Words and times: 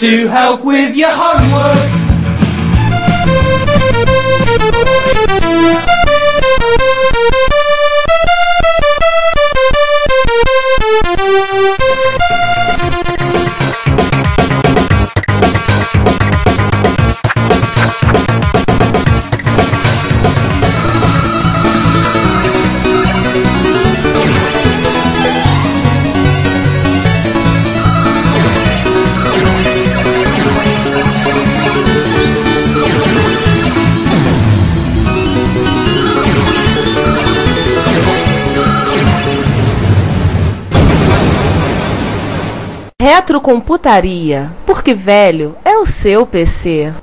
to 0.00 0.28
help 0.28 0.62
with 0.62 0.94
your 0.94 1.10
homework. 1.10 1.27
Retrocomputaria, 43.28 44.50
porque 44.64 44.94
velho 44.94 45.54
é 45.62 45.76
o 45.76 45.84
seu 45.84 46.24
PC 46.24 46.94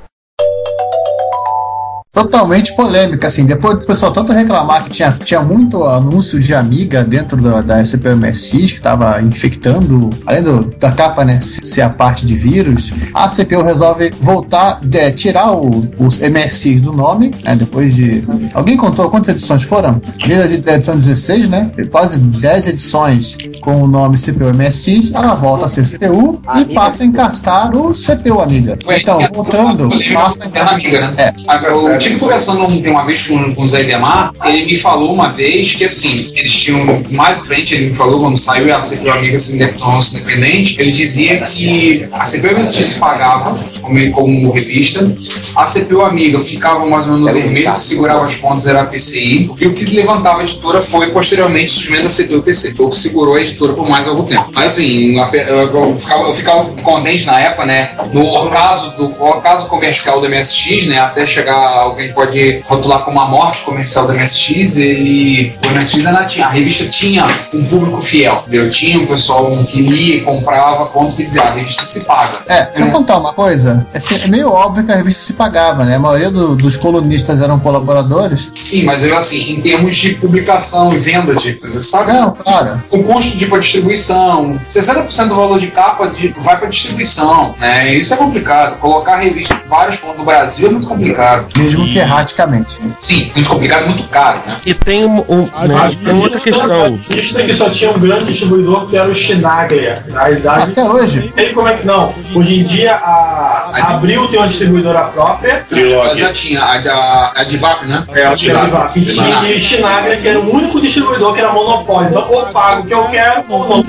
totalmente 2.15 2.73
polêmica, 2.73 3.27
assim, 3.27 3.45
depois 3.45 3.77
do 3.77 3.85
pessoal 3.85 4.09
tanto 4.09 4.31
reclamar 4.31 4.85
que 4.85 4.89
tinha, 4.89 5.11
tinha 5.11 5.41
muito 5.41 5.83
anúncio 5.83 6.39
de 6.39 6.55
amiga 6.55 7.03
dentro 7.03 7.35
da, 7.41 7.61
da 7.61 7.81
SCP-MSX 7.81 8.51
que 8.51 8.77
estava 8.77 9.21
infectando, 9.21 10.09
além 10.25 10.41
do, 10.41 10.73
da 10.79 10.91
capa, 10.91 11.25
né, 11.25 11.41
ser 11.41 11.81
a 11.81 11.89
parte 11.89 12.25
de 12.25 12.33
vírus, 12.33 12.93
a 13.13 13.27
CPU 13.27 13.61
resolve 13.61 14.11
voltar, 14.21 14.79
de, 14.81 15.11
tirar 15.11 15.51
o, 15.51 15.85
os 15.99 16.17
MSX 16.19 16.79
do 16.79 16.93
nome, 16.93 17.31
né, 17.43 17.53
depois 17.53 17.93
de... 17.93 18.23
Alguém 18.53 18.77
contou 18.77 19.09
quantas 19.09 19.35
edições 19.35 19.63
foram? 19.63 20.01
Desde 20.25 20.69
a 20.69 20.75
edição 20.75 20.95
16, 20.95 21.49
né, 21.49 21.69
quase 21.91 22.17
10 22.17 22.67
edições 22.67 23.35
com 23.59 23.83
o 23.83 23.87
nome 23.87 24.17
CPU 24.17 24.53
MSX, 24.53 25.11
ela 25.13 25.35
volta 25.35 25.65
a 25.65 25.69
ser 25.69 25.85
CPU 25.85 26.41
e 26.55 26.73
passa 26.73 27.03
a 27.03 27.05
encartar 27.05 27.75
o 27.75 27.91
CPU 27.91 28.39
Amiga. 28.39 28.79
Então, 28.87 29.19
voltando, 29.33 29.89
passa 30.13 30.45
a 30.45 30.47
encartar... 30.47 30.75
Amiga, 30.75 31.11
né? 31.11 31.33
É 31.49 32.04
tive 32.05 32.19
conversando 32.19 32.67
uma 32.89 33.03
vez 33.03 33.23
com, 33.23 33.55
com 33.55 33.63
o 33.63 33.67
Zé 33.67 33.83
Demar, 33.83 34.31
ele 34.45 34.65
me 34.65 34.75
falou 34.75 35.11
uma 35.11 35.29
vez 35.29 35.73
que 35.73 35.85
assim, 35.85 36.31
eles 36.35 36.53
tinham 36.53 37.03
mais 37.09 37.39
à 37.39 37.43
frente, 37.43 37.73
ele 37.73 37.87
me 37.87 37.93
falou 37.93 38.19
quando 38.19 38.37
saiu 38.37 38.73
a 38.75 38.79
CPU 38.79 39.09
Amiga 39.09 39.37
se 39.37 39.55
independente, 39.55 40.79
ele 40.79 40.91
dizia 40.91 41.39
que 41.39 42.07
a 42.11 42.19
CPU 42.19 42.59
MSX 42.59 42.85
se 42.85 42.99
pagava 42.99 43.57
como, 43.81 44.11
como 44.11 44.51
revista, 44.51 45.09
a 45.55 45.63
CPU 45.63 46.01
Amiga 46.01 46.39
ficava 46.41 46.85
mais 46.85 47.07
ou 47.07 47.17
menos 47.17 47.33
no 47.33 47.73
que 47.73 47.81
segurava 47.81 48.25
as 48.25 48.35
pontas 48.35 48.67
era 48.67 48.81
a 48.81 48.85
PCI, 48.85 49.49
e 49.59 49.67
o 49.67 49.73
que 49.73 49.95
levantava 49.95 50.41
a 50.41 50.43
editora 50.43 50.81
foi 50.81 51.09
posteriormente 51.11 51.71
o 51.71 51.73
surgimento 51.73 52.03
da 52.03 52.09
CPU 52.09 52.43
PC, 52.43 52.75
foi 52.75 52.85
o 52.85 52.89
que 52.89 52.97
segurou 52.97 53.35
a 53.35 53.41
editora 53.41 53.73
por 53.73 53.89
mais 53.89 54.07
algum 54.07 54.23
tempo. 54.23 54.49
Mas 54.53 54.73
assim, 54.73 55.17
eu 55.17 55.97
ficava, 55.97 56.23
eu 56.23 56.33
ficava 56.33 56.65
contente 56.83 57.25
na 57.25 57.39
época, 57.39 57.65
né, 57.65 57.95
no 58.13 58.25
ocaso, 58.25 58.95
do 58.95 59.05
ocaso 59.23 59.67
comercial 59.67 60.21
do 60.21 60.29
MSX, 60.29 60.85
né, 60.87 60.99
até 60.99 61.25
chegar 61.25 61.55
ao 61.55 61.94
que 61.95 62.01
a 62.01 62.03
gente 62.03 62.15
pode 62.15 62.61
rotular 62.65 63.03
como 63.03 63.19
a 63.19 63.27
morte 63.27 63.61
comercial 63.61 64.07
do 64.07 64.13
MSX, 64.13 64.77
ele, 64.77 65.55
o 65.65 65.75
MSX 65.75 66.05
ainda 66.05 66.25
tinha, 66.25 66.45
a 66.45 66.49
revista 66.49 66.85
tinha 66.85 67.23
um 67.53 67.65
público 67.65 68.01
fiel, 68.01 68.43
eu 68.51 68.69
tinha 68.69 68.99
um 68.99 69.05
pessoal 69.05 69.51
que 69.65 69.81
lia, 69.81 70.23
comprava, 70.23 70.85
ponto 70.87 71.15
que 71.15 71.25
dizia, 71.25 71.43
a 71.43 71.51
revista 71.51 71.83
se 71.83 72.05
paga. 72.05 72.39
É, 72.47 72.65
deixa 72.65 72.83
eu 72.83 72.87
é. 72.87 72.91
contar 72.91 73.17
uma 73.17 73.33
coisa, 73.33 73.85
é, 73.93 74.23
é 74.23 74.27
meio 74.27 74.49
óbvio 74.51 74.85
que 74.85 74.91
a 74.91 74.95
revista 74.95 75.23
se 75.23 75.33
pagava, 75.33 75.85
né? 75.85 75.95
A 75.95 75.99
maioria 75.99 76.29
do, 76.29 76.55
dos 76.55 76.75
colunistas 76.75 77.41
eram 77.41 77.59
colaboradores. 77.59 78.51
Sim, 78.55 78.83
mas 78.83 79.03
eu 79.03 79.17
assim, 79.17 79.53
em 79.53 79.61
termos 79.61 79.95
de 79.95 80.15
publicação 80.15 80.93
e 80.93 80.97
venda 80.97 81.35
de 81.35 81.53
coisas, 81.53 81.85
sabe? 81.85 82.13
Não, 82.13 82.31
claro. 82.31 82.83
O 82.91 83.03
custo 83.03 83.37
de 83.37 83.45
distribuição, 83.45 84.59
60% 84.69 85.27
do 85.27 85.35
valor 85.35 85.59
de 85.59 85.67
capa 85.67 86.07
de, 86.07 86.29
vai 86.39 86.57
para 86.57 86.67
distribuição, 86.67 87.55
né? 87.59 87.93
Isso 87.93 88.13
é 88.13 88.17
complicado. 88.17 88.77
Colocar 88.79 89.13
a 89.13 89.17
revista 89.17 89.53
em 89.53 89.67
vários 89.67 89.97
pontos 89.97 90.17
do 90.17 90.23
Brasil 90.23 90.67
é 90.67 90.71
muito 90.71 90.87
complicado. 90.87 91.47
Mesmo 91.57 91.84
que 91.91 91.99
erraticamente. 91.99 92.81
Sim, 92.97 93.31
muito 93.35 93.49
complicado, 93.49 93.87
muito 93.87 94.03
caro, 94.05 94.39
né? 94.45 94.57
E 94.65 94.73
tem 94.73 95.05
um, 95.05 95.23
um 95.27 95.43
né, 95.67 95.97
tem 96.03 96.21
outra 96.21 96.39
questão. 96.39 96.99
Isso 97.09 97.35
que 97.37 97.53
só 97.53 97.69
tinha 97.69 97.91
um 97.91 97.99
grande 97.99 98.25
distribuidor 98.25 98.87
que 98.87 98.97
era 98.97 99.09
o 99.09 99.15
Schnaglia. 99.15 100.03
Na 100.07 100.23
realidade, 100.23 100.71
até 100.71 100.83
hoje. 100.83 101.31
Tem 101.35 101.53
como 101.53 101.67
é 101.67 101.75
que 101.75 101.85
não? 101.85 102.11
Hoje 102.33 102.59
em 102.59 102.63
dia 102.63 102.95
a, 102.95 103.71
a 103.73 103.93
Abril 103.95 104.27
tem 104.27 104.39
uma 104.39 104.47
distribuidora 104.47 105.05
própria. 105.05 105.63
Ela 105.71 106.15
já 106.15 106.31
tinha 106.31 106.61
a, 106.61 106.77
a, 106.77 107.41
a 107.41 107.43
Divap, 107.43 107.85
né? 107.85 108.05
É, 108.13 108.25
a 108.25 108.35
Divap. 108.35 108.97
E 108.97 109.01
tinha 109.01 109.59
Schnaglia, 109.59 110.17
que 110.17 110.27
era 110.27 110.39
o 110.39 110.55
único 110.55 110.81
distribuidor 110.81 111.33
que 111.33 111.39
era 111.39 111.51
monopólio. 111.51 112.09
Então, 112.09 112.27
ou 112.29 112.45
pago 112.47 112.83
o 112.83 112.85
que 112.85 112.93
eu 112.93 113.05
quero 113.05 113.45
ou 113.49 113.67
não. 113.67 113.85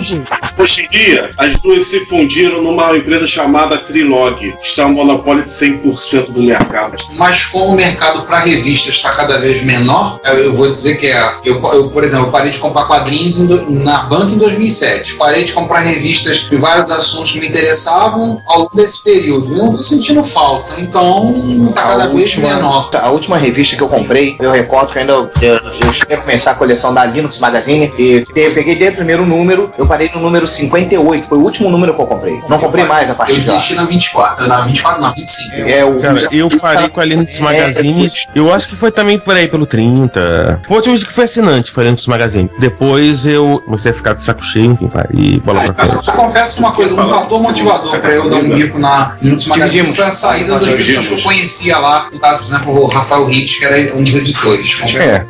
Hoje 0.58 0.84
em 0.84 0.88
dia, 0.88 1.30
as 1.38 1.56
duas 1.56 1.84
se 1.84 2.00
fundiram 2.00 2.62
numa 2.62 2.96
empresa 2.96 3.26
chamada 3.26 3.78
Trilog, 3.78 4.34
que 4.38 4.66
está 4.66 4.86
um 4.86 4.92
monopólio 4.92 5.42
de 5.42 5.50
100% 5.50 6.32
do 6.32 6.42
mercado. 6.42 6.96
Mas 7.16 7.44
como 7.44 7.72
o 7.72 7.76
mercado 7.86 8.24
para 8.26 8.41
revistas 8.41 8.97
está 8.97 9.10
cada 9.12 9.38
vez 9.38 9.62
menor, 9.64 10.20
eu 10.24 10.52
vou 10.52 10.70
dizer 10.70 10.97
que 10.97 11.06
é. 11.06 11.32
Eu, 11.44 11.60
eu 11.72 11.88
por 11.91 12.02
exemplo, 12.02 12.26
eu 12.26 12.30
parei 12.30 12.50
de 12.50 12.58
comprar 12.58 12.84
quadrinhos 12.84 13.38
do, 13.38 13.70
na 13.70 14.02
banca 14.02 14.32
em 14.32 14.38
2007. 14.38 15.14
Parei 15.14 15.44
de 15.44 15.52
comprar 15.52 15.80
revistas 15.80 16.48
de 16.48 16.56
vários 16.56 16.91
assuntos 16.91 17.30
que 17.30 17.41
me 17.41 17.48
interessavam 17.48 18.41
ao 18.46 18.60
longo 18.60 18.76
desse 18.76 19.02
período. 19.02 19.52
Eu 19.52 19.58
não 19.58 19.66
estou 19.66 19.82
sentindo 19.82 20.22
falta. 20.25 20.80
Então, 20.80 21.34
está 21.69 21.82
cada 21.82 22.04
a 22.04 22.06
vez 22.08 22.34
última, 22.34 22.54
menor. 22.54 22.91
A 22.92 23.10
última 23.10 23.38
revista 23.38 23.76
que 23.76 23.82
eu 23.82 23.88
comprei, 23.88 24.36
eu 24.41 24.50
recordo 24.50 24.92
que 24.92 24.98
ainda 24.98 25.12
eu, 25.12 25.30
eu, 25.41 25.54
eu 25.54 25.92
cheguei 25.92 26.16
a 26.16 26.20
começar 26.20 26.50
a 26.52 26.54
coleção 26.54 26.92
da 26.92 27.04
Linux 27.04 27.38
Magazine 27.38 27.92
e 27.98 28.25
eu 28.34 28.54
peguei 28.54 28.76
desde 28.76 28.94
o 28.94 28.96
primeiro 28.96 29.25
número, 29.25 29.72
eu 29.78 29.86
parei 29.86 30.10
no 30.12 30.20
número 30.20 30.46
58. 30.46 31.28
Foi 31.28 31.38
o 31.38 31.42
último 31.42 31.70
número 31.70 31.94
que 31.94 32.00
eu 32.00 32.06
comprei. 32.06 32.41
Não 32.48 32.58
comprei 32.58 32.84
mais 32.84 33.10
a 33.10 33.14
partir 33.14 33.41
de 33.41 33.46
Eu 33.46 33.54
desisti 33.54 33.75
na 33.75 33.84
24. 33.84 34.46
Na 34.46 34.60
24, 34.62 35.00
não, 35.00 35.14
25. 35.14 35.56
É, 35.56 35.84
o, 35.84 36.00
Cara, 36.00 36.19
eu 36.32 36.48
parei 36.60 36.88
com 36.88 37.00
a 37.00 37.04
Linux 37.04 37.38
Magazine. 37.38 37.75
É, 37.76 38.38
eu 38.38 38.53
acho 38.53 38.69
que 38.69 38.76
foi 38.76 38.91
também 38.91 39.19
por 39.19 39.34
aí, 39.34 39.48
pelo 39.48 39.66
30. 39.66 40.62
Foi 40.66 40.82
vez 40.82 41.04
que 41.04 41.12
foi 41.12 41.25
assinante, 41.25 41.70
foi 41.70 41.84
Linux 41.84 42.06
Magazine. 42.06 42.50
Depois 42.59 43.26
eu 43.26 43.62
comecei 43.64 43.91
a 43.91 43.94
ficar 43.94 44.14
de 44.14 44.22
saco 44.22 44.44
cheio, 44.44 44.72
enfim, 44.72 44.91
e 45.12 45.38
bola 45.41 45.72
pra 45.72 45.87
frente. 45.87 46.09
Eu 46.09 46.14
confesso 46.14 46.60
uma 46.60 46.72
coisa, 46.72 46.94
um 46.94 47.09
fator 47.09 47.42
motivador 47.42 47.98
pra 47.98 48.10
eu 48.10 48.31
dar 48.31 48.37
um 48.37 48.48
bico 48.50 48.78
na 48.78 49.14
Linux 49.20 49.47
Magazine 49.47 49.94
foi 49.94 50.04
a 50.04 50.10
saída 50.10 50.59
das 50.59 50.72
pessoas 50.72 51.06
que 51.06 51.14
eu 51.14 51.22
conhecia 51.22 51.78
lá. 51.78 52.09
No 52.12 52.20
caso, 52.20 52.41
por 52.41 52.47
exemplo, 52.47 52.82
o 52.82 52.87
Rafael 52.87 53.31
Hicks, 53.31 53.59
que 53.59 53.64
era 53.64 53.97
um 53.97 54.03
dos 54.03 54.14
editores. 54.14 54.81
É, 54.97 55.26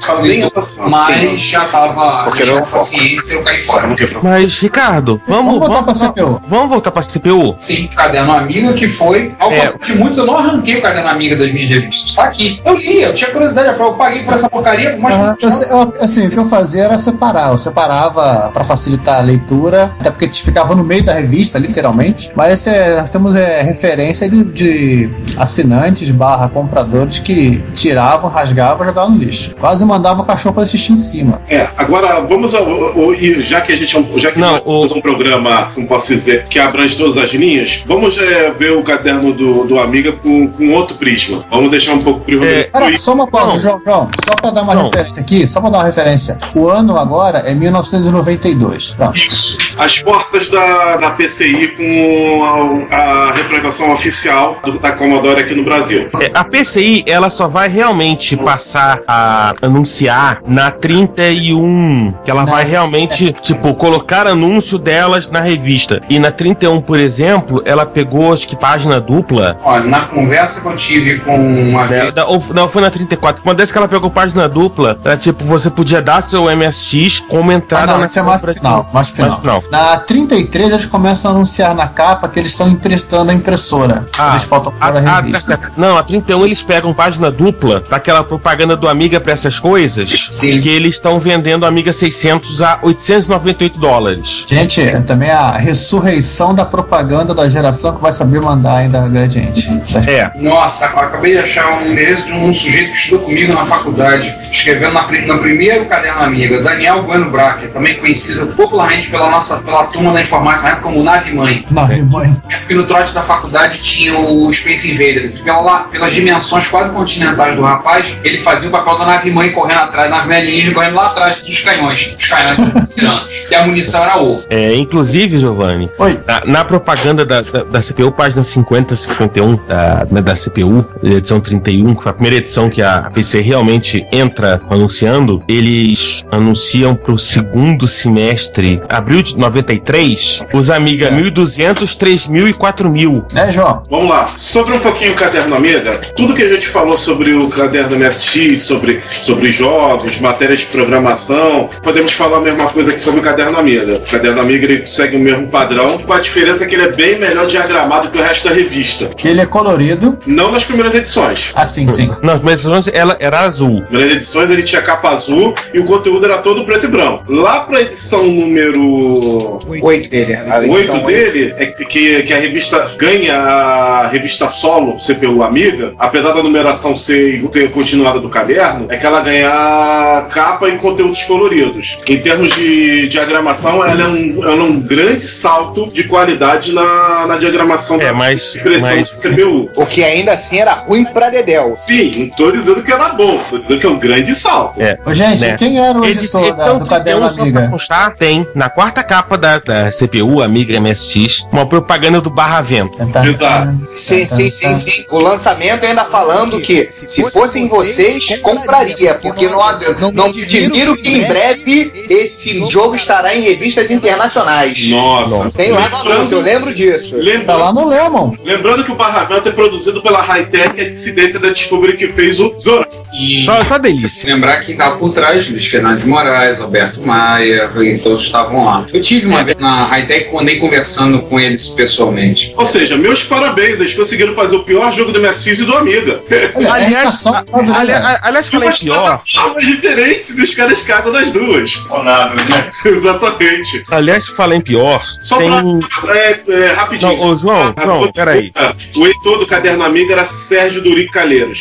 mas 0.89 1.43
já 1.43 1.65
tava. 1.65 2.25
Porque 2.25 2.45
não 2.45 2.63
paciência, 2.63 3.35
eu 3.35 3.43
caí 3.43 3.59
fora. 3.59 3.89
Mas, 4.23 4.59
Ricardo, 4.59 5.21
vamos, 5.27 5.59
vamos 5.59 5.69
voltar 5.69 5.83
vamos, 5.83 5.99
pra 5.99 6.09
CPU. 6.09 6.43
Vamos 6.49 6.69
voltar 6.69 6.91
pra 6.91 7.03
CPU? 7.03 7.55
Sim, 7.59 7.89
caderno 7.89 8.33
amiga 8.33 8.73
que 8.73 8.89
foi. 8.89 9.35
Ao 9.39 9.53
é. 9.53 9.73
de 9.83 9.95
muitos, 9.95 10.19
eu 10.19 10.27
não 10.27 10.37
arranquei 10.37 10.77
o 10.77 10.83
caderno 10.83 11.09
amiga 11.09 11.37
das 11.37 11.53
minhas 11.53 11.71
revistas. 11.71 12.15
Tá 12.15 12.26
aqui. 12.27 12.61
Eu 12.65 12.77
li, 12.77 13.03
eu 13.03 13.15
tinha 13.15 13.31
curiosidade. 13.31 13.69
Eu, 13.69 13.75
falei, 13.75 13.93
eu 13.93 13.97
paguei 13.97 14.23
por 14.23 14.35
essa 14.35 14.49
porcaria, 14.49 14.97
mas. 14.99 15.15
Uhum. 15.15 15.35
Eu, 15.41 15.79
eu, 15.79 15.95
assim, 16.03 16.27
o 16.27 16.31
que 16.31 16.39
eu 16.39 16.47
fazia 16.47 16.85
era 16.85 16.99
separar. 16.99 17.51
Eu 17.51 17.59
separava 17.59 18.51
pra 18.53 18.65
facilitar 18.65 19.19
a 19.19 19.23
leitura, 19.23 19.93
até 19.99 20.11
porque 20.11 20.29
ficava 20.33 20.75
no 20.75 20.85
meio 20.85 21.05
da 21.05 21.13
revista, 21.13 21.59
literalmente. 21.59 22.31
Mas 22.35 22.67
é, 22.67 23.01
nós 23.01 23.11
temos 23.11 23.35
é, 23.35 23.63
referência 23.63 24.29
de, 24.29 24.45
de 24.45 25.11
assinantes 25.37 26.11
barra 26.11 26.49
compradores 26.49 27.19
que 27.19 27.63
tiravam, 27.73 28.31
rasgavam 28.31 28.85
e 28.85 28.87
jogavam 28.87 29.11
no 29.13 29.19
lixo. 29.19 29.55
Quase 29.59 29.85
mandava 29.85 30.23
o 30.23 30.25
cachorro 30.25 30.61
assistir 30.61 30.93
em 30.93 30.97
cima. 30.97 31.41
É, 31.49 31.69
agora 31.77 32.21
vamos 32.21 32.55
ao, 32.55 32.65
ao, 32.65 33.15
já 33.41 33.61
que 33.61 33.73
a 33.73 33.77
gente 33.77 33.97
é 33.97 34.19
já 34.19 34.33
que 34.33 34.39
não, 34.39 34.61
o... 34.65 34.85
um 34.85 35.01
programa, 35.01 35.71
como 35.75 35.87
posso 35.87 36.13
dizer, 36.13 36.47
que 36.49 36.59
abrange 36.59 36.97
todas 36.97 37.17
as 37.17 37.33
linhas, 37.33 37.83
vamos 37.87 38.19
é, 38.19 38.51
ver 38.53 38.73
o 38.73 38.83
caderno 38.83 39.33
do, 39.33 39.65
do 39.65 39.79
Amiga 39.79 40.13
com, 40.13 40.49
com 40.49 40.73
outro 40.73 40.97
prisma. 40.97 41.45
Vamos 41.51 41.71
deixar 41.71 41.93
um 41.93 42.03
pouco 42.03 42.16
é, 42.27 42.65
Pera, 42.65 42.99
só 42.99 43.15
uma 43.15 43.27
coisa, 43.27 43.59
João, 43.59 43.81
João, 43.81 44.09
só 44.25 44.35
para 44.41 44.51
dar 44.51 44.63
uma 44.63 44.75
não. 44.75 44.85
referência 44.85 45.21
aqui, 45.21 45.47
só 45.49 45.61
para 45.61 45.71
dar 45.71 45.79
uma 45.79 45.85
referência. 45.85 46.39
O 46.55 46.69
ano 46.69 46.99
agora 46.99 47.39
é 47.39 47.55
1992. 47.55 48.91
Pronto. 48.91 49.17
Isso. 49.17 49.59
As 49.79 49.99
portas 49.99 50.49
da, 50.49 50.97
da 50.97 51.11
PCI 51.11 51.69
com 51.77 52.89
a, 52.91 52.97
a 52.97 53.33
representação 53.33 53.93
oficial 53.93 54.59
do, 54.65 54.79
da 54.79 54.93
Commodore 54.93 55.41
aqui 55.41 55.55
no 55.55 55.65
Brasil. 55.65 56.09
É, 56.21 56.31
a 56.33 56.45
PCI, 56.45 57.05
ela 57.07 57.29
só 57.29 57.47
vai 57.47 57.69
realmente 57.69 58.37
passar 58.37 59.01
a 59.07 59.53
anunciar 59.61 60.41
na 60.47 60.71
31, 60.71 62.15
que 62.25 62.31
ela 62.31 62.45
vai 62.45 62.65
realmente, 62.65 63.33
tipo, 63.33 63.75
colocar 63.75 64.27
anúncio 64.27 64.79
delas 64.79 65.29
na 65.31 65.41
revista. 65.41 66.01
E 66.09 66.19
na 66.19 66.31
31, 66.31 66.81
por 66.81 66.99
exemplo, 66.99 67.63
ela 67.65 67.85
pegou, 67.85 68.33
acho 68.33 68.49
que 68.49 68.57
página 68.57 69.01
dupla. 69.01 69.59
Olha, 69.63 69.85
na 69.85 70.03
conversa 70.03 70.63
que 70.63 70.69
eu 70.69 70.77
tive 70.77 71.19
com 71.21 71.37
uma 71.37 71.85
É. 71.85 72.06
da- 72.13 72.27
ou- 72.27 72.43
não, 72.55 72.69
foi 72.69 72.83
na 72.83 72.91
34. 72.91 73.43
Uma 73.45 73.55
vez 73.55 73.71
que 73.71 73.79
ela 73.79 73.89
pegou 73.89 74.11
página 74.11 74.49
dupla, 74.49 74.99
era 75.05 75.17
tipo, 75.17 75.45
você 75.45 75.71
podia 75.71 76.01
dar 76.03 76.23
seu 76.23 76.49
MSX 76.51 77.21
como 77.29 77.53
entrada 77.53 77.85
Ah, 77.85 77.87
não, 77.95 77.99
na 78.01 78.05
esse 78.07 78.19
é 78.19 78.23
mais 78.23 78.41
compra 78.41 78.55
de- 78.55 78.61
final, 78.61 78.91
mais 78.93 79.09
final. 79.09 79.29
mais 79.31 79.41
final. 79.41 79.63
Na 79.71 79.97
33, 79.99 80.73
eles 80.73 80.87
começam 80.87 81.31
a 81.31 81.35
anunciar 81.35 81.75
na 81.75 81.87
capa 81.89 82.29
que 82.29 82.39
eles 82.39 82.53
estão 82.53 82.69
emprestando 82.69 83.31
a 83.31 83.35
impressora. 83.35 84.09
Ah, 84.19 84.31
eles 84.33 84.43
faltam 84.45 84.73
A, 84.81 84.87
para 84.87 84.99
a 84.99 85.01
a, 85.01 85.05
tá 85.05 85.21
revista. 85.21 85.47
certo. 85.57 85.73
não, 85.77 85.97
a 85.97 86.03
31 86.03 86.45
eles 86.45 86.63
pegam 86.63 86.93
página 86.95 87.31
dupla 87.31 87.85
daquela 87.89 88.23
propaganda 88.25 88.77
do 88.77 88.89
Amiga 88.89 89.21
pra 89.21 89.33
essas 89.33 89.59
coisas. 89.59 90.29
Sim. 90.31 90.61
Que 90.61 90.69
eles 90.69 90.97
estão 90.97 91.19
vendendo 91.19 91.63
o 91.63 91.67
Amiga 91.67 91.93
600 91.93 92.63
a 92.63 92.79
898 92.83 93.79
dólares. 93.79 94.45
Gente, 94.47 94.81
é 94.81 95.01
também 95.01 95.31
a 95.31 95.53
ressurreição 95.53 96.55
da 96.55 96.65
propaganda 96.65 97.35
da 97.35 97.49
geração 97.49 97.95
que 97.95 98.01
vai 98.01 98.13
saber 98.13 98.41
mandar 98.41 98.77
ainda 98.79 99.07
Gradiente. 99.09 99.69
É. 100.07 100.31
Nossa, 100.37 100.87
acabei 100.87 101.33
de 101.33 101.39
achar 101.39 101.71
um 101.83 101.96
de 101.97 102.33
um 102.33 102.53
sujeito 102.53 102.91
que 102.93 102.97
estudou 102.97 103.25
comigo 103.27 103.53
na 103.55 103.65
faculdade, 103.65 104.35
escrevendo 104.41 104.93
na, 104.93 105.03
no 105.03 105.39
primeiro 105.39 105.87
caderno 105.87 106.23
amiga, 106.23 106.63
Daniel 106.63 107.03
Bueno 107.03 107.31
Bracker, 107.31 107.71
também 107.71 107.95
conhecido 107.99 108.47
popularmente 108.49 109.09
pela 109.11 109.31
nossa 109.31 109.63
pela 109.63 109.85
turma 109.87 110.13
da 110.13 110.21
informática 110.21 110.65
na 110.65 110.69
época 110.77 110.89
como 110.89 111.03
Nave 111.03 111.33
Mãe. 111.33 111.65
Não, 111.71 111.87
mãe. 112.07 112.37
É 112.51 112.59
porque 112.59 112.75
no 112.75 112.85
trote 112.85 113.15
da 113.15 113.23
faculdade 113.23 113.81
tinha 113.81 114.19
o 114.19 114.53
Space 114.53 114.91
Invaders. 114.91 115.37
E 115.39 115.43
pela, 115.45 115.61
lá- 115.61 115.79
pelas 115.85 116.13
dimensões 116.13 116.69
quase 116.69 116.95
continentais 116.95 117.57
do 117.57 117.63
rapaz, 117.63 118.15
ele 118.23 118.39
fazia 118.39 118.69
o 118.69 118.73
papel 118.73 118.99
da 118.99 119.07
nave 119.07 119.31
mãe 119.31 119.51
correndo 119.51 119.79
atrás, 119.81 120.11
nave 120.11 120.29
mãe 120.29 120.39
alienígena 120.39 120.75
correndo 120.75 120.95
lá 120.97 121.07
atrás 121.07 121.37
dos 121.37 121.59
canhões. 121.61 122.15
Os 122.17 122.27
canhões 122.27 122.57
tiranos. 122.95 123.45
E 123.51 123.55
a 123.55 123.67
munição 123.67 124.03
era 124.05 124.17
ouro. 124.17 124.43
É, 124.51 124.75
inclusive, 124.75 125.39
Giovanni, 125.39 125.91
Oi. 125.99 126.21
na, 126.27 126.43
na 126.45 126.65
propaganda 126.65 127.25
da, 127.25 127.41
da, 127.43 127.65
da 127.65 127.81
CPU, 127.83 128.11
página 128.13 128.43
50, 128.45 128.95
51 128.97 129.57
da, 129.67 130.05
da 130.05 130.35
CPU, 130.35 130.85
edição 131.03 131.41
31, 131.41 131.86
que 131.95 132.03
foi 132.03 132.11
a 132.11 132.15
primeira 132.15 132.37
edição 132.37 132.69
que 132.69 132.83
a 132.83 133.11
PC 133.13 133.41
realmente 133.41 134.07
entra 134.13 134.61
anunciando, 134.69 135.43
eles 135.49 136.25
anunciam 136.31 136.95
pro 136.95 137.19
segundo 137.19 137.87
semestre, 137.87 138.81
abril 138.89 139.23
de 139.23 139.37
93, 139.37 140.43
os 140.53 140.71
Amiga 140.71 141.11
1200, 141.11 141.97
3000 141.97 142.49
e 142.49 142.53
4000. 142.53 143.25
Né, 143.33 143.53
João? 143.53 143.83
Vamos 143.91 144.09
lá. 144.09 144.31
Sobre 144.37 144.75
um 144.75 144.81
pouquinho 144.81 145.13
o 145.13 145.15
caderno 145.15 145.55
Amiga, 145.55 145.99
tudo 146.17 146.35
que 146.35 146.43
a 146.43 146.53
gente 146.53 146.69
falou 146.69 146.97
sobre 146.97 147.33
o 147.35 147.49
caderno 147.49 147.97
MSX, 147.97 148.61
sobre, 148.61 149.01
sobre 149.21 149.51
jogos, 149.51 150.21
matérias 150.21 150.61
de 150.61 150.67
programação, 150.67 151.69
podemos 151.83 152.13
falar 152.13 152.39
a 152.39 152.41
mesma 152.41 152.67
coisa 152.67 152.91
aqui 152.91 153.01
sobre 153.01 153.21
o 153.21 153.23
caderno 153.23 153.59
Amiga. 153.59 153.97
O 153.97 154.11
caderno 154.11 154.41
Amiga 154.41 154.65
ele 154.65 154.87
segue 154.87 155.17
o 155.17 155.21
mesmo 155.21 155.49
padrão, 155.49 155.99
com 155.99 156.13
a 156.13 156.21
diferença 156.21 156.67
que 156.67 156.75
ele 156.75 156.85
é 156.85 156.93
bem 156.93 157.19
melhor 157.19 157.47
diagramado 157.47 158.11
que 158.11 158.19
o 158.19 158.23
resto 158.23 158.49
da 158.49 158.55
revista. 158.55 159.07
Que 159.17 159.29
ele 159.29 159.41
é 159.41 159.47
colorido. 159.47 160.19
Não 160.27 160.51
nas 160.51 160.65
primeiras 160.65 160.95
edições. 160.95 161.53
Assim, 161.55 161.76
sim. 161.89 162.11
Nas 162.23 162.37
primeiras 162.41 162.89
ela 162.93 163.17
era 163.21 163.41
azul. 163.41 163.81
Nas 163.81 163.89
primeiras 163.89 164.17
edições 164.17 164.51
ele 164.51 164.63
tinha 164.63 164.83
capa 164.83 165.11
azul 165.11 165.55
e 165.75 165.79
o 165.81 165.85
conteúdo 165.85 166.25
era 166.25 166.39
todo 166.39 166.65
preto 166.65 166.87
e 166.87 166.89
branco. 166.89 167.25
Lá 167.29 167.61
pra 167.61 167.81
edição 167.81 168.25
número 168.27 169.61
Oito 169.83 170.09
dele. 170.11 170.35
a 170.35 170.59
O 170.59 170.63
edição 170.65 170.71
8 170.75 170.95
oito. 170.95 171.07
dele 171.07 171.55
é 171.59 171.67
que, 171.67 172.23
que, 172.23 172.33
a 172.33 172.39
revista 172.39 172.87
ganha 172.97 173.37
a 173.37 174.07
revista 174.09 174.49
solo 174.49 174.97
CPU 174.97 175.43
Amiga, 175.43 175.95
apesar 175.99 176.33
da 176.33 176.43
numeração 176.43 176.95
ser, 176.97 177.45
ser 177.51 177.71
continuada 177.71 178.19
do 178.21 178.29
caderno, 178.29 178.87
é 178.89 178.97
que 178.97 179.07
ela 179.07 179.21
ganha 179.21 180.27
capa 180.33 180.69
e 180.69 180.77
conteúdos 180.79 181.25
coloridos. 181.25 181.99
Em 182.09 182.19
termos 182.19 182.55
de 182.55 183.07
diagramação, 183.09 183.85
ela 183.85 184.03
é 184.03 184.07
um, 184.07 184.43
ela 184.43 184.53
é 184.53 184.65
um 184.65 184.81
grande 184.81 185.23
salto 185.23 185.89
de 185.93 186.05
qualidade 186.05 186.73
na, 186.73 187.27
na 187.27 187.37
diagramação 187.39 187.97
É, 188.01 188.07
da 188.07 188.13
mas. 188.13 188.55
impressão 188.55 188.97
mas 188.97 189.11
de 189.11 189.29
CPU. 189.29 189.71
O 189.77 189.87
que 189.87 190.03
ainda 190.05 190.33
assim 190.33 190.59
era 190.59 190.73
ruim 190.73 191.05
pra 191.05 191.29
Dedéu. 191.71 191.75
Sim, 191.75 192.11
não 192.29 192.37
tô 192.37 192.51
dizendo 192.53 192.83
que 192.83 192.93
era 192.93 193.09
bom, 193.11 193.39
tô 193.51 193.59
dizendo 193.59 193.81
que 193.81 193.87
é 193.87 193.91
um 193.91 193.99
grande 193.99 194.35
salto. 194.35 194.81
É. 194.81 194.97
Ô, 195.05 195.13
gente, 195.15 195.41
Né? 195.41 195.57
quem 195.57 195.79
era 195.79 195.99
o 195.99 196.05
Edi- 196.05 196.19
editor 196.19 196.41
da- 196.43 196.49
edição 196.49 196.79
do 196.79 196.87
caderno 196.87 197.21
31, 197.23 197.29
só 197.29 197.35
pra 197.35 197.43
Amiga? 197.61 197.69
constar, 197.71 198.15
tem 198.17 198.47
na 198.55 198.69
quarta 198.71 199.03
capa 199.03 199.37
da, 199.37 199.59
da 199.59 199.91
CPU, 199.91 200.43
Amiga 200.43 200.79
MSX, 200.81 201.47
uma 201.53 201.67
propaganda 201.67 202.21
do 202.21 202.31
Barra 202.31 202.61
Vento. 202.63 202.97
Tá, 203.13 203.27
Exato. 203.27 203.79
Sim, 203.85 204.27
sim, 204.27 204.51
sim, 204.51 204.75
sim. 204.75 205.05
O 205.11 205.19
lançamento 205.19 205.85
ainda 205.85 206.05
falando 206.05 206.61
que 206.61 206.89
se 206.93 207.29
fossem 207.31 207.67
vocês, 207.67 208.39
compraria, 208.41 209.15
porque 209.15 209.47
não, 209.49 209.59
não, 210.01 210.13
não 210.13 210.33
me 210.33 210.43
admiro 210.43 210.97
que 210.97 211.11
em 211.19 211.25
breve 211.27 211.93
esse 212.09 212.67
jogo 212.69 212.95
estará 212.95 213.35
em 213.35 213.41
revistas 213.43 213.91
internacionais. 213.91 214.89
Nossa. 214.91 215.51
Tem 215.51 215.71
lá 215.73 215.89
no 215.89 215.97
anúncio, 216.13 216.37
eu 216.37 216.41
lembro 216.43 216.73
disso. 216.73 217.17
Tá 217.17 217.23
Lembrando, 217.23 217.59
lá 217.59 217.73
no 217.73 217.89
Lemon. 217.89 218.35
lembrando 218.45 218.85
que 218.85 218.93
o 218.93 218.95
Barravento 218.95 219.49
é 219.49 219.53
produzido 219.53 220.03
pela 220.03 220.21
Hightech, 220.23 220.81
a 220.81 220.85
dissidência 220.85 221.39
da 221.41 221.53
Discovery 221.57 221.97
que 221.97 222.09
fez 222.09 222.39
o 222.39 222.55
Zoras. 222.61 223.09
E 223.15 223.43
Só, 223.43 223.63
só 223.65 223.79
delícia. 223.79 224.29
lembrar 224.33 224.61
quem 224.61 224.75
estava 224.75 224.97
por 224.97 225.13
trás, 225.13 225.49
Luiz 225.49 225.67
Fernando 225.67 226.01
de 226.01 226.07
Moraes, 226.07 226.59
Roberto 226.61 227.01
Maia, 227.01 227.71
todos 228.03 228.23
estavam 228.25 228.65
lá. 228.67 228.87
Eu 228.93 229.01
tive 229.01 229.27
uma 229.27 229.43
vez 229.43 229.57
na 229.59 229.87
Hightech, 229.87 230.31
andei 230.37 230.57
conversando 230.59 231.21
com 231.23 231.41
eles 231.41 231.69
pessoalmente. 231.69 232.53
Ou 232.57 232.67
seja, 232.67 232.97
meus 232.97 233.23
parabéns, 233.23 233.81
eles 233.81 233.95
conseguiram 233.95 234.35
fazer 234.35 234.57
o 234.57 234.65
pior 234.65 234.93
jogo 234.93 235.13
do 235.13 235.21
MSX 235.21 235.61
e 235.61 235.65
do 235.65 235.75
Amiga. 235.77 236.23
Aliás, 236.71 237.25
é 237.25 237.29
a- 237.31 237.63
né? 237.85 237.95
a- 237.95 238.21
aliás, 238.29 238.49
falei 238.49 238.69
pior. 238.71 239.23
diferentes 239.59 240.37
e 240.39 240.43
os 240.43 240.55
caras 240.55 240.83
cagam 240.83 241.13
das 241.13 241.31
duas. 241.31 241.75
né? 242.05 242.71
Exatamente. 242.85 243.83
Aliás, 243.91 244.27
falei 244.29 244.59
em 244.59 244.61
pior. 244.61 245.03
Só 245.19 245.39
tem... 245.39 245.49
pra. 245.51 246.17
É, 246.17 246.41
é, 246.49 246.67
rapidinho. 246.73 247.17
Não, 247.17 247.31
ô, 247.31 247.37
João, 247.37 247.75
Ah, 247.77 247.83
João, 247.85 248.13
peraí. 248.13 248.53
O 248.97 249.07
editor 249.07 249.39
do 249.39 249.47
Caderno 249.47 249.85
Amiga 249.85 250.13
era 250.13 250.25
Sérgio 250.25 250.83
Durico 250.83 251.13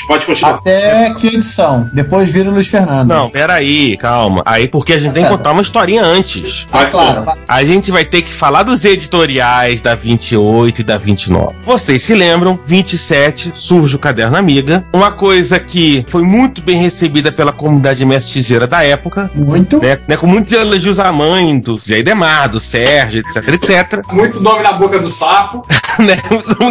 Pode 0.08 0.26
continuar. 0.26 0.56
Até 0.56 1.14
que 1.16 1.28
edição? 1.28 1.90
Depois 1.92 2.30
vira 2.30 2.50
o 2.50 2.54
Luiz 2.54 2.68
Fernando. 2.68 3.08
Não, 3.08 3.30
peraí, 3.30 3.98
calma. 3.98 4.42
Aí 4.46 4.68
porque 4.68 4.94
a 4.94 4.98
gente 4.98 5.14
tem 5.14 5.24
que 5.24 5.30
contar 5.30 5.52
uma 5.52 5.62
historinha 5.62 6.04
antes. 6.04 6.66
Ah, 6.72 6.78
Vai, 6.78 6.92
claro. 6.92 7.24
Flor. 7.24 7.38
A 7.48 7.64
gente 7.64 7.92
vai 7.92 8.06
ter 8.06 8.22
que 8.22 8.34
falar 8.34 8.64
dos 8.64 8.84
editoriais 8.86 9.82
da 9.82 9.96
28 9.96 10.82
e 10.82 10.84
da 10.84 10.98
29. 10.98 11.56
Vocês 11.64 12.04
se 12.04 12.14
lembram, 12.14 12.60
27 12.66 13.54
surge 13.56 13.96
o 13.96 14.00
Caderno 14.00 14.38
Amiga, 14.38 14.86
uma 14.94 15.12
coisa 15.12 15.60
que 15.60 16.06
foi 16.10 16.24
muito 16.24 16.62
bem 16.62 16.78
recebida 16.78 17.32
pela 17.32 17.52
comunidade 17.52 18.04
MSXeira 18.06 18.68
da 18.68 18.84
época, 18.84 19.30
Muito. 19.34 19.80
né, 19.82 20.00
né, 20.08 20.18
com 20.18 20.28
muitos 20.28 20.54
elogios 20.54 21.00
à 21.00 21.12
mãe 21.12 21.60
do 21.60 21.78
Zé 21.78 22.00
Idemar, 22.00 22.50
do 22.50 22.60
Sérgio, 22.60 23.22
etc, 23.22 23.48
etc, 23.54 24.02
Muito 24.12 24.42
nome 24.42 24.64
na 24.64 24.74
boca 24.74 25.00
do 25.00 25.10
sapo, 25.10 25.66
né, 26.04 26.18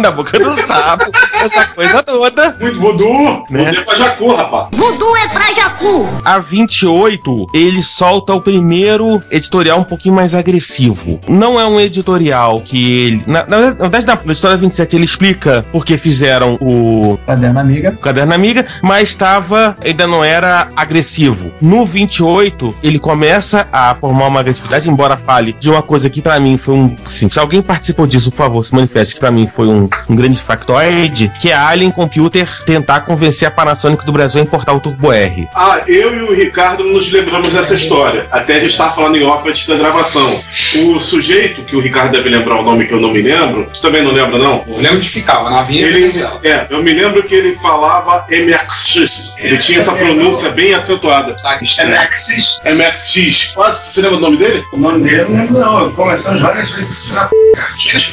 na 0.01 0.11
boca 0.11 0.37
do 0.39 0.51
sapo, 0.53 1.05
essa 1.41 1.67
coisa 1.67 2.03
toda, 2.03 2.55
muito 2.59 2.79
voodoo. 2.79 3.45
né. 3.49 3.65
Mudei 3.65 3.81
pra 3.83 3.95
Jacu, 3.95 4.33
rapaz. 4.35 4.67
Voodoo 4.71 5.15
é 5.17 5.27
pra 5.29 5.53
Jacu. 5.53 6.07
A 6.23 6.39
28, 6.39 7.47
ele 7.53 7.81
solta 7.83 8.33
o 8.33 8.41
primeiro 8.41 9.21
editorial 9.31 9.79
um 9.79 9.83
pouquinho 9.83 10.15
mais 10.15 10.33
agressivo. 10.35 11.19
Não 11.27 11.59
é 11.59 11.65
um 11.65 11.79
editorial 11.79 12.61
que 12.61 13.01
ele. 13.07 13.23
Na, 13.27 13.45
na 13.45 13.87
verdade, 13.87 14.19
na 14.25 14.33
história 14.33 14.57
27, 14.57 14.95
ele 14.95 15.05
explica 15.05 15.65
por 15.71 15.85
que 15.85 15.97
fizeram 15.97 16.57
o 16.61 17.17
Caderno 17.25 17.59
Amiga. 17.59 17.89
o 17.91 17.97
Caderno 17.97 18.33
Amiga, 18.33 18.65
mas 18.81 19.09
estava. 19.09 19.75
ainda 19.83 20.07
não 20.07 20.23
era 20.23 20.69
agressivo. 20.75 21.51
No 21.61 21.85
28, 21.85 22.75
ele 22.83 22.99
começa 22.99 23.67
a 23.71 23.95
formar 23.95 24.27
uma 24.27 24.39
agressividade, 24.39 24.89
embora 24.89 25.17
fale 25.17 25.53
de 25.59 25.69
uma 25.69 25.81
coisa 25.81 26.09
que 26.09 26.21
pra 26.21 26.39
mim 26.39 26.57
foi 26.57 26.75
um. 26.75 26.95
Sim, 27.07 27.29
se 27.29 27.39
alguém 27.39 27.61
participou 27.61 28.05
disso, 28.07 28.29
por 28.31 28.37
favor, 28.37 28.65
se 28.65 28.73
manifeste 28.73 29.14
que 29.15 29.19
pra 29.19 29.31
mim 29.31 29.47
foi 29.47 29.67
um, 29.67 29.89
um 30.09 30.15
grande 30.15 30.41
factoide, 30.41 31.31
que 31.39 31.49
é 31.51 31.53
a 31.53 31.67
Alien 31.67 31.91
Computer 31.91 32.47
tentar 32.65 33.01
convencer 33.01 33.47
a 33.47 33.51
Panasonic 33.51 34.05
do 34.05 34.11
Brasil 34.11 34.39
a 34.39 34.43
importar 34.43 34.73
o 34.73 34.79
Turbo 34.79 35.11
R. 35.11 35.47
Ah, 35.55 35.81
eu 35.87 36.15
e 36.15 36.21
o 36.23 36.33
Ricardo 36.33 36.83
nos 36.83 37.11
lembramos 37.11 37.49
dessa 37.49 37.73
história. 37.73 38.27
Até 38.31 38.55
a 38.57 38.59
gente 38.59 38.71
estava 38.71 38.93
falando 38.93 39.15
em 39.15 39.25
off 39.25 39.47
antes 39.47 39.67
da 39.67 39.75
gravação. 39.75 40.39
O 40.87 40.99
sujeito, 40.99 41.63
que 41.63 41.75
o 41.75 41.79
Ricardo 41.79 42.11
deve 42.11 42.29
lembrar 42.29 42.59
o 42.59 42.63
nome 42.63 42.85
que 42.85 42.93
eu 42.93 42.99
não 42.99 43.11
me 43.11 43.21
lembro, 43.21 43.67
você 43.73 43.81
também 43.81 44.03
não 44.03 44.11
lembra, 44.11 44.37
não? 44.37 44.63
Eu 44.67 44.77
lembro 44.77 44.99
de 44.99 45.09
ficava 45.09 45.49
na 45.49 45.59
Avenida 45.61 45.87
Ele, 45.87 45.99
Industrial. 46.01 46.39
é, 46.43 46.67
eu 46.69 46.83
me 46.83 46.93
lembro 46.93 47.23
que 47.23 47.33
ele 47.33 47.53
falava 47.55 48.25
MXX. 48.29 49.35
Ele 49.37 49.57
tinha 49.57 49.79
essa 49.79 49.93
pronúncia 49.93 50.49
bem 50.51 50.73
acentuada. 50.73 51.35
Alexis. 51.79 52.59
MXX. 52.65 53.51
Quase, 53.53 53.91
você 53.91 54.01
lembra 54.01 54.17
o 54.17 54.21
nome 54.21 54.37
dele? 54.37 54.63
O 54.73 54.77
nome 54.77 55.03
dele 55.03 55.21
eu 55.21 55.29
não 55.29 55.37
lembro, 55.37 55.59
não. 55.59 55.91
Conversamos 55.93 56.41
várias 56.41 56.69
vezes 56.71 57.01
com 57.09 57.15
esse 57.15 57.31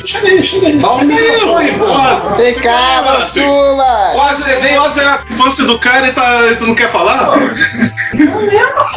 Chega 0.05 0.29
aí, 0.29 0.43
chega 0.45 0.67
aí. 0.69 0.79
Fala 0.79 1.01
Chega. 1.01 1.85
Rosa. 1.85 2.31
Vem 2.37 2.55
cá, 2.55 3.03
Quase. 3.03 3.41
Massula! 3.41 4.11
Quase 4.15 4.43
você 4.43 4.57
veio. 4.57 4.81
Rosa 4.83 5.03
é 5.03 5.07
a 5.07 5.19
infância 5.31 5.65
do 5.65 5.79
cara 5.79 6.07
e 6.09 6.13
tá, 6.13 6.39
tu 6.59 6.67
não 6.67 6.75
quer 6.75 6.91
falar? 6.91 7.31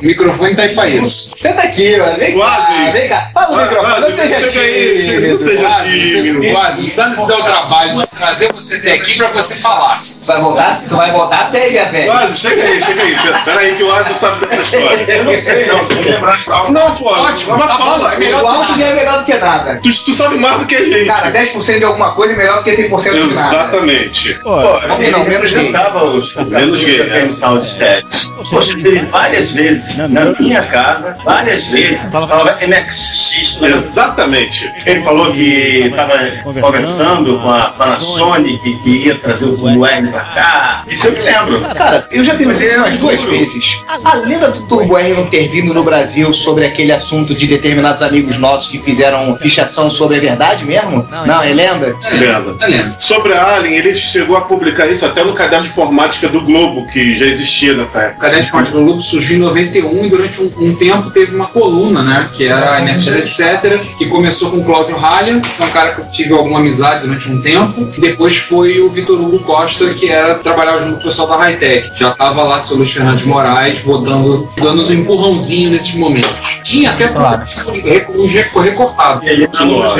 O 0.01 0.05
microfone 0.05 0.55
tá 0.55 0.63
aí 0.63 0.75
pra 0.75 0.87
isso. 0.87 1.31
Senta 1.35 1.61
aqui, 1.61 1.97
mano. 1.97 2.17
Vem 2.17 2.37
cá, 2.37 2.45
Quase. 2.45 2.91
vem 2.91 3.09
cá. 3.09 3.29
Fala 3.33 3.55
no 3.57 3.63
microfone, 3.63 4.01
não 4.01 4.15
seja 4.17 4.49
chega 4.49 4.65
aí, 4.65 5.01
chega, 5.01 5.13
não 5.27 5.37
tímido. 5.37 5.37
seja 5.39 5.63
Quase, 5.67 5.99
tímido. 6.11 6.51
quase. 6.53 6.81
O 6.81 6.85
Sandro 6.85 7.19
se 7.19 7.27
deu 7.27 7.37
o 7.39 7.43
trabalho 7.43 7.95
de 7.95 8.07
trazer 8.07 8.53
você 8.53 8.75
até 8.75 8.93
aqui 8.93 9.17
pra 9.17 9.27
você 9.29 9.55
falasse. 9.55 10.25
Vai 10.27 10.41
voltar? 10.41 10.81
Tu 10.87 10.95
vai 10.95 11.11
voltar 11.11 11.51
bem, 11.51 11.71
minha 11.71 11.85
velha. 11.85 12.11
Quase, 12.11 12.37
chega 12.37 12.63
aí, 12.63 12.81
chega 12.81 13.01
aí. 13.01 13.15
Pera 13.45 13.59
aí 13.59 13.75
que 13.75 13.83
o 13.83 13.91
Asa 13.93 14.13
sabe 14.13 14.45
dessa 14.47 14.61
história. 14.77 15.05
Eu 15.11 15.23
não 15.25 15.33
sei, 15.37 15.65
não. 15.67 15.85
Vou 15.87 16.03
lembrar 16.03 16.37
de 16.37 16.51
algo. 16.51 16.71
Não, 16.71 16.91
pô, 16.95 17.05
Ótimo, 17.09 17.57
mas 17.57 17.65
tá 17.67 17.77
bom, 17.77 17.83
fala. 17.85 18.13
é 18.23 18.35
O 18.35 18.47
álcool 18.47 18.77
já 18.77 18.87
é 18.87 18.93
melhor 18.95 19.19
do 19.19 19.25
que 19.25 19.33
nada. 19.35 19.79
Tu, 19.81 19.89
tu 20.05 20.13
sabe 20.25 20.39
mais 20.39 20.59
do 20.59 20.65
que 20.65 20.75
a 20.75 20.85
gente. 20.85 21.05
Cara, 21.05 21.31
10% 21.31 21.77
de 21.77 21.83
alguma 21.83 22.11
coisa 22.11 22.33
é 22.33 22.37
melhor 22.37 22.57
do 22.57 22.63
que 22.63 22.71
100% 22.71 23.13
de 23.13 23.33
nada. 23.33 23.55
Exatamente. 23.55 24.39
Pô, 24.41 24.55
Não, 24.87 25.01
ele 25.01 25.11
não, 25.11 25.25
menos 25.25 25.51
gay. 25.51 25.71
os 26.15 26.35
Menos 26.35 26.83
gay, 26.83 27.03
né? 27.03 27.21
FM 27.21 27.31
Sound 27.31 27.65
Stereo. 27.65 28.05
Poxa, 28.49 28.73
teve 28.77 28.99
várias 29.05 29.51
vezes 29.51 29.95
na 29.97 30.07
minha 30.07 30.61
casa, 30.63 31.17
várias 31.23 31.67
vezes, 31.67 32.09
falava 32.11 32.57
MXX. 32.65 33.61
né? 33.61 33.69
Exatamente. 33.69 34.71
Ele 34.85 35.01
falou 35.01 35.31
que 35.31 35.87
estava 35.87 36.17
conversando 36.61 37.39
com 37.39 37.49
a 37.49 37.69
Panasonic, 37.69 38.59
que 38.83 38.89
ia 38.89 39.15
trazer 39.15 39.45
o 39.45 39.57
Turbo 39.57 39.85
R 39.85 40.07
pra 40.07 40.21
cá. 40.21 40.83
Isso 40.87 41.07
eu 41.07 41.13
me 41.13 41.21
lembro. 41.21 41.61
Cara, 41.75 42.07
eu 42.11 42.23
já 42.23 42.33
é 42.33 42.77
umas 42.77 42.97
duas 42.97 43.21
vezes. 43.21 43.83
A 44.03 44.15
lenda 44.15 44.49
do 44.51 44.67
Turbo 44.67 44.97
R 44.97 45.13
não 45.13 45.27
ter 45.27 45.47
vindo 45.49 45.73
no 45.73 45.83
Brasil 45.83 46.33
sobre 46.33 46.65
aquele 46.65 46.91
assunto 46.91 47.33
de 47.33 47.47
determinados 47.47 48.01
amigos 48.01 48.37
nossos 48.37 48.69
que 48.69 48.79
fizeram 48.79 49.37
fichação 49.37 49.89
sobre 49.89 50.14
a 50.17 50.19
verdade 50.19 50.65
mesmo? 50.65 51.05
Não, 51.25 51.41
é 51.43 51.53
lenda? 51.53 51.95
Lenda. 52.13 52.53
Tá 52.57 52.67
lendo? 52.67 52.95
Sobre 52.99 53.33
a 53.33 53.55
Alien, 53.55 53.75
ele 53.75 53.93
chegou 53.93 54.35
a 54.37 54.41
publicar 54.41 54.87
isso 54.87 55.05
até 55.05 55.23
no 55.23 55.33
caderno 55.33 55.63
de 55.65 55.69
informática 55.71 56.27
do 56.29 56.41
Globo, 56.41 56.85
que 56.87 57.15
já 57.15 57.25
existia 57.25 57.73
nessa 57.73 57.99
O 57.99 58.01
época. 58.01 58.21
Caderno 58.21 58.45
de 58.45 58.51
Fonte 58.51 58.71
do 58.71 58.83
Globo 58.83 59.01
surgiu 59.01 59.37
em 59.37 59.39
91 59.41 60.05
e 60.05 60.09
durante 60.09 60.41
um, 60.41 60.51
um 60.57 60.75
tempo 60.75 61.09
teve 61.11 61.35
uma 61.35 61.47
coluna, 61.47 62.03
né? 62.03 62.29
Que 62.33 62.47
era 62.47 62.75
a 62.77 62.81
MSX, 62.81 63.39
etc. 63.39 63.79
Que 63.97 64.05
começou 64.07 64.51
com 64.51 64.57
o 64.57 64.63
Cláudio 64.63 64.97
Halha, 64.97 65.39
que 65.39 65.61
é 65.61 65.65
um 65.65 65.69
cara 65.69 65.91
que 65.95 66.01
eu 66.01 66.05
tive 66.11 66.33
alguma 66.33 66.59
amizade 66.59 67.01
durante 67.05 67.29
um 67.29 67.41
tempo. 67.41 67.85
Depois 67.99 68.37
foi 68.37 68.79
o 68.81 68.89
Vitor 68.89 69.19
Hugo 69.19 69.39
Costa, 69.39 69.93
que 69.93 70.09
era 70.09 70.35
trabalhar 70.35 70.77
junto 70.79 70.95
com 70.95 71.01
o 71.01 71.03
pessoal 71.03 71.27
da 71.27 71.37
Hightech. 71.37 71.91
Já 71.95 72.11
tava 72.11 72.43
lá 72.43 72.59
seu 72.59 72.77
Luiz 72.77 72.91
Fernandes 72.91 73.25
Moraes, 73.25 73.81
botando, 73.81 74.47
dando 74.61 74.87
um 74.87 74.93
empurrãozinho 74.93 75.69
nesses 75.71 75.93
momentos. 75.95 76.59
Tinha 76.63 76.91
até 76.91 77.07
Claro. 77.07 77.41
um 77.67 78.25
reco- 78.27 78.59
recortado. 78.61 79.23
E 79.25 79.29
ele 79.29 79.47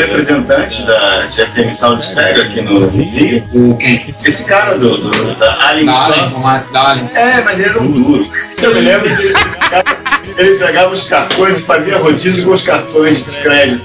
dos 0.06 0.28
representantes 0.28 0.84
da 0.86 1.26
de 1.26 1.46
FM 1.46 1.74
Sound 1.74 2.04
Stereo 2.06 2.44
aqui 2.44 2.62
no 2.62 2.88
Rio. 2.90 3.48
O 3.54 3.76
quem? 3.78 4.06
Esse 4.08 4.46
cara 4.46 4.78
do, 4.78 4.98
do- 4.98 5.36
da 5.36 5.68
Alien 5.68 5.90
Allen. 5.90 6.30
É, 7.14 7.42
mas 7.42 7.60
ele 7.60 7.70
era 7.70 7.82
um 7.82 7.92
duro. 7.92 8.28
Eu 8.62 8.74
me 8.74 8.82
lembro 8.82 9.16
que 9.16 9.24
ele 9.24 9.34
pegava, 9.34 9.84
ele 10.38 10.56
pegava 10.58 10.94
os 10.94 11.04
cartões 11.08 11.60
e 11.60 11.64
fazia 11.66 11.98
rodízio 11.98 12.46
com 12.46 12.52
os 12.54 12.62
cartões 12.62 13.26
de 13.26 13.38
crédito. 13.38 13.84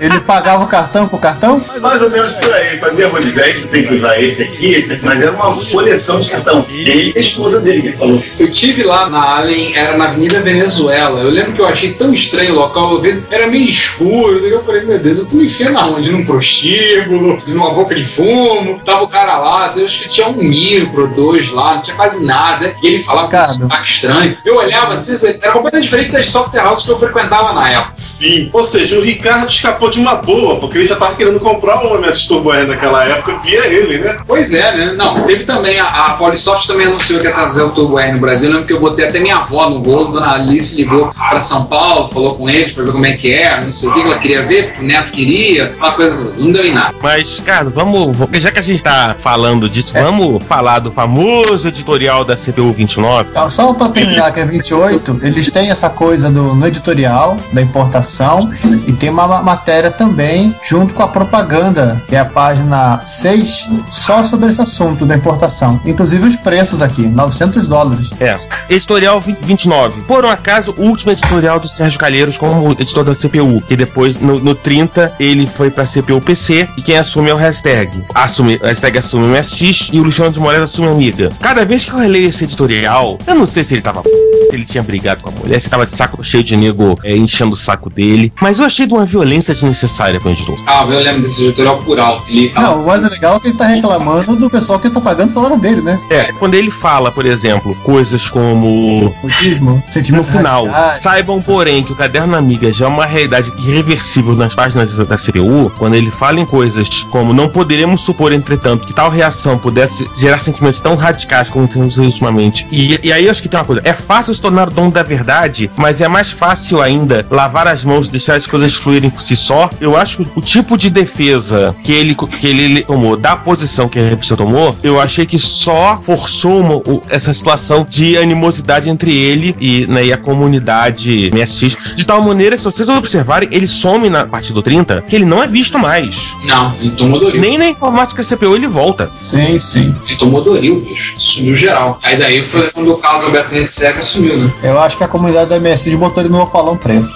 Ele 0.00 0.20
pagava 0.20 0.64
o 0.64 0.66
cartão 0.66 1.08
com 1.08 1.16
o 1.16 1.20
cartão? 1.20 1.64
Mais 1.80 2.02
ou 2.02 2.10
menos 2.10 2.32
por 2.34 2.52
aí. 2.52 2.78
Fazia. 2.78 3.06
Aí 3.06 3.56
você 3.56 3.68
tem 3.68 3.86
que 3.86 3.94
usar 3.94 4.20
esse 4.20 4.42
aqui, 4.42 4.74
esse 4.74 4.94
aqui. 4.94 5.04
Mas 5.04 5.20
era 5.20 5.32
uma 5.32 5.56
coleção 5.56 6.20
de 6.20 6.30
cartão. 6.30 6.64
Ele 6.68 7.12
e 7.14 7.18
a 7.18 7.20
esposa 7.20 7.60
dele 7.60 7.82
que 7.82 7.92
falou. 7.92 8.22
Eu 8.38 8.50
tive 8.50 8.82
lá 8.82 9.08
na 9.08 9.20
Allen, 9.20 9.76
era 9.76 9.96
na 9.96 10.06
Avenida 10.06 10.40
Venezuela. 10.40 11.20
Eu 11.20 11.30
lembro 11.30 11.52
que 11.52 11.60
eu 11.60 11.66
achei 11.66 11.92
tão 11.92 12.12
estranho 12.12 12.54
o 12.54 12.56
local, 12.56 12.94
eu 12.94 13.00
vi, 13.00 13.22
era 13.30 13.46
meio 13.46 13.66
escuro. 13.66 14.40
daí 14.40 14.50
Eu 14.50 14.64
falei, 14.64 14.82
meu 14.82 14.98
Deus, 14.98 15.18
eu 15.18 15.26
tô 15.26 15.36
me 15.36 15.44
enfiando 15.44 15.78
aonde? 15.78 16.12
Num 16.12 16.24
prostíbulo, 16.24 17.42
numa 17.48 17.72
boca 17.72 17.94
de 17.94 18.04
fumo. 18.04 18.80
Tava 18.84 19.04
o 19.04 19.08
cara 19.08 19.36
lá, 19.38 19.72
eu 19.76 19.84
acho 19.84 20.02
que 20.02 20.08
tinha 20.08 20.28
um 20.28 20.42
micro, 20.42 21.08
dois 21.08 21.50
lá, 21.50 21.74
não 21.74 21.82
tinha 21.82 21.96
quase 21.96 22.24
nada. 22.24 22.74
E 22.82 22.86
ele 22.86 22.98
falava 22.98 23.28
com 23.28 23.36
esse 23.36 23.52
Ricardo. 23.52 23.72
sotaque 23.72 23.88
estranho. 23.88 24.38
Eu 24.44 24.56
olhava 24.56 24.92
assim, 24.94 25.14
era 25.40 25.52
completamente 25.52 25.84
diferente 25.84 26.12
das 26.12 26.26
software 26.26 26.66
houses 26.66 26.84
que 26.84 26.90
eu 26.90 26.98
frequentava 26.98 27.52
na 27.52 27.70
época. 27.70 27.92
Sim. 27.94 28.50
Ou 28.52 28.64
seja, 28.64 28.98
o 28.98 29.02
Ricardo 29.02 29.48
escapou 29.48 29.83
de 29.90 30.00
uma 30.00 30.16
boa, 30.16 30.56
porque 30.60 30.78
ele 30.78 30.86
já 30.86 30.96
tava 30.96 31.14
querendo 31.14 31.38
comprar 31.40 31.78
um 31.84 31.94
MS 31.96 32.26
Turbo 32.28 32.52
R 32.52 32.66
naquela 32.66 33.04
época 33.04 33.38
via 33.42 33.66
ele, 33.66 33.98
né? 33.98 34.16
Pois 34.26 34.52
é, 34.52 34.74
né? 34.76 34.94
Não, 34.96 35.22
teve 35.22 35.44
também, 35.44 35.78
a, 35.80 35.86
a 36.06 36.10
Polisoft 36.14 36.66
também 36.66 36.86
anunciou 36.86 37.20
que 37.20 37.26
ia 37.26 37.32
trazer 37.32 37.62
o 37.62 37.70
Turbo 37.70 37.98
R 37.98 38.12
no 38.12 38.18
Brasil. 38.18 38.48
Eu 38.48 38.54
lembro 38.54 38.66
que 38.66 38.72
eu 38.72 38.80
botei 38.80 39.06
até 39.08 39.18
minha 39.20 39.36
avó 39.36 39.68
no 39.70 39.80
gol, 39.80 40.08
dona 40.08 40.32
Alice 40.34 40.76
ligou 40.76 41.08
pra 41.28 41.40
São 41.40 41.64
Paulo, 41.66 42.08
falou 42.08 42.34
com 42.36 42.48
eles 42.48 42.72
pra 42.72 42.84
ver 42.84 42.92
como 42.92 43.06
é 43.06 43.12
que 43.12 43.32
é, 43.32 43.60
não 43.62 43.72
sei 43.72 43.88
o 43.88 43.92
que, 43.94 44.00
que 44.02 44.06
ela 44.06 44.18
queria 44.18 44.42
ver, 44.42 44.64
porque 44.68 44.80
o 44.80 44.84
neto 44.86 45.10
queria, 45.12 45.72
uma 45.76 45.92
coisa, 45.92 46.32
não 46.36 46.52
deu 46.52 46.64
em 46.64 46.72
nada. 46.72 46.94
Mas, 47.02 47.40
cara, 47.44 47.70
vamos. 47.70 48.16
Já 48.34 48.50
que 48.50 48.58
a 48.58 48.62
gente 48.62 48.82
tá 48.82 49.14
falando 49.18 49.68
disso, 49.68 49.92
vamos 49.92 50.44
falar 50.44 50.78
do 50.80 50.90
famoso 50.92 51.68
editorial 51.68 52.24
da 52.24 52.36
CPU 52.36 52.72
29. 52.72 53.30
Então, 53.30 53.50
Só 53.50 53.72
pra 53.72 53.88
terminar, 53.88 54.32
que 54.32 54.40
é 54.40 54.46
28, 54.46 55.20
eles 55.22 55.50
têm 55.50 55.70
essa 55.70 55.88
coisa 55.90 56.30
do, 56.30 56.54
no 56.54 56.66
editorial 56.66 57.36
da 57.52 57.60
importação 57.60 58.38
e 58.86 58.92
tem 58.92 59.10
uma 59.10 59.26
ma- 59.26 59.42
matéria 59.74 59.90
também 59.90 60.54
junto 60.62 60.94
com 60.94 61.02
a 61.02 61.08
propaganda, 61.08 62.00
que 62.08 62.14
é 62.14 62.20
a 62.20 62.24
página 62.24 63.00
6, 63.04 63.68
só 63.90 64.22
sobre 64.22 64.50
esse 64.50 64.60
assunto 64.60 65.04
da 65.04 65.16
importação. 65.16 65.80
Inclusive 65.84 66.28
os 66.28 66.36
preços 66.36 66.80
aqui, 66.80 67.02
900 67.02 67.66
dólares. 67.66 68.10
É. 68.20 68.36
Editorial 68.70 69.20
20 69.20 69.38
29. 69.44 70.02
Por 70.02 70.24
um 70.24 70.28
acaso, 70.28 70.74
o 70.78 70.82
último 70.82 71.10
editorial 71.10 71.58
do 71.58 71.68
Sérgio 71.68 71.98
Calheiros 71.98 72.38
como 72.38 72.72
editor 72.72 73.04
da 73.04 73.14
CPU. 73.14 73.60
Que 73.66 73.76
depois, 73.76 74.20
no, 74.20 74.38
no 74.38 74.54
30, 74.54 75.16
ele 75.18 75.46
foi 75.46 75.70
pra 75.70 75.84
CPU 75.84 76.20
PC 76.20 76.68
e 76.76 76.82
quem 76.82 76.96
assume 76.96 77.30
é 77.30 77.34
o 77.34 77.36
hashtag. 77.36 78.04
Assume, 78.14 78.56
hashtag 78.58 78.98
assume 78.98 79.24
o 79.24 79.28
MSX 79.28 79.88
e 79.92 79.98
o 79.98 80.04
Luciano 80.04 80.30
de 80.30 80.38
Moraes 80.38 80.62
assume 80.62 80.88
a 80.88 80.90
Amiga. 80.92 81.32
Cada 81.40 81.64
vez 81.64 81.84
que 81.84 81.90
eu 81.90 81.98
releio 81.98 82.28
esse 82.28 82.44
editorial, 82.44 83.18
eu 83.26 83.34
não 83.34 83.46
sei 83.46 83.64
se 83.64 83.74
ele 83.74 83.82
tava 83.82 84.02
se 84.02 84.54
ele 84.54 84.64
tinha 84.64 84.82
brigado 84.82 85.20
com 85.22 85.30
a 85.30 85.32
mulher, 85.32 85.60
se 85.60 85.68
tava 85.68 85.86
de 85.86 85.94
saco 85.94 86.22
cheio 86.22 86.44
de 86.44 86.56
nego 86.56 86.94
é, 87.02 87.16
enchendo 87.16 87.54
o 87.54 87.56
saco 87.56 87.90
dele. 87.90 88.32
Mas 88.40 88.58
eu 88.58 88.64
achei 88.64 88.86
de 88.86 88.94
uma 88.94 89.06
violência 89.06 89.54
desnecessária 89.64 90.20
pro 90.20 90.30
editor. 90.30 90.58
Ah, 90.66 90.86
eu 90.88 91.00
lembro 91.00 91.22
desse 91.22 91.44
editorial 91.44 91.78
por 91.78 91.98
alto. 91.98 92.24
Ele 92.28 92.48
tava 92.50 92.68
Não, 92.68 92.82
o 92.82 92.86
mais 92.86 93.02
legal 93.02 93.36
é 93.36 93.40
que 93.40 93.48
ele 93.48 93.56
tá 93.56 93.66
reclamando 93.66 94.36
do 94.36 94.50
pessoal 94.50 94.78
que 94.78 94.90
tá 94.90 95.00
pagando 95.00 95.30
o 95.30 95.32
salário 95.32 95.56
dele, 95.56 95.80
né? 95.80 96.00
É, 96.10 96.32
quando 96.32 96.54
ele 96.54 96.70
fala, 96.70 97.10
por 97.10 97.26
exemplo, 97.26 97.74
coisas 97.82 98.28
como 98.28 99.14
Mutismo, 99.22 99.82
No 99.86 99.92
sentimento 99.92 100.26
final, 100.26 100.66
saibam, 101.00 101.40
porém, 101.42 101.82
que 101.82 101.92
o 101.92 101.96
Caderno 101.96 102.36
Amiga 102.36 102.72
já 102.72 102.86
é 102.86 102.88
uma 102.88 103.06
realidade 103.06 103.52
irreversível 103.58 104.34
nas 104.34 104.54
páginas 104.54 104.94
da 104.94 105.16
CPU, 105.16 105.72
quando 105.78 105.94
ele 105.94 106.10
fala 106.10 106.40
em 106.40 106.46
coisas 106.46 106.88
como 107.10 107.32
não 107.32 107.48
poderemos 107.48 108.00
supor, 108.00 108.32
entretanto, 108.32 108.86
que 108.86 108.94
tal 108.94 109.10
reação 109.10 109.58
pudesse 109.58 110.08
gerar 110.16 110.38
sentimentos 110.38 110.80
tão 110.80 110.94
radicais 110.94 111.48
como 111.48 111.66
temos 111.68 111.96
ultimamente. 111.96 112.66
E, 112.70 112.98
e 113.02 113.12
aí 113.12 113.24
eu 113.24 113.30
acho 113.30 113.42
que 113.42 113.48
tem 113.48 113.58
uma 113.58 113.66
coisa: 113.66 113.82
é 113.84 113.92
fácil 113.92 114.34
se 114.34 114.40
tornar 114.40 114.68
o 114.68 114.74
dono 114.74 114.90
da 114.90 115.02
verdade, 115.02 115.70
mas 115.76 116.00
é 116.00 116.08
mais 116.08 116.30
fácil 116.30 116.82
ainda 116.82 117.26
lavar 117.30 117.66
as 117.66 117.84
mãos, 117.84 118.08
deixar 118.08 118.36
as 118.36 118.46
coisas 118.46 118.74
fluírem 118.74 119.10
por 119.10 119.22
si 119.22 119.36
só. 119.36 119.53
Eu 119.80 119.96
acho 119.96 120.18
que 120.18 120.26
o 120.36 120.40
tipo 120.40 120.76
de 120.76 120.90
defesa 120.90 121.74
que 121.82 121.92
ele, 121.92 122.14
que 122.14 122.46
ele, 122.46 122.82
tomou, 122.82 123.16
da 123.16 123.36
posição 123.36 123.88
que 123.88 123.98
a 123.98 124.02
repressão 124.02 124.36
tomou, 124.36 124.74
eu 124.82 125.00
achei 125.00 125.24
que 125.26 125.38
só 125.38 126.00
forçou 126.02 126.60
uma- 126.60 126.76
o- 126.76 127.02
essa 127.08 127.32
situação 127.32 127.86
de 127.88 128.16
animosidade 128.16 128.88
entre 128.90 129.14
ele 129.14 129.54
e, 129.60 129.86
né, 129.86 130.06
e 130.06 130.12
a 130.12 130.16
comunidade 130.16 131.30
MSX. 131.32 131.76
De 131.96 132.04
tal 132.04 132.20
maneira, 132.22 132.56
se 132.58 132.64
vocês 132.64 132.88
observarem, 132.88 133.48
ele 133.52 133.66
some 133.68 134.08
na 134.08 134.24
parte 134.26 134.52
do 134.52 134.62
30, 134.62 135.02
que 135.02 135.14
ele 135.16 135.24
não 135.24 135.42
é 135.42 135.46
visto 135.46 135.78
mais. 135.78 136.16
Não, 136.44 136.74
ele 136.80 136.90
tomou 136.90 137.18
Doril. 137.20 137.40
Nem 137.40 137.58
na 137.58 137.68
informática 137.68 138.22
CPU 138.24 138.54
ele 138.54 138.66
volta. 138.66 139.10
Sim, 139.14 139.58
sim. 139.58 139.94
Ele 140.08 140.16
tomou 140.18 140.42
Doril, 140.42 140.80
bicho. 140.80 141.14
Sumiu 141.18 141.54
geral. 141.54 141.98
Aí 142.02 142.16
daí 142.16 142.44
foi 142.44 142.70
quando 142.70 142.92
o 142.92 142.98
caso 142.98 143.26
Alberto 143.26 143.54
Redseca 143.54 144.02
sumiu, 144.02 144.38
né? 144.38 144.52
Eu 144.62 144.78
acho 144.80 144.96
que 144.96 145.04
a 145.04 145.08
comunidade 145.08 145.50
da 145.50 145.56
MSX 145.60 145.94
botou 145.94 146.22
ele 146.22 146.30
no 146.32 146.40
opalão 146.40 146.76
preto. 146.76 147.08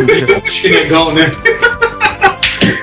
que 0.44 0.68
legal, 0.68 1.12
né? 1.12 1.30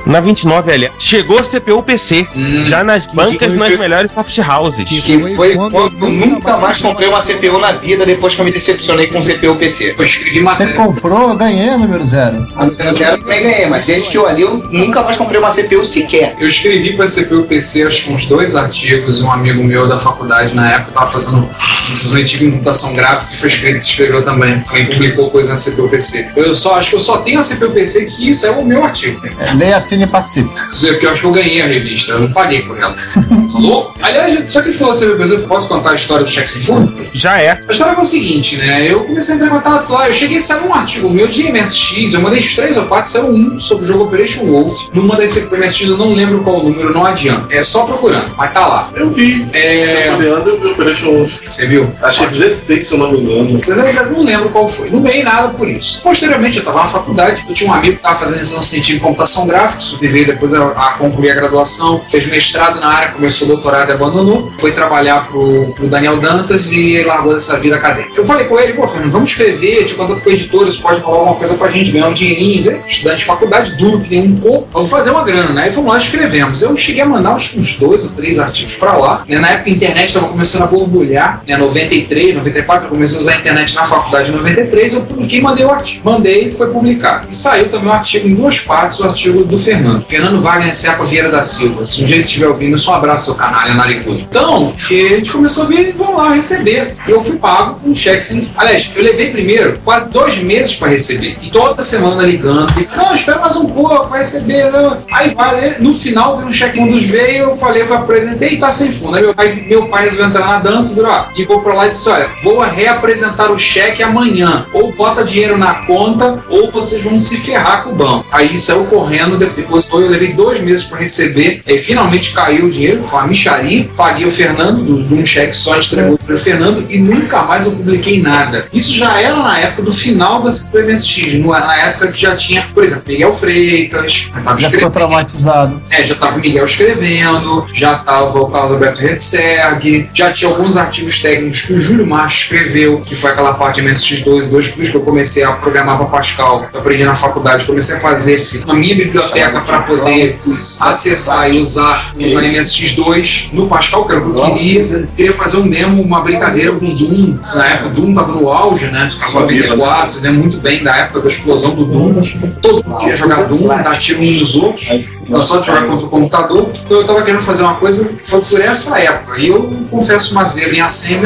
Na 0.06 0.20
29, 0.20 0.72
ali, 0.72 0.92
chegou 1.00 1.40
a 1.40 1.44
CPU 1.44 1.82
PC, 1.82 2.28
Hum. 2.36 2.64
já 2.66 2.84
nas 2.84 3.06
bancas 3.06 3.54
nas 3.54 3.78
melhores 3.80 4.12
soft 4.12 4.38
houses. 4.40 4.88
Que 4.90 5.36
foi 5.36 5.56
quando 5.56 5.76
eu 6.06 6.10
nunca 6.10 6.58
mais 6.58 6.82
comprei 6.82 7.08
uma 7.08 7.22
CPU 7.22 7.58
na 7.60 7.72
vida 7.72 8.06
depois 8.06 8.36
que 8.36 8.42
eu 8.42 8.46
me 8.46 8.52
decepcionei 8.52 9.08
com 9.08 9.20
um 9.20 9.22
CPU 9.22 9.56
PC. 9.56 9.96
Eu 9.98 10.04
escrevi 10.04 10.42
Você 10.42 10.74
comprou, 10.74 11.30
eu 11.30 11.36
ganhei 11.38 11.70
a 11.70 11.78
número 11.78 12.06
zero. 12.06 12.46
Eu 12.60 12.96
já 12.96 13.18
também 13.18 13.44
ganhei, 13.44 13.66
mas 13.68 13.86
desde 13.86 14.10
que 14.10 14.18
eu 14.18 14.28
ali 14.28 14.42
eu 14.42 14.58
nunca 14.72 15.02
mais 15.04 15.16
comprei 15.16 15.40
uma 15.40 15.50
CPU 15.52 15.86
sequer. 15.86 16.36
Eu 16.40 16.48
escrevi 16.48 16.94
para 16.98 17.06
CPU 17.08 17.44
PC 17.44 17.84
acho 17.84 18.04
que 18.04 18.12
uns 18.12 18.26
dois 18.26 18.56
artigos. 18.56 19.22
Um 19.22 19.32
amigo 19.32 19.64
meu 19.64 19.88
da 19.88 19.98
faculdade 19.98 20.54
na 20.54 20.70
época 20.74 20.90
estava 20.90 21.08
fazendo 21.08 21.50
Precisou 21.94 22.20
em 22.20 22.52
computação 22.52 22.94
gráfica, 22.94 23.32
que 23.32 23.38
foi 23.38 23.48
escrito 23.50 23.80
que 23.80 23.86
escreveu 23.86 24.24
também. 24.24 24.60
Também 24.62 24.88
publicou 24.88 25.30
coisa 25.30 25.52
na 25.52 25.58
CPUPC. 25.58 26.30
Eu 26.36 26.54
só 26.54 26.76
acho 26.76 26.90
que 26.90 26.96
eu 26.96 27.00
só 27.00 27.18
tenho 27.18 27.40
a 27.40 27.44
CPUPC 27.44 28.08
que 28.08 28.30
isso 28.30 28.46
é 28.46 28.52
o 28.52 28.66
meu 28.66 28.84
artigo. 28.84 29.22
É, 29.40 29.54
leia, 29.54 29.78
assine 29.78 30.04
e 30.04 30.08
participe. 30.08 30.50
Eu 30.84 31.12
acho 31.12 31.22
que 31.22 31.28
eu 31.28 31.32
ganhei 31.32 31.62
a 31.62 31.68
revista, 31.68 32.14
eu 32.14 32.22
não 32.22 32.34
paguei 32.34 32.64
por 32.64 32.78
ela. 32.78 32.96
Louco? 33.54 33.96
Aliás, 34.02 34.52
já 34.52 34.62
que 34.62 34.70
ele 34.70 34.78
falou 34.78 34.96
CPUPC, 34.96 35.34
eu 35.34 35.48
posso 35.48 35.68
contar 35.68 35.92
a 35.92 35.96
história 35.96 36.24
do 36.24 36.30
cheque 36.30 36.50
sem 36.50 36.62
fundo? 36.64 36.94
Já 37.14 37.40
é. 37.40 37.62
A 37.68 37.72
história 37.72 37.94
foi 37.94 38.04
o 38.04 38.08
seguinte, 38.08 38.58
né? 38.58 38.92
Eu 38.92 39.04
comecei 39.06 39.34
a 39.34 39.38
entrar 39.38 39.48
em 39.48 39.52
contato 39.52 39.92
lá, 39.92 40.08
eu 40.08 40.14
cheguei 40.14 40.38
a 40.38 40.42
sair 40.42 40.64
um 40.66 40.74
artigo 40.74 41.10
meu 41.10 41.28
de 41.28 41.52
MSX, 41.52 42.14
eu 42.14 42.22
mandei 42.22 42.40
os 42.40 42.56
três 42.56 42.78
ou 42.78 42.86
quatro, 42.86 43.12
saiu 43.12 43.28
um 43.30 43.60
sobre 43.60 43.86
o 43.86 43.88
jogo 43.88 44.04
Operation 44.06 44.46
Wolf. 44.46 44.76
Numa 44.94 45.16
das 45.16 45.36
MSX, 45.52 45.90
eu 45.90 45.98
não 45.98 46.14
lembro 46.14 46.44
qual 46.44 46.60
o 46.60 46.70
número, 46.70 46.94
não 46.94 47.06
adianta. 47.06 47.54
É 47.54 47.64
só 47.64 47.86
procurando, 47.86 48.34
mas 48.36 48.54
tá 48.54 48.66
lá. 48.66 48.90
Eu 48.96 49.10
vi. 49.10 49.48
É... 49.54 50.10
eu 50.10 50.18
vi 50.18 50.68
Operation 50.68 51.12
Wolf. 51.12 51.38
Você 51.48 51.68
viu? 51.68 51.83
Achei 52.02 52.28
16, 52.28 52.88
se 52.88 52.94
eu 52.94 53.00
não 53.00 53.12
me 53.12 53.20
engano. 53.20 53.62
É, 53.68 54.00
eu 54.00 54.12
não 54.12 54.24
lembro 54.24 54.50
qual 54.50 54.68
foi. 54.68 54.90
Não 54.90 55.02
ganhei 55.02 55.24
nada 55.24 55.50
por 55.50 55.68
isso. 55.68 56.02
Posteriormente, 56.02 56.58
eu 56.58 56.66
tava 56.66 56.84
na 56.84 56.88
faculdade, 56.88 57.46
eu 57.48 57.54
tinha 57.54 57.70
um 57.70 57.74
amigo 57.74 57.98
que 57.98 58.02
tava 58.02 58.20
fazendo 58.20 58.38
iniciação 58.38 58.64
científica 58.64 58.98
em 58.98 59.08
computação 59.08 59.48
gráfica, 59.48 59.84
veio 60.08 60.28
depois 60.28 60.54
a, 60.54 60.68
a, 60.68 60.94
concluir 60.94 61.32
a 61.32 61.36
graduação, 61.36 62.02
fez 62.10 62.26
mestrado 62.28 62.80
na 62.80 62.88
área, 62.88 63.12
começou 63.12 63.48
doutorado 63.48 63.90
e 63.90 63.94
abandonou, 63.94 64.52
foi 64.58 64.72
trabalhar 64.72 65.28
pro, 65.28 65.74
pro 65.76 65.88
Daniel 65.88 66.18
Dantas 66.18 66.72
e 66.72 67.04
largou 67.04 67.34
dessa 67.34 67.60
vida 67.60 67.76
acadêmica. 67.76 68.14
Eu 68.16 68.26
falei 68.26 68.46
com 68.46 68.60
ele, 68.60 68.74
pô, 68.74 68.88
Fernando, 68.88 69.12
vamos 69.12 69.30
escrever, 69.30 69.86
te 69.86 69.96
contato 69.96 70.22
com 70.22 70.30
editores, 70.30 70.78
pode 70.78 71.02
falar 71.02 71.18
alguma 71.18 71.36
coisa 71.36 71.56
pra 71.56 71.70
gente, 71.70 71.92
ganhar 71.92 72.08
um 72.08 72.14
dinheirinho, 72.14 72.84
estudante 72.86 73.20
de 73.20 73.26
faculdade, 73.26 73.76
duro 73.78 74.02
que 74.02 74.10
nem 74.10 74.28
um 74.30 74.36
pouco, 74.38 74.68
vamos 74.72 74.90
fazer 74.90 75.12
uma 75.12 75.24
grana, 75.24 75.50
né? 75.50 75.70
E 75.70 75.72
fomos 75.72 75.92
lá, 75.92 75.98
escrevemos. 75.98 76.62
Eu 76.62 76.76
cheguei 76.78 77.02
a 77.02 77.06
mandar 77.06 77.36
uns, 77.36 77.56
uns 77.56 77.76
dois 77.78 78.06
ou 78.06 78.12
três 78.12 78.40
artigos 78.40 78.76
pra 78.76 78.94
lá, 78.98 79.24
né? 79.28 79.40
Na 79.40 79.50
época 79.50 79.70
a 79.70 79.74
internet 79.74 80.08
estava 80.08 80.28
começando 80.28 80.64
a 80.64 80.68
borbulhar, 80.68 81.42
né? 81.48 81.58
93, 81.74 82.36
94, 82.36 82.86
eu 82.86 82.90
comecei 82.90 83.18
a 83.18 83.22
usar 83.22 83.32
a 83.34 83.36
internet 83.38 83.76
na 83.76 83.86
faculdade 83.86 84.30
em 84.30 84.36
93, 84.36 84.94
eu 84.94 85.02
publiquei 85.02 85.40
e 85.40 85.42
mandei 85.42 85.66
o 85.66 85.72
artigo. 85.72 86.02
Mandei 86.04 86.50
e 86.50 86.52
foi 86.52 86.70
publicado. 86.70 87.28
E 87.30 87.36
saiu 87.36 87.70
também 87.70 87.88
um 87.88 87.94
artigo 87.94 88.28
em 88.28 88.36
duas 88.36 88.60
partes, 88.60 89.00
o 89.00 89.04
artigo 89.06 89.44
do 89.44 89.58
Fernando. 89.58 90.06
Fernando 90.08 90.42
Wagner 90.42 90.74
Sepa 90.74 91.06
Vieira 91.06 91.30
da 91.30 91.42
Silva. 91.42 91.86
Se 91.86 92.04
um 92.04 92.06
dia 92.06 92.18
ele 92.18 92.26
estiver 92.26 92.48
ouvindo, 92.48 92.78
só 92.78 92.92
um 92.92 92.96
abraço 92.96 93.26
seu 93.26 93.36
canalha 93.36 93.74
Naricudo. 93.74 94.20
Então, 94.20 94.74
a 94.90 94.94
gente 94.94 95.32
começou 95.32 95.64
a 95.64 95.68
vir, 95.68 95.96
vão 95.96 96.18
lá 96.18 96.34
receber. 96.34 96.94
E 97.08 97.12
eu 97.12 97.22
fui 97.22 97.38
pago 97.38 97.80
com 97.80 97.90
um 97.90 97.96
cheque 97.96 98.24
sem. 98.24 98.48
Aliás, 98.56 98.90
eu 98.96 99.04
levei 99.04 99.32
primeiro 99.32 99.80
quase 99.84 100.10
dois 100.10 100.38
meses 100.38 100.76
para 100.76 100.90
receber. 100.90 101.38
E 101.42 101.50
toda 101.50 101.82
semana 101.82 102.24
ligando. 102.24 102.72
E, 102.80 102.88
não, 102.96 103.14
espera 103.14 103.40
mais 103.40 103.56
um 103.56 103.66
pouco, 103.66 104.08
vai 104.08 104.20
receber. 104.20 104.72
Não. 104.72 104.98
Aí 105.12 105.34
vai, 105.34 105.78
no 105.80 105.94
final 105.94 106.38
veio 106.38 106.50
um 106.50 106.52
cheque 106.52 106.80
um 106.80 106.90
dos 106.90 107.04
veio, 107.04 107.44
eu 107.50 107.56
falei, 107.56 107.82
eu 107.82 107.94
apresentei 107.94 108.50
e 108.50 108.58
tá 108.58 108.72
sem 108.72 108.92
fundo. 108.92 109.16
Aí 109.16 109.22
meu 109.22 109.34
pai, 109.34 109.66
meu 109.68 109.88
pai 109.88 110.04
resolveu 110.04 110.28
entrar 110.28 110.48
na 110.48 110.60
dança, 110.60 110.94
virou, 110.94 111.12
ah, 111.12 111.30
e 111.36 111.44
vou 111.46 111.62
pra 111.64 111.74
lá 111.74 111.88
e 111.88 111.92
disse: 111.92 112.10
olha, 112.10 112.30
vou 112.44 112.60
reapresentar 112.62 113.52
o 113.52 113.58
cheque 113.58 114.04
amanhã. 114.04 114.66
Ou 114.74 114.92
bota 114.92 115.24
dinheiro 115.24 115.58
na 115.58 115.86
conta, 115.86 116.44
ou 116.50 116.72
vocês 116.72 117.04
vão 117.04 117.20
se 117.20 117.38
ferrar 117.38 117.84
com 117.84 117.92
o 117.92 117.96
banco. 117.96 118.26
Aí 118.32 118.58
saiu 118.58 118.86
correndo, 118.86 119.38
depois 119.38 119.90
eu 119.90 120.10
levei 120.10 120.34
dois 120.34 120.62
meses 120.62 120.84
para 120.84 121.00
receber. 121.00 121.62
Aí 121.68 121.80
finalmente 121.80 122.34
caiu 122.34 122.66
o 122.66 122.70
dinheiro, 122.70 123.04
foi 123.04 123.20
uma 123.20 123.28
micharia. 123.28 123.90
Paguei 123.96 124.26
o 124.26 124.32
Fernando, 124.32 125.04
de 125.04 125.14
um 125.14 125.26
cheque 125.26 125.58
só, 125.58 125.78
entregou 125.78 126.18
para 126.18 126.36
o 126.36 126.38
Fernando 126.38 126.86
e 126.90 127.00
nunca 127.00 127.44
mais 127.44 127.66
eu 127.66 127.74
publiquei 127.74 128.22
nada. 128.22 128.68
Isso 128.74 128.94
já 128.94 129.20
era 129.20 129.36
na 129.36 129.60
época 129.60 129.84
do 129.84 129.92
final 129.92 130.42
da 130.42 130.50
MSX, 130.50 131.40
na 131.44 131.78
época 131.78 132.12
que 132.12 132.22
já 132.22 132.36
tinha, 132.36 132.70
por 132.74 132.84
exemplo, 132.84 133.04
Miguel 133.08 133.34
Freitas, 133.34 134.32
já, 134.46 134.58
já 134.58 134.70
ficou 134.70 134.90
traumatizado. 134.90 135.82
É, 135.90 136.04
já 136.04 136.14
estava 136.14 136.38
o 136.38 136.40
Miguel 136.40 136.66
escrevendo, 136.66 137.66
já 137.74 137.98
estava 137.98 138.40
o 138.40 138.50
Carlos 138.50 138.72
Alberto 138.72 139.06
Hetzerg, 139.06 140.10
já 140.14 140.32
tinha 140.32 140.50
alguns 140.50 140.78
artigos 140.78 141.20
técnicos 141.20 141.53
que 141.62 141.74
o 141.74 141.80
Júlio 141.80 142.06
Marques 142.06 142.40
escreveu, 142.40 143.02
que 143.02 143.16
foi 143.16 143.32
aquela 143.32 143.54
parte 143.54 143.82
de 143.82 143.88
MSX2 143.88 144.46
e 144.46 144.50
2 144.50 144.72
Plus 144.72 144.90
que 144.90 144.98
eu 144.98 145.02
comecei 145.02 145.44
a 145.44 145.54
programar 145.54 145.98
para 145.98 146.06
Pascal, 146.08 146.68
eu 146.74 146.80
aprendi 146.80 147.04
na 147.04 147.16
faculdade, 147.16 147.66
comecei 147.66 147.98
a 147.98 148.00
fazer 148.00 148.48
a 148.68 148.74
minha 148.74 148.96
biblioteca 148.96 149.62
para 149.62 149.82
poder 149.82 150.40
acessar 150.82 151.52
e 151.52 151.60
usar, 151.60 152.14
usar 152.16 152.42
MSX2 152.42 153.50
no 153.54 153.68
Pascal, 153.68 154.06
que 154.06 154.14
era 154.14 154.22
o 154.22 154.34
que 154.34 154.40
eu 154.40 154.46
queria. 154.46 155.08
Queria 155.16 155.34
fazer 155.34 155.58
um 155.58 155.68
demo, 155.68 156.02
uma 156.02 156.22
brincadeira 156.22 156.72
com 156.74 156.86
o 156.86 156.94
Doom. 156.94 157.40
Na 157.56 157.68
época 157.68 157.88
o 157.88 157.92
Doom 157.92 158.10
estava 158.10 158.32
no 158.34 158.50
auge, 158.50 158.88
né? 158.88 159.12
94, 159.34 160.10
você 160.10 160.22
lembra 160.22 160.40
muito 160.40 160.60
bem 160.60 160.84
da 160.84 160.96
época 160.96 161.22
da 161.22 161.28
explosão 161.28 161.76
do 161.76 161.86
Doom. 161.86 162.22
Todo 162.62 162.84
mundo 162.84 163.00
queria 163.00 163.16
jogar 163.16 163.44
Doom, 163.44 163.68
dar 163.68 163.98
tiro 163.98 164.22
uns 164.22 164.40
nos 164.40 164.56
outros, 164.56 165.24
não 165.28 165.42
só 165.42 165.60
de 165.60 165.68
jogar 165.68 165.88
contra 165.88 166.06
o 166.06 166.10
computador. 166.10 166.70
Então 166.86 166.98
eu 166.98 167.02
estava 167.02 167.22
querendo 167.24 167.42
fazer 167.42 167.64
uma 167.64 167.76
coisa, 167.76 168.14
foi 168.22 168.42
por 168.42 168.62
essa 168.62 169.00
época. 169.00 169.40
E 169.40 169.48
eu 169.48 169.64
confesso 169.90 170.32
uma 170.34 170.44
zebra 170.44 170.78
em 170.78 170.82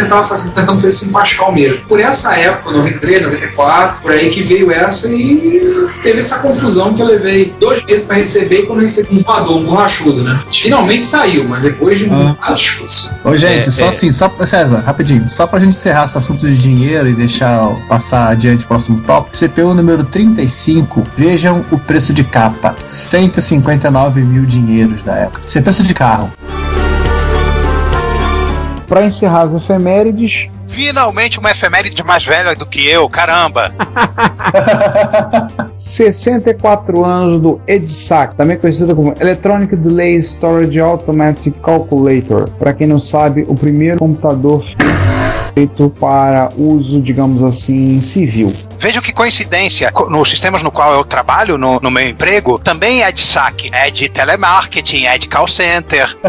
Estava 0.07 0.27
fazendo, 0.27 0.53
tentando 0.53 0.81
fazer 0.81 1.07
em 1.07 1.11
Pascal 1.11 1.51
mesmo. 1.51 1.85
Por 1.85 1.99
essa 1.99 2.35
época, 2.35 2.71
93, 2.71 3.21
94, 3.23 4.01
por 4.01 4.11
aí 4.11 4.29
que 4.29 4.41
veio 4.41 4.71
essa 4.71 5.07
e 5.13 5.87
teve 6.01 6.19
essa 6.19 6.39
confusão 6.39 6.93
que 6.93 7.01
eu 7.01 7.05
levei 7.05 7.53
dois 7.59 7.83
meses 7.85 8.05
para 8.05 8.17
receber 8.17 8.61
e 8.61 8.65
quando 8.65 8.79
eu 8.79 8.83
recebi 8.83 9.15
um 9.15 9.19
voador, 9.19 9.57
um 9.57 9.63
borrachudo, 9.63 10.23
né? 10.23 10.41
Finalmente 10.51 11.05
saiu, 11.05 11.45
mas 11.45 11.61
depois 11.61 11.99
de 11.99 12.05
ah. 12.09 12.15
muito 12.15 12.55
difícil. 12.55 13.11
Ô, 13.23 13.35
gente, 13.37 13.69
é, 13.69 13.71
só 13.71 13.85
é. 13.85 13.89
assim, 13.89 14.11
só, 14.11 14.31
César, 14.45 14.79
rapidinho, 14.85 15.27
só 15.27 15.45
pra 15.45 15.59
gente 15.59 15.75
encerrar 15.75 16.05
esse 16.05 16.17
assunto 16.17 16.47
de 16.47 16.57
dinheiro 16.57 17.09
e 17.09 17.13
deixar 17.13 17.75
passar 17.87 18.29
adiante 18.29 18.63
o 18.63 18.67
próximo 18.67 19.01
tópico, 19.01 19.37
CPU 19.37 19.73
número 19.73 20.03
35, 20.03 21.03
vejam 21.17 21.65
o 21.71 21.77
preço 21.77 22.13
de 22.13 22.23
capa, 22.23 22.75
159 22.85 24.21
mil 24.21 24.45
dinheiros 24.45 25.03
da 25.03 25.15
época. 25.15 25.41
Isso 25.45 25.57
é 25.57 25.61
preço 25.61 25.83
de 25.83 25.93
carro. 25.93 26.31
Para 28.87 29.05
encerrar 29.05 29.41
as 29.41 29.53
efemérides, 29.53 30.49
Finalmente 30.69 31.39
uma 31.39 31.51
efeméride 31.51 32.03
mais 32.03 32.25
velha 32.25 32.53
do 32.53 32.65
que 32.65 32.85
eu, 32.87 33.09
caramba! 33.09 33.71
64 35.71 37.05
anos 37.05 37.41
do 37.41 37.61
EDSAC, 37.67 38.35
também 38.35 38.57
conhecido 38.57 38.95
como 38.95 39.13
Electronic 39.19 39.75
Delay 39.75 40.17
Storage 40.17 40.79
Automatic 40.79 41.55
Calculator. 41.61 42.49
Para 42.51 42.73
quem 42.73 42.85
não 42.85 42.99
sabe, 42.99 43.45
o 43.47 43.55
primeiro 43.55 43.97
computador 43.97 44.63
feito 45.57 45.89
para 45.99 46.49
uso, 46.55 47.01
digamos 47.01 47.43
assim, 47.43 47.99
civil. 47.99 48.53
Veja 48.79 49.01
que 49.01 49.11
coincidência, 49.11 49.91
nos 50.07 50.29
sistemas 50.29 50.61
no 50.61 50.69
qual 50.69 50.93
eu 50.93 51.03
trabalho, 51.03 51.57
no, 51.57 51.79
no 51.79 51.89
meu 51.89 52.07
emprego, 52.07 52.59
também 52.59 53.01
é 53.01 53.11
de 53.11 53.21
saque, 53.21 53.71
é 53.73 53.89
de 53.89 54.07
telemarketing, 54.07 55.05
é 55.05 55.17
de 55.17 55.27
call 55.27 55.47
center. 55.47 56.15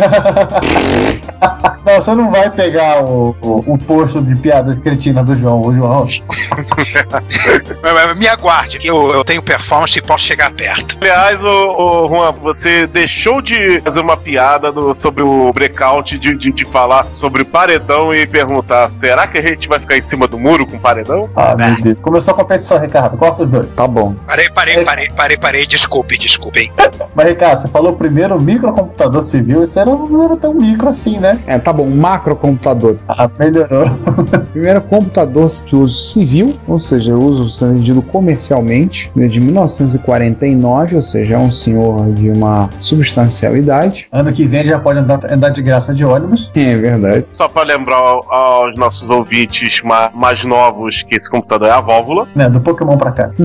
não, 1.84 1.94
você 1.94 2.14
não 2.14 2.30
vai 2.30 2.48
pegar 2.48 3.04
o, 3.04 3.36
o, 3.42 3.74
o 3.74 3.78
posto 3.78 4.22
de 4.22 4.34
piadas 4.34 4.78
cretinas 4.78 5.26
do 5.26 5.36
João, 5.36 5.60
o 5.60 5.74
João. 5.74 6.08
Me 8.16 8.28
aguarde, 8.28 8.78
que 8.78 8.88
eu, 8.88 9.10
eu, 9.10 9.22
tenho 9.24 9.42
performance 9.42 9.98
e 9.98 10.02
posso 10.02 10.24
chegar 10.24 10.50
perto. 10.52 10.96
Aliás, 11.02 11.44
o, 11.44 11.48
o 11.48 12.08
Juan, 12.08 12.32
você 12.32 12.86
deixou 12.86 13.42
de 13.42 13.82
fazer 13.82 14.00
uma 14.00 14.16
piada 14.16 14.72
do, 14.72 14.94
sobre 14.94 15.22
o 15.22 15.52
breakout, 15.52 16.18
de, 16.18 16.34
de, 16.34 16.50
de 16.50 16.64
falar 16.64 17.08
sobre 17.10 17.44
paredão 17.44 18.14
e 18.14 18.26
perguntar: 18.26 18.88
será 18.88 19.17
que 19.26 19.38
a 19.38 19.42
gente 19.42 19.68
vai 19.68 19.80
ficar 19.80 19.96
em 19.96 20.02
cima 20.02 20.26
do 20.26 20.38
muro 20.38 20.66
com 20.66 20.78
paredão? 20.78 21.28
Ah, 21.34 21.54
meu 21.56 21.82
Deus. 21.82 21.98
Começou 22.00 22.34
a 22.34 22.36
competição, 22.36 22.78
Ricardo. 22.78 23.16
Corta 23.16 23.42
os 23.42 23.48
dois. 23.48 23.72
Tá 23.72 23.86
bom. 23.86 24.14
Parei, 24.26 24.50
parei, 24.50 24.84
parei, 24.84 25.08
parei, 25.08 25.36
parei. 25.36 25.66
Desculpe, 25.66 26.16
desculpe. 26.16 26.72
Mas, 27.14 27.28
Ricardo, 27.28 27.60
você 27.60 27.68
falou 27.68 27.94
primeiro 27.94 28.40
microcomputador 28.40 29.22
civil. 29.22 29.62
Isso 29.62 29.78
era, 29.78 29.90
não 29.90 30.24
era 30.24 30.36
tão 30.36 30.54
micro 30.54 30.88
assim, 30.88 31.18
né? 31.18 31.38
É, 31.46 31.58
tá 31.58 31.72
bom. 31.72 31.86
Macrocomputador. 31.86 32.96
Ah, 33.08 33.28
melhorou. 33.38 33.86
Primeiro 34.52 34.80
computador 34.82 35.48
de 35.48 35.76
uso 35.76 35.98
civil, 36.12 36.52
ou 36.66 36.80
seja, 36.80 37.14
uso 37.14 37.50
sendo 37.50 37.74
vendido 37.74 38.02
comercialmente, 38.02 39.10
né, 39.14 39.26
de 39.26 39.40
1949, 39.40 40.96
ou 40.96 41.02
seja, 41.02 41.34
é 41.34 41.38
um 41.38 41.50
senhor 41.50 42.12
de 42.12 42.30
uma 42.30 42.68
substancial 42.80 43.56
idade. 43.56 44.08
Ano 44.12 44.32
que 44.32 44.46
vem 44.46 44.64
já 44.64 44.78
pode 44.78 44.98
andar, 44.98 45.20
andar 45.30 45.50
de 45.50 45.62
graça 45.62 45.94
de 45.94 46.04
ônibus. 46.04 46.50
É 46.54 46.76
verdade. 46.76 47.26
Só 47.32 47.48
para 47.48 47.64
lembrar 47.64 47.96
aos 47.96 48.76
nossos 48.76 49.07
ouvintes 49.10 49.82
mais 50.14 50.44
novos 50.44 51.02
que 51.02 51.16
esse 51.16 51.30
computador 51.30 51.68
é 51.68 51.72
a 51.72 51.80
válvula. 51.80 52.26
É, 52.36 52.48
do 52.48 52.60
Pokémon 52.60 52.96
pra 52.96 53.12
cá. 53.12 53.30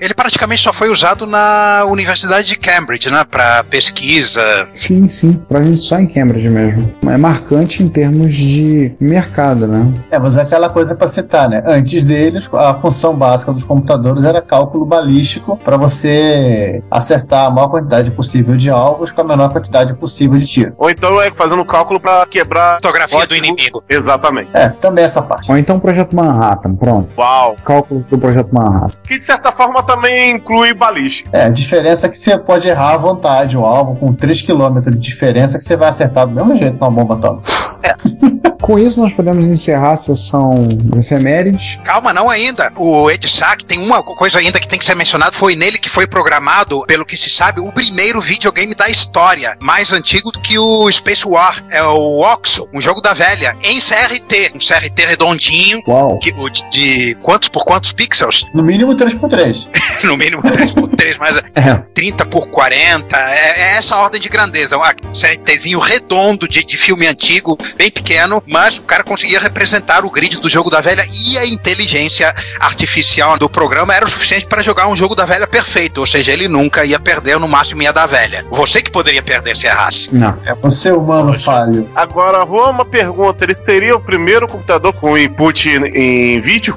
Ele 0.00 0.14
praticamente 0.14 0.62
só 0.62 0.72
foi 0.72 0.90
usado 0.90 1.26
na 1.26 1.84
Universidade 1.88 2.48
de 2.48 2.58
Cambridge, 2.58 3.10
né? 3.10 3.24
Pra 3.24 3.64
pesquisa. 3.64 4.68
Sim, 4.72 5.08
sim. 5.08 5.32
Pra 5.48 5.62
gente 5.62 5.82
só 5.82 5.98
em 5.98 6.06
Cambridge 6.06 6.48
mesmo. 6.48 6.92
É 7.06 7.16
marcante 7.16 7.82
em 7.82 7.88
termos 7.88 8.34
de 8.34 8.94
mercado, 9.00 9.66
né? 9.66 9.92
É, 10.10 10.18
mas 10.18 10.36
é 10.36 10.42
aquela 10.42 10.68
coisa 10.68 10.94
para 10.94 11.08
citar, 11.08 11.48
né? 11.48 11.62
Antes 11.66 12.02
deles, 12.02 12.48
a 12.52 12.74
função 12.74 13.14
básica 13.14 13.52
dos 13.52 13.64
computadores 13.64 14.24
era 14.24 14.40
cálculo 14.40 14.84
balístico 14.84 15.56
para 15.64 15.76
você 15.76 16.82
acertar 16.90 17.46
a 17.46 17.50
maior 17.50 17.68
quantidade 17.68 18.10
possível 18.10 18.56
de 18.56 18.70
alvos 18.70 19.10
com 19.10 19.20
a 19.20 19.24
menor 19.24 19.52
quantidade 19.52 19.94
possível 19.94 20.38
de 20.38 20.46
tiro. 20.46 20.74
Ou 20.78 20.90
então 20.90 21.20
é 21.20 21.30
fazendo 21.30 21.64
cálculo 21.64 22.00
para 22.00 22.26
quebrar 22.26 22.72
a 22.72 22.74
fotografia 22.76 23.26
do 23.26 23.36
inimigo. 23.36 23.82
Exatamente. 23.88 24.50
É, 24.54 24.65
também 24.68 25.04
essa 25.04 25.22
parte. 25.22 25.50
Ou 25.50 25.56
então 25.56 25.76
o 25.76 25.80
projeto 25.80 26.14
Manhattan, 26.14 26.74
pronto. 26.74 27.08
Uau. 27.16 27.56
Cálculo 27.64 28.04
do 28.08 28.18
projeto 28.18 28.52
Manhattan. 28.52 28.98
Que 29.06 29.18
de 29.18 29.24
certa 29.24 29.52
forma 29.52 29.82
também 29.82 30.32
inclui 30.32 30.74
balística. 30.74 31.30
É, 31.32 31.44
a 31.44 31.50
diferença 31.50 32.06
é 32.06 32.08
que 32.10 32.18
você 32.18 32.36
pode 32.38 32.68
errar 32.68 32.94
à 32.94 32.96
vontade 32.96 33.56
o 33.56 33.64
alvo 33.64 33.96
com 33.96 34.12
3 34.14 34.42
km 34.42 34.80
de 34.90 34.98
diferença 34.98 35.58
que 35.58 35.64
você 35.64 35.76
vai 35.76 35.88
acertar 35.88 36.26
do 36.26 36.34
mesmo 36.34 36.54
jeito 36.54 36.78
com 36.78 36.84
uma 36.86 36.90
bomba 36.90 37.14
atômica. 37.14 37.46
É. 37.82 38.46
Com 38.60 38.78
isso, 38.78 39.00
nós 39.00 39.12
podemos 39.12 39.46
encerrar 39.46 39.92
a 39.92 39.96
sessão 39.96 40.54
dos 40.54 40.98
efemérides. 40.98 41.78
Calma, 41.84 42.12
não 42.12 42.28
ainda. 42.30 42.72
O 42.76 43.10
Ed 43.10 43.28
Sack 43.28 43.64
tem 43.64 43.78
uma 43.78 44.02
coisa 44.02 44.38
ainda 44.38 44.60
que 44.60 44.68
tem 44.68 44.78
que 44.78 44.84
ser 44.84 44.94
mencionado. 44.96 45.36
Foi 45.36 45.54
nele 45.54 45.78
que 45.78 45.88
foi 45.88 46.06
programado, 46.06 46.84
pelo 46.86 47.04
que 47.04 47.16
se 47.16 47.30
sabe, 47.30 47.60
o 47.60 47.72
primeiro 47.72 48.20
videogame 48.20 48.74
da 48.74 48.88
história, 48.88 49.56
mais 49.62 49.92
antigo 49.92 50.30
do 50.32 50.40
que 50.40 50.58
o 50.58 50.90
Space 50.90 51.26
War. 51.26 51.64
É 51.70 51.82
o 51.82 52.20
Oxo, 52.20 52.68
um 52.72 52.80
jogo 52.80 53.00
da 53.00 53.12
velha, 53.12 53.56
em 53.62 53.78
CRT. 53.78 54.52
Um 54.54 54.58
CRT 54.58 55.06
redondinho. 55.06 55.80
Uau. 55.86 56.18
Que, 56.18 56.32
de, 56.32 56.70
de 56.70 57.14
quantos 57.22 57.48
por 57.48 57.64
quantos 57.64 57.92
pixels? 57.92 58.46
No 58.54 58.62
mínimo 58.62 58.94
3x3. 58.94 59.68
no 60.04 60.16
mínimo 60.16 60.42
3x3, 60.42 61.16
mas 61.18 61.36
É. 61.56 61.74
30 61.94 62.26
por 62.26 62.48
40. 62.48 63.16
É, 63.16 63.60
é 63.60 63.76
essa 63.78 63.94
a 63.94 64.00
ordem 64.00 64.20
de 64.20 64.28
grandeza. 64.28 64.76
Um 64.76 64.82
CRTzinho 64.82 65.78
redondo 65.78 66.46
de, 66.46 66.64
de 66.64 66.76
filme 66.76 67.06
antigo, 67.06 67.56
bem 67.76 67.90
pequeno, 67.90 68.42
mas 68.46 68.78
o 68.78 68.82
cara 68.82 69.02
conseguia 69.02 69.40
representar 69.40 70.04
o 70.04 70.10
grid 70.10 70.40
do 70.40 70.48
jogo 70.48 70.70
da 70.70 70.80
velha 70.80 71.06
e 71.10 71.38
a 71.38 71.46
inteligência 71.46 72.34
artificial 72.60 73.38
do 73.38 73.48
programa 73.48 73.94
era 73.94 74.04
o 74.04 74.08
suficiente 74.08 74.46
para 74.46 74.62
jogar 74.62 74.86
um 74.88 74.96
jogo 74.96 75.14
da 75.14 75.24
velha 75.24 75.46
perfeito. 75.46 75.98
Ou 75.98 76.06
seja, 76.06 76.32
ele 76.32 76.48
nunca 76.48 76.84
ia 76.84 76.98
perder, 76.98 77.38
no 77.38 77.48
máximo 77.48 77.82
ia 77.82 77.92
da 77.92 78.06
velha. 78.06 78.44
Você 78.50 78.80
que 78.82 78.90
poderia 78.90 79.22
perder 79.22 79.56
se 79.56 79.66
errasse. 79.66 80.14
Não. 80.14 80.36
É 80.44 80.54
um 80.62 80.70
ser 80.70 80.94
humano 80.94 81.32
Poxa. 81.32 81.44
falho. 81.44 81.88
Agora, 81.94 82.44
uma 82.44 82.84
pergunta: 82.84 83.44
ele 83.44 83.54
seria 83.54 83.96
o 83.96 84.00
primeiro 84.00 84.46
computador 84.46 84.92
com 84.92 85.16
input 85.16 85.68
em 85.68 86.40
vídeo? 86.40 86.76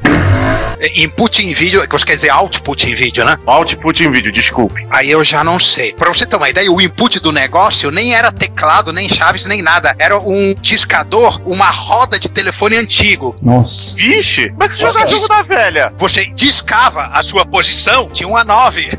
Input 0.96 1.42
em 1.46 1.54
vídeo, 1.54 1.82
que 1.88 1.92
você 1.92 2.06
quer 2.06 2.15
dizer 2.15 2.30
output 2.30 2.89
em 2.89 2.96
vídeo, 2.96 3.26
né? 3.26 3.38
Output 3.46 4.04
em 4.04 4.12
vídeo, 4.12 4.32
desculpe. 4.32 4.86
Aí 4.89 5.10
eu 5.12 5.24
já 5.24 5.44
não 5.44 5.60
sei. 5.60 5.94
Pra 5.94 6.13
você 6.13 6.26
ter 6.26 6.36
uma 6.36 6.50
ideia, 6.50 6.72
o 6.72 6.82
input 6.82 7.20
do 7.20 7.32
negócio 7.32 7.92
nem 7.92 8.13
era 8.13 8.32
teclado, 8.32 8.94
nem 8.94 9.10
chaves, 9.10 9.46
nem 9.46 9.62
nada. 9.62 9.96
Era 10.00 10.18
um 10.18 10.56
discador, 10.62 11.42
uma 11.46 11.70
roda 11.70 12.20
de 12.20 12.30
telefone 12.30 12.78
antigo. 12.78 13.36
Nossa. 13.42 13.98
Vixe, 13.98 14.44
é 14.60 14.68
que 14.68 14.74
você 14.74 14.84
Nossa, 14.86 15.00
joga 15.00 15.08
jogo 15.08 15.28
da 15.28 15.42
velha? 15.44 15.94
Você 15.98 16.26
discava 16.28 17.10
a 17.13 17.22
sua 17.24 17.46
posição, 17.46 18.10
tinha 18.10 18.28
uma 18.28 18.44
9. 18.44 18.98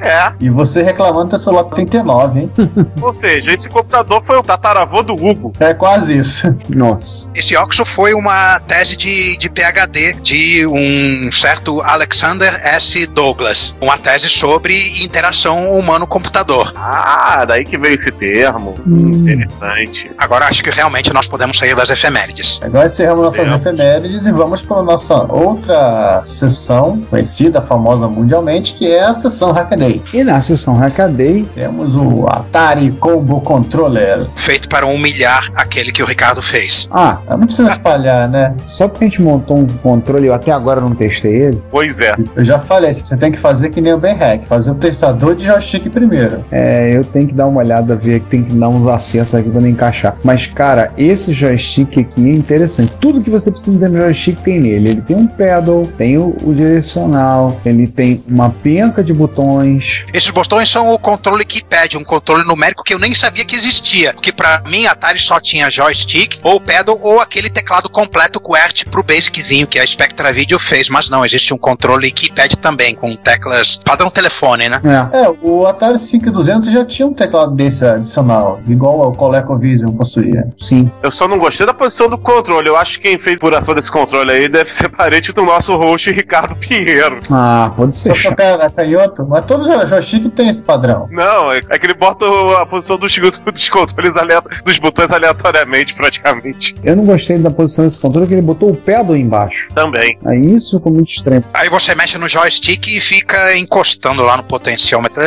É. 0.00 0.08
É, 0.08 0.32
E 0.40 0.48
você 0.48 0.82
reclamando 0.82 1.30
que 1.30 1.36
o 1.36 1.38
celular 1.38 1.64
tem 1.64 1.86
39, 1.86 2.40
hein? 2.40 2.50
ou 3.00 3.12
seja, 3.12 3.52
esse 3.52 3.68
computador 3.68 4.22
foi 4.22 4.36
o 4.36 4.42
tataravô 4.42 5.02
do 5.02 5.14
Hugo. 5.14 5.52
É 5.58 5.74
quase 5.74 6.16
isso. 6.16 6.54
Nossa. 6.68 7.30
Esse 7.34 7.56
Oxo 7.56 7.84
foi 7.84 8.14
uma 8.14 8.60
tese 8.60 8.96
de, 8.96 9.36
de 9.38 9.48
PhD 9.48 10.14
de 10.22 10.66
um 10.66 10.97
certo 11.32 11.80
Alexander 11.82 12.58
S. 12.64 13.06
Douglas. 13.06 13.74
Uma 13.80 13.96
tese 13.98 14.28
sobre 14.28 15.02
interação 15.04 15.78
humano-computador. 15.78 16.72
Ah, 16.76 17.44
daí 17.46 17.64
que 17.64 17.76
veio 17.78 17.94
esse 17.94 18.10
termo. 18.10 18.74
Hum. 18.86 19.22
Interessante. 19.22 20.10
Agora 20.18 20.46
acho 20.46 20.62
que 20.62 20.70
realmente 20.70 21.12
nós 21.12 21.26
podemos 21.28 21.58
sair 21.58 21.74
das 21.74 21.90
efemérides. 21.90 22.60
Agora 22.62 22.86
encerramos 22.86 23.22
nossas 23.24 23.40
Temos. 23.44 23.60
efemérides 23.60 24.26
e 24.26 24.32
vamos 24.32 24.62
para 24.62 24.78
a 24.78 24.82
nossa 24.82 25.14
outra 25.32 26.22
sessão, 26.24 27.00
conhecida, 27.10 27.60
famosa 27.62 28.08
mundialmente, 28.08 28.74
que 28.74 28.90
é 28.90 29.00
a 29.04 29.14
sessão 29.14 29.52
Hackaday. 29.52 30.02
E 30.12 30.22
na 30.24 30.40
sessão 30.40 30.74
Hackaday, 30.76 31.44
Temos 31.54 31.96
o 31.96 32.26
Atari 32.28 32.90
Combo 32.92 33.40
Controller. 33.40 34.26
Feito 34.36 34.68
para 34.68 34.86
humilhar 34.86 35.50
aquele 35.54 35.92
que 35.92 36.02
o 36.02 36.06
Ricardo 36.06 36.42
fez. 36.42 36.88
ah, 36.90 37.18
Ah, 37.26 37.36
Não 37.36 37.46
precisa 37.46 37.70
espalhar, 37.70 38.28
né? 38.28 38.54
só 38.66 38.88
porque 38.88 39.04
a 39.04 39.08
gente 39.08 39.22
montou 39.22 39.58
um 39.58 39.66
controle, 39.66 40.26
eu 40.26 40.34
até 40.34 40.50
agora 40.52 40.80
não 40.80 40.87
testei 40.94 41.34
ele. 41.34 41.62
Pois 41.70 42.00
é. 42.00 42.14
Eu 42.34 42.44
já 42.44 42.58
falei, 42.58 42.92
você 42.92 43.16
tem 43.16 43.30
que 43.30 43.38
fazer 43.38 43.70
que 43.70 43.80
nem 43.80 43.92
o 43.92 43.98
Ben 43.98 44.14
Hack, 44.14 44.46
fazer 44.46 44.70
o 44.70 44.74
testador 44.74 45.34
de 45.34 45.46
joystick 45.46 45.88
primeiro. 45.90 46.44
É, 46.50 46.96
eu 46.96 47.04
tenho 47.04 47.28
que 47.28 47.34
dar 47.34 47.46
uma 47.46 47.60
olhada, 47.60 47.94
ver 47.94 48.20
que 48.20 48.26
tem 48.26 48.44
que 48.44 48.52
dar 48.52 48.68
uns 48.68 48.86
acessos 48.86 49.34
aqui 49.34 49.50
pra 49.50 49.60
não 49.60 49.68
encaixar. 49.68 50.16
Mas, 50.24 50.46
cara, 50.46 50.92
esse 50.96 51.32
joystick 51.32 51.98
aqui 51.98 52.30
é 52.30 52.34
interessante. 52.34 52.92
Tudo 53.00 53.22
que 53.22 53.30
você 53.30 53.50
precisa 53.50 53.78
ter 53.78 53.88
no 53.88 53.98
joystick 53.98 54.40
tem 54.42 54.60
nele. 54.60 54.90
Ele 54.90 55.00
tem 55.02 55.16
um 55.16 55.26
pedal, 55.26 55.86
tem 55.96 56.18
o, 56.18 56.36
o 56.42 56.54
direcional, 56.54 57.60
ele 57.64 57.86
tem 57.86 58.22
uma 58.28 58.50
penca 58.50 59.02
de 59.02 59.12
botões. 59.12 60.04
Esses 60.12 60.30
botões 60.30 60.68
são 60.68 60.92
o 60.92 60.98
controle 60.98 61.44
keypad, 61.44 61.96
um 61.96 62.04
controle 62.04 62.44
numérico 62.44 62.84
que 62.84 62.94
eu 62.94 62.98
nem 62.98 63.14
sabia 63.14 63.44
que 63.44 63.56
existia. 63.56 64.12
Porque 64.12 64.32
pra 64.32 64.62
mim, 64.66 64.86
Atari 64.86 65.20
só 65.20 65.40
tinha 65.40 65.70
joystick, 65.70 66.38
ou 66.42 66.60
pedal, 66.60 66.98
ou 67.02 67.20
aquele 67.20 67.50
teclado 67.50 67.88
completo 67.88 68.40
QWERTY 68.40 68.86
pro 68.86 69.02
basiczinho 69.02 69.66
que 69.66 69.78
a 69.78 69.86
Spectra 69.86 70.32
Video 70.32 70.58
fez. 70.58 70.77
Mas 70.88 71.10
não, 71.10 71.24
existe 71.24 71.52
um 71.52 71.58
controle 71.58 72.10
keypad 72.10 72.56
também, 72.58 72.94
com 72.94 73.16
teclas 73.16 73.78
padrão 73.84 74.10
telefone, 74.10 74.68
né? 74.68 74.80
É, 75.12 75.24
É, 75.24 75.34
o 75.42 75.66
Atari 75.66 75.98
5200 75.98 76.70
já 76.70 76.84
tinha 76.84 77.06
um 77.08 77.14
teclado 77.14 77.52
desse 77.54 77.84
adicional, 77.84 78.60
igual 78.68 79.02
ao 79.02 79.12
ColecoVision 79.12 79.90
possuía. 79.96 80.46
sim. 80.58 80.90
Eu 81.02 81.10
só 81.10 81.26
não 81.26 81.38
gostei 81.38 81.66
da 81.66 81.72
posição 81.74 82.08
do 82.08 82.18
controle. 82.18 82.68
Eu 82.68 82.76
acho 82.76 83.00
que 83.00 83.08
quem 83.08 83.18
fez 83.18 83.38
a 83.38 83.40
furação 83.40 83.74
desse 83.74 83.90
controle 83.90 84.30
aí 84.30 84.48
deve 84.48 84.70
ser 84.70 84.88
parente 84.94 85.32
do 85.32 85.42
nosso 85.42 85.74
host 85.76 86.10
Ricardo 86.10 86.54
Pinheiro. 86.56 87.18
Ah, 87.30 87.72
pode 87.74 87.96
ser 87.96 88.14
Só 88.14 88.30
tocar 88.30 88.60
a 88.60 88.68
canhoto, 88.70 89.24
mas 89.26 89.44
todos 89.46 89.66
os 89.66 89.88
joystick 89.88 90.28
tem 90.34 90.48
esse 90.48 90.62
padrão. 90.62 91.08
Não, 91.10 91.50
é 91.52 91.60
é 91.70 91.78
que 91.78 91.86
ele 91.86 91.94
bota 91.94 92.24
o- 92.26 92.56
a 92.56 92.66
posição 92.66 92.98
dos, 92.98 93.16
dos 93.16 93.68
controles 93.70 94.16
aleato- 94.16 94.48
dos 94.64 94.78
botões 94.78 95.10
aleatoriamente, 95.12 95.94
praticamente. 95.94 96.74
Eu 96.82 96.96
não 96.96 97.04
gostei 97.04 97.38
da 97.38 97.50
posição 97.50 97.84
desse 97.84 98.00
controle, 98.00 98.26
que 98.26 98.34
ele 98.34 98.42
botou 98.42 98.70
o 98.70 98.76
pedal 98.76 99.16
embaixo. 99.16 99.68
Também. 99.74 100.18
Aí 100.26 100.57
isso 100.58 100.76
ficou 100.76 100.92
muito 100.92 101.08
estranho. 101.10 101.44
Aí 101.54 101.68
você 101.68 101.94
mexe 101.94 102.18
no 102.18 102.28
joystick 102.28 102.86
e 102.88 103.00
fica 103.00 103.56
encostando 103.56 104.22
lá 104.22 104.36
no 104.36 104.42
potenciômetro. 104.42 105.22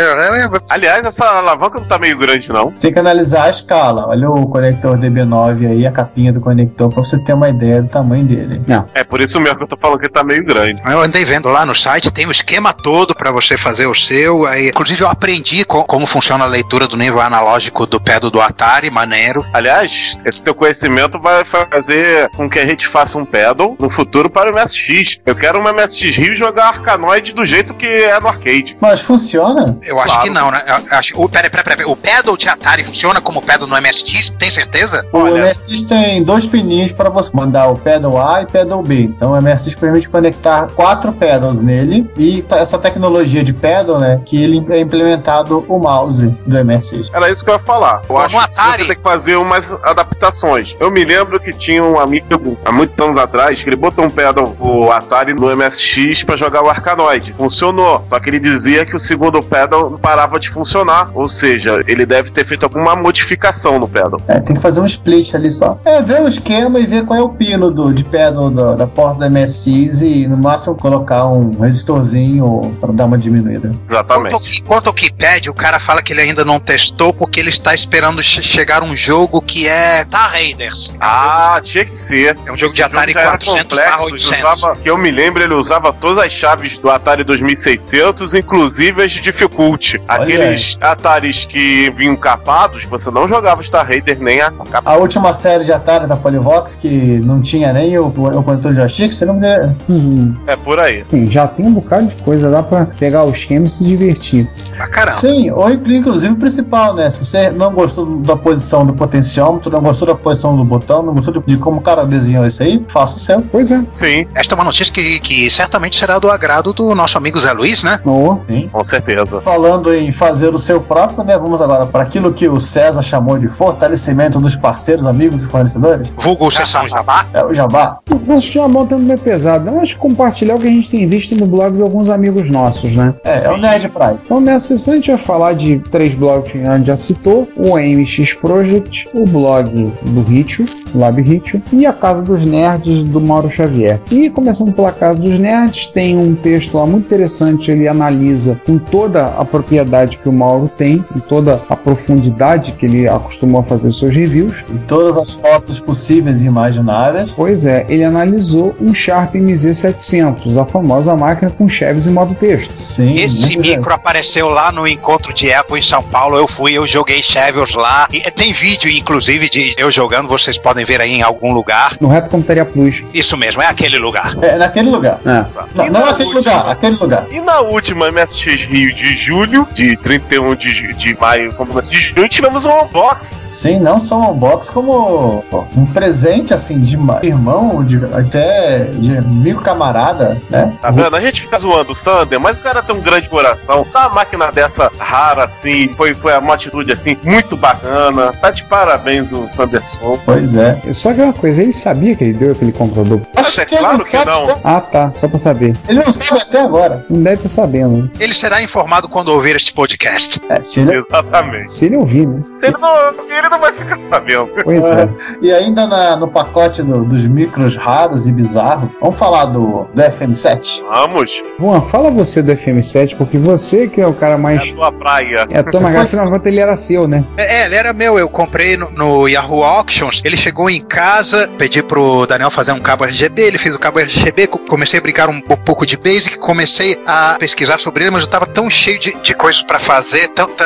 Aliás, 0.69 1.05
essa 1.05 1.25
alavanca 1.25 1.79
não 1.79 1.87
tá 1.87 1.97
meio 1.97 2.17
grande, 2.17 2.49
não. 2.49 2.71
Tem 2.71 2.91
que 2.91 2.99
analisar 2.99 3.45
a 3.45 3.49
escala. 3.49 4.07
Olha 4.07 4.29
o 4.29 4.47
conector 4.47 4.97
DB9 4.97 5.69
aí, 5.71 5.85
a 5.87 5.91
capinha 5.91 6.31
do 6.31 6.39
conector, 6.41 6.89
pra 6.89 7.03
você 7.03 7.17
ter 7.19 7.33
uma 7.33 7.49
ideia 7.49 7.81
do 7.81 7.87
tamanho 7.89 8.25
dele. 8.25 8.61
É 8.93 9.03
por 9.03 9.21
isso 9.21 9.39
mesmo 9.39 9.57
que 9.57 9.63
eu 9.63 9.67
tô 9.67 9.77
falando 9.77 9.99
que 9.99 10.09
tá 10.09 10.23
meio 10.23 10.43
grande. 10.45 10.81
Eu 10.85 11.01
andei 11.01 11.23
vendo 11.25 11.49
lá 11.49 11.65
no 11.65 11.75
site, 11.75 12.11
tem 12.11 12.25
o 12.27 12.31
esquema 12.31 12.73
todo 12.73 13.15
pra 13.15 13.31
você 13.31 13.57
fazer 13.57 13.87
o 13.87 13.95
seu. 13.95 14.45
Aí, 14.45 14.69
inclusive, 14.69 15.01
eu 15.03 15.07
aprendi 15.07 15.63
co- 15.65 15.83
como 15.85 16.05
funciona 16.07 16.43
a 16.43 16.47
leitura 16.47 16.87
do 16.87 16.97
nível 16.97 17.21
analógico 17.21 17.85
do 17.85 17.99
pedal 17.99 18.29
do 18.29 18.41
Atari, 18.41 18.89
maneiro. 18.89 19.45
Aliás, 19.53 20.17
esse 20.25 20.41
teu 20.43 20.53
conhecimento 20.55 21.19
vai 21.19 21.43
fazer 21.45 22.29
com 22.31 22.49
que 22.49 22.59
a 22.59 22.65
gente 22.65 22.87
faça 22.87 23.17
um 23.17 23.25
pedal 23.25 23.75
no 23.79 23.89
futuro 23.89 24.29
para 24.29 24.49
o 24.51 24.53
MSX. 24.53 25.19
Eu 25.23 25.35
quero 25.35 25.59
uma 25.59 25.71
MSX 25.71 26.17
Rio 26.17 26.35
jogar 26.35 26.69
Arcanoid 26.69 27.33
do 27.35 27.45
jeito 27.45 27.75
que 27.75 27.85
é 27.85 28.19
no 28.19 28.27
arcade. 28.27 28.75
Mas 28.81 29.01
funciona? 29.01 29.77
Eu 29.83 29.99
acho 29.99 30.07
Claro. 30.07 30.23
que 30.23 30.29
não, 30.31 30.49
né? 30.49 30.63
Eu 30.65 30.97
acho, 30.97 31.13
o, 31.21 31.29
pera, 31.29 31.47
pera, 31.49 31.63
pera, 31.63 31.87
o 31.89 31.95
pedal 31.95 32.35
de 32.35 32.49
Atari 32.49 32.83
funciona 32.83 33.21
como 33.21 33.37
o 33.39 33.41
pedal 33.41 33.67
no 33.67 33.75
MSX? 33.79 34.31
Tem 34.39 34.49
certeza? 34.49 35.05
O 35.13 35.19
Olha. 35.19 35.45
MSX 35.45 35.83
tem 35.83 36.23
dois 36.23 36.47
pininhos 36.47 36.91
para 36.91 37.09
você 37.09 37.29
mandar 37.33 37.67
o 37.67 37.75
pedal 37.77 38.17
A 38.19 38.41
e 38.41 38.47
pedal 38.47 38.81
B. 38.81 39.03
Então 39.03 39.33
o 39.33 39.35
MSX 39.41 39.75
permite 39.75 40.09
conectar 40.09 40.67
quatro 40.71 41.13
pedals 41.13 41.59
nele 41.59 42.09
e 42.17 42.41
tá- 42.41 42.57
essa 42.57 42.79
tecnologia 42.79 43.43
de 43.43 43.53
pedal, 43.53 43.99
né, 43.99 44.19
que 44.25 44.41
ele 44.43 44.65
é 44.73 44.79
implementado 44.79 45.63
o 45.67 45.77
mouse 45.77 46.27
do 46.47 46.57
MSX. 46.57 47.09
Era 47.13 47.29
isso 47.29 47.45
que 47.45 47.51
eu 47.51 47.55
ia 47.55 47.59
falar. 47.59 47.97
Eu 48.03 48.07
Pô, 48.07 48.17
acho 48.17 48.35
no 48.35 48.41
que 48.47 48.53
Atari- 48.59 48.77
você 48.79 48.85
tem 48.87 48.95
que 48.97 49.03
fazer 49.03 49.35
umas 49.35 49.71
adaptações. 49.83 50.75
Eu 50.79 50.89
me 50.89 51.05
lembro 51.05 51.39
que 51.39 51.53
tinha 51.53 51.83
um 51.83 51.99
amigo, 51.99 52.57
há 52.65 52.71
muitos 52.71 52.97
anos 53.05 53.17
atrás, 53.17 53.63
que 53.63 53.69
ele 53.69 53.75
botou 53.77 54.03
um 54.03 54.09
pedal 54.09 54.55
o 54.59 54.91
Atari 54.91 55.10
no 55.37 55.55
MSX 55.55 56.23
para 56.23 56.35
jogar 56.37 56.63
o 56.63 56.69
Arcanoid. 56.69 57.33
Funcionou. 57.33 58.01
Só 58.05 58.19
que 58.19 58.29
ele 58.29 58.39
dizia 58.39 58.85
que 58.85 58.95
o 58.95 58.99
segundo 58.99 59.43
pedal 59.43 59.99
parava 60.01 60.39
de 60.39 60.49
funcionar. 60.49 61.11
Ou 61.13 61.27
seja, 61.27 61.81
ele 61.85 62.05
deve 62.05 62.31
ter 62.31 62.45
feito 62.45 62.63
alguma 62.63 62.95
modificação 62.95 63.77
no 63.77 63.87
pedal. 63.87 64.19
É, 64.27 64.39
tem 64.39 64.55
que 64.55 64.61
fazer 64.61 64.79
um 64.79 64.85
split 64.85 65.33
ali 65.35 65.51
só. 65.51 65.77
É, 65.83 66.01
ver 66.01 66.21
o 66.21 66.27
esquema 66.27 66.79
e 66.79 66.85
ver 66.87 67.05
qual 67.05 67.19
é 67.19 67.21
o 67.21 67.29
pino 67.29 67.69
do, 67.69 67.93
de 67.93 68.03
pedal 68.03 68.49
do- 68.49 68.75
da 68.75 68.87
porta 68.87 69.19
do 69.19 69.25
MSX 69.29 70.01
e 70.01 70.27
no 70.27 70.37
máximo 70.37 70.75
colocar 70.75 71.27
um 71.27 71.51
resistorzinho 71.59 72.75
para 72.79 72.91
dar 72.93 73.05
uma 73.05 73.17
diminuída. 73.17 73.71
Exatamente. 73.81 74.39
que- 74.39 74.63
quanto 74.63 74.87
ao 74.87 74.93
keypad, 74.93 75.49
o 75.49 75.53
cara 75.53 75.79
fala 75.79 76.01
que 76.01 76.13
ele 76.13 76.21
ainda 76.21 76.45
não 76.45 76.59
testou 76.59 77.13
porque 77.13 77.39
ele 77.39 77.49
está 77.49 77.73
esperando 77.73 78.23
che- 78.23 78.41
chegar 78.41 78.81
um 78.83 78.95
jogo 78.95 79.41
que 79.41 79.67
é 79.67 80.05
Tar 80.05 80.31
Raiders. 80.31 80.93
Ah, 80.99 81.59
tinha 81.61 81.83
que 81.85 81.91
ser. 81.91 82.37
É 82.45 82.51
um 82.51 82.55
jogo 82.55 82.67
Esse 82.67 82.75
de 82.77 82.83
Atari 82.83 83.11
era 83.15 83.31
400 83.31 83.77
barra 83.77 83.91
complexo, 83.97 84.03
ele 84.07 84.13
800. 84.13 84.53
usava- 84.53 84.75
que 84.77 84.89
eu 84.89 84.97
me 85.01 85.11
lembro, 85.11 85.43
ele 85.43 85.53
usava 85.55 85.91
todas 85.91 86.17
as 86.17 86.31
chaves 86.31 86.77
do 86.77 86.89
Atari 86.89 87.23
2600, 87.23 88.33
inclusive 88.35 89.03
as 89.03 89.11
de 89.11 89.21
Difficulty. 89.21 90.01
Aqueles 90.07 90.77
Ataris 90.81 91.45
que 91.45 91.89
vinham 91.91 92.15
capados, 92.15 92.85
você 92.85 93.09
não 93.11 93.27
jogava 93.27 93.61
Star 93.63 93.85
Raider 93.85 94.19
nem 94.19 94.41
a 94.41 94.51
capa. 94.51 94.89
A 94.91 94.95
última 94.97 95.33
série 95.33 95.63
de 95.63 95.71
Atari 95.71 96.07
da 96.07 96.15
Polivox, 96.15 96.75
que 96.75 97.19
não 97.25 97.41
tinha 97.41 97.71
nem 97.73 97.97
o, 97.97 98.07
o 98.07 98.43
conector 98.43 98.71
de 98.71 98.77
joystick, 98.77 99.11
você 99.13 99.25
não 99.25 99.33
me 99.35 99.41
Hum, 99.89 100.35
É 100.47 100.55
por 100.55 100.79
aí. 100.79 101.03
sim, 101.09 101.27
já 101.29 101.47
tem 101.47 101.65
um 101.65 101.73
bocado 101.73 102.07
de 102.07 102.23
coisa, 102.23 102.49
dá 102.49 102.61
pra 102.63 102.85
pegar 102.85 103.23
o 103.23 103.31
esquema 103.31 103.67
e 103.67 103.69
se 103.69 103.83
divertir. 103.83 104.47
Pra 104.75 104.87
caramba. 104.89 105.17
Sim, 105.17 105.49
ou 105.51 105.69
inclusive 105.71 106.33
o 106.33 106.37
principal, 106.37 106.93
né? 106.95 107.09
Se 107.09 107.19
você 107.19 107.49
não 107.51 107.71
gostou 107.73 108.05
da 108.21 108.35
posição 108.35 108.85
do 108.85 108.93
potenciômetro, 108.93 109.71
não 109.71 109.81
gostou 109.81 110.07
da 110.07 110.15
posição 110.15 110.55
do 110.55 110.63
botão, 110.63 111.03
não 111.03 111.13
gostou 111.13 111.33
de, 111.33 111.41
de 111.45 111.57
como 111.57 111.77
o 111.77 111.81
cara 111.81 112.05
desenhou 112.05 112.45
isso 112.45 112.61
aí, 112.63 112.83
faça 112.87 113.17
o 113.17 113.19
seu. 113.19 113.41
Pois 113.41 113.71
é. 113.71 113.83
Sim. 113.89 114.25
Esta 114.35 114.53
é 114.53 114.55
uma 114.55 114.63
notícia 114.63 114.90
que, 114.91 115.19
que 115.19 115.49
certamente 115.49 115.97
será 115.97 116.19
do 116.19 116.29
agrado 116.29 116.73
do 116.73 116.93
nosso 116.93 117.17
amigo 117.17 117.39
Zé 117.39 117.51
Luiz, 117.51 117.83
né? 117.83 117.99
Oh, 118.05 118.37
sim. 118.49 118.69
Com 118.71 118.83
certeza. 118.83 119.41
Falando 119.41 119.93
em 119.93 120.11
fazer 120.11 120.53
o 120.53 120.59
seu 120.59 120.81
próprio, 120.81 121.23
né? 121.23 121.37
Vamos 121.37 121.61
agora 121.61 121.85
para 121.85 122.03
aquilo 122.03 122.33
que 122.33 122.47
o 122.47 122.59
César 122.59 123.01
chamou 123.01 123.37
de 123.37 123.47
fortalecimento 123.47 124.39
dos 124.39 124.55
parceiros, 124.55 125.05
amigos 125.05 125.43
e 125.43 125.45
fornecedores. 125.47 126.11
Vulgo 126.17 126.49
sessão 126.51 126.87
Jabá. 126.87 127.25
É 127.33 127.43
o 127.43 127.53
Jabá. 127.53 127.99
Nosso 128.27 128.51
Jabá 128.51 128.85
tá 128.85 128.97
meio 128.97 129.19
pesado. 129.19 129.69
Eu 129.69 129.79
acho 129.79 129.95
que 129.95 129.99
compartilhar 129.99 130.55
o 130.55 130.59
que 130.59 130.67
a 130.67 130.71
gente 130.71 130.89
tem 130.89 131.07
visto 131.07 131.35
no 131.35 131.45
blog 131.45 131.75
de 131.75 131.81
alguns 131.81 132.09
amigos 132.09 132.49
nossos, 132.49 132.91
né? 132.95 133.13
É, 133.23 133.39
Sim. 133.39 133.47
é 133.47 133.51
o 133.51 133.57
Nerd 133.57 133.89
Pride. 133.89 134.19
Então 134.25 134.41
nessa 134.41 134.67
sessão 134.67 134.93
a 134.93 134.97
gente 134.97 135.11
vai 135.11 135.19
falar 135.19 135.53
de 135.53 135.79
três 135.91 136.15
blogs 136.15 136.51
que 136.51 136.61
a 136.61 136.77
gente 136.77 136.87
já 136.87 136.97
citou: 136.97 137.47
o 137.55 137.77
MX 137.77 138.33
Project, 138.35 139.07
o 139.13 139.25
blog 139.25 139.69
do 140.03 140.23
Ritio, 140.23 140.65
Lab 140.93 141.21
Ritio, 141.21 141.61
e 141.71 141.85
a 141.85 141.93
Casa 141.93 142.21
dos 142.21 142.45
Nerds 142.45 143.03
do 143.03 143.21
Mauro 143.21 143.49
Xavier. 143.49 143.99
E 144.11 144.29
começando 144.29 144.73
pela 144.81 144.91
Casa 144.91 145.19
dos 145.19 145.37
Nerds, 145.37 145.87
tem 145.87 146.17
um 146.17 146.33
texto 146.33 146.75
lá 146.75 146.87
muito 146.87 147.05
interessante, 147.05 147.69
ele 147.69 147.87
analisa 147.87 148.59
com 148.65 148.79
toda 148.79 149.27
a 149.27 149.45
propriedade 149.45 150.17
que 150.17 150.27
o 150.27 150.33
Mauro 150.33 150.67
tem, 150.67 150.97
com 150.99 151.19
toda 151.19 151.61
a 151.69 151.75
profundidade 151.75 152.71
que 152.71 152.87
ele 152.87 153.07
acostumou 153.07 153.61
a 153.61 153.63
fazer 153.63 153.89
os 153.89 153.99
seus 153.99 154.15
reviews. 154.15 154.63
E 154.73 154.79
todas 154.79 155.17
as 155.17 155.33
fotos 155.33 155.79
possíveis 155.79 156.41
e 156.41 156.45
imagináveis. 156.45 157.31
Pois 157.35 157.67
é, 157.67 157.85
ele 157.87 158.03
analisou 158.03 158.75
um 158.81 158.91
Sharp 158.91 159.35
MZ700, 159.35 160.59
a 160.59 160.65
famosa 160.65 161.15
máquina 161.15 161.51
com 161.51 161.69
chaves 161.69 162.07
e 162.07 162.09
modo 162.09 162.33
texto. 162.33 162.73
Sim. 162.73 163.15
Esse 163.15 163.55
micro 163.57 163.93
apareceu 163.93 164.49
lá 164.49 164.71
no 164.71 164.87
encontro 164.87 165.31
de 165.31 165.53
Apple 165.53 165.77
em 165.77 165.83
São 165.83 166.01
Paulo, 166.01 166.37
eu 166.37 166.47
fui, 166.47 166.73
eu 166.73 166.87
joguei 166.87 167.21
chaves 167.21 167.75
lá. 167.75 168.07
E 168.11 168.19
tem 168.31 168.51
vídeo, 168.51 168.89
inclusive, 168.89 169.47
de 169.47 169.75
eu 169.77 169.91
jogando, 169.91 170.27
vocês 170.27 170.57
podem 170.57 170.85
ver 170.85 171.01
aí 171.01 171.13
em 171.13 171.21
algum 171.21 171.53
lugar. 171.53 171.97
No 172.01 172.07
Reto 172.07 172.31
Computaria 172.31 172.65
Plus. 172.65 173.03
Isso 173.13 173.37
mesmo, 173.37 173.61
é 173.61 173.67
aquele 173.67 173.99
lugar. 173.99 174.35
É, 174.41 174.70
naquele 174.71 174.89
lugar. 174.89 175.19
É. 175.25 175.45
Não, 175.75 175.85
não 175.87 176.07
é 176.07 176.09
aquele 176.11 176.33
última, 176.33 176.55
lugar, 176.55 176.71
aquele 176.71 176.95
lugar. 176.95 177.27
E 177.29 177.41
na 177.41 177.59
última 177.59 178.09
MSX 178.09 178.63
Rio 178.63 178.93
de 178.93 179.15
julho, 179.17 179.67
de 179.73 179.97
31 179.97 180.55
de, 180.55 180.93
de 180.93 181.19
maio, 181.19 181.53
como 181.53 181.79
de 181.81 181.99
junho, 181.99 182.27
tivemos 182.29 182.65
um 182.65 182.83
unbox. 182.83 183.49
Sim, 183.51 183.79
não 183.79 183.99
só 183.99 184.17
um 184.17 184.31
unbox, 184.31 184.69
como 184.69 185.43
um 185.75 185.85
presente, 185.87 186.53
assim, 186.53 186.79
de 186.79 186.97
irmão, 187.21 187.83
de, 187.83 187.97
até 188.13 188.85
de 188.85 189.17
amigo 189.17 189.61
camarada, 189.61 190.41
né? 190.49 190.73
Tá 190.81 190.89
vendo? 190.89 191.15
A 191.15 191.21
gente 191.21 191.41
fica 191.41 191.59
zoando 191.59 191.91
o 191.91 191.95
Sander, 191.95 192.39
mas 192.39 192.59
o 192.59 192.63
cara 192.63 192.81
tem 192.81 192.95
um 192.95 193.01
grande 193.01 193.29
coração. 193.29 193.85
Dá 193.91 194.07
uma 194.07 194.15
máquina 194.15 194.51
dessa 194.51 194.89
rara, 194.97 195.43
assim, 195.43 195.89
foi, 195.95 196.13
foi 196.13 196.37
uma 196.37 196.53
atitude, 196.53 196.91
assim, 196.91 197.17
muito 197.23 197.57
bacana. 197.57 198.31
Tá 198.33 198.51
de 198.51 198.63
parabéns 198.63 199.31
o 199.31 199.49
Sanderson. 199.49 200.19
Pois 200.25 200.53
é. 200.53 200.79
Só 200.93 201.13
que 201.13 201.21
uma 201.21 201.33
coisa, 201.33 201.61
ele 201.61 201.73
sabia 201.73 202.15
que 202.15 202.23
ele 202.23 202.33
deu 202.33 202.51
aquele 202.51 202.71
computador? 202.71 203.21
Acho 203.35 203.61
é 203.61 203.65
claro 203.65 204.03
que 204.03 204.25
não. 204.25 204.60
Ah, 204.63 204.81
tá. 204.81 205.11
Só 205.17 205.27
pra 205.27 205.37
saber. 205.37 205.75
Ele 205.87 206.03
não 206.03 206.11
sabe 206.11 206.41
até 206.41 206.61
agora. 206.61 207.05
Não 207.09 207.21
deve 207.21 207.37
estar 207.37 207.49
sabendo. 207.49 208.11
Ele 208.19 208.33
será 208.33 208.61
informado 208.61 209.09
quando 209.09 209.29
ouvir 209.29 209.55
este 209.55 209.73
podcast. 209.73 210.41
É, 210.49 210.61
se 210.61 210.79
ele... 210.79 210.97
Exatamente. 210.97 211.71
Se 211.71 211.85
ele 211.85 211.97
ouvir, 211.97 212.27
né? 212.27 212.41
Se 212.51 212.67
ele 212.67 212.77
não 212.79 212.89
ouvir, 213.07 213.33
ele 213.33 213.49
não 213.49 213.59
vai 213.59 213.73
ficar 213.73 213.99
sabendo. 213.99 214.49
Pois 214.63 214.85
é. 214.89 215.03
é. 215.03 215.09
E 215.41 215.51
ainda 215.51 215.87
na, 215.87 216.15
no 216.15 216.27
pacote 216.27 216.83
do, 216.83 217.03
dos 217.03 217.25
micros 217.25 217.75
raros 217.75 218.27
e 218.27 218.31
bizarros, 218.31 218.89
vamos 218.99 219.17
falar 219.17 219.45
do, 219.45 219.87
do 219.93 220.01
FM7? 220.01 220.81
Vamos. 220.87 221.41
Juan, 221.59 221.81
fala 221.81 222.11
você 222.11 222.41
do 222.41 222.51
FM7, 222.51 223.15
porque 223.17 223.37
você 223.37 223.87
que 223.87 224.01
é 224.01 224.07
o 224.07 224.13
cara 224.13 224.37
mais. 224.37 224.67
É 224.67 224.69
a 224.69 224.73
tua 224.73 224.91
praia. 224.91 225.45
É 225.49 225.59
a 225.59 225.63
tua 225.63 225.79
mais. 225.81 225.95
Afinal 225.95 226.31
ele 226.43 226.59
era 226.59 226.75
seu, 226.75 227.07
né? 227.07 227.23
É, 227.37 227.65
ele 227.65 227.75
era 227.75 227.93
meu. 227.93 228.17
Eu 228.17 228.29
comprei 228.29 228.77
no, 228.77 228.89
no 228.91 229.27
Yahoo 229.27 229.63
Auctions. 229.63 230.21
Ele 230.23 230.37
chegou 230.37 230.69
em 230.69 230.83
casa, 230.83 231.49
pedi 231.57 231.81
pro 231.83 232.25
Daniel 232.25 232.51
fazer 232.51 232.71
um 232.71 232.79
cabo 232.79 233.05
RGB. 233.05 233.41
Ele 233.41 233.57
fez 233.57 233.75
o 233.75 233.79
cabo 233.79 233.99
RGB. 233.99 234.40
Comecei 234.47 234.99
a 234.99 235.01
brincar 235.01 235.29
um, 235.29 235.41
pouco 235.41 235.85
de 235.85 235.97
Basic. 235.97 236.37
Comecei 236.37 236.99
a 237.05 237.35
pesquisar 237.39 237.79
sobre 237.79 238.03
ele, 238.03 238.11
mas 238.11 238.23
eu 238.23 238.29
tava 238.29 238.45
tão 238.45 238.69
cheio 238.69 238.99
de, 238.99 239.13
de 239.21 239.33
coisas 239.33 239.61
para 239.61 239.79
fazer, 239.79 240.27
tanta. 240.29 240.65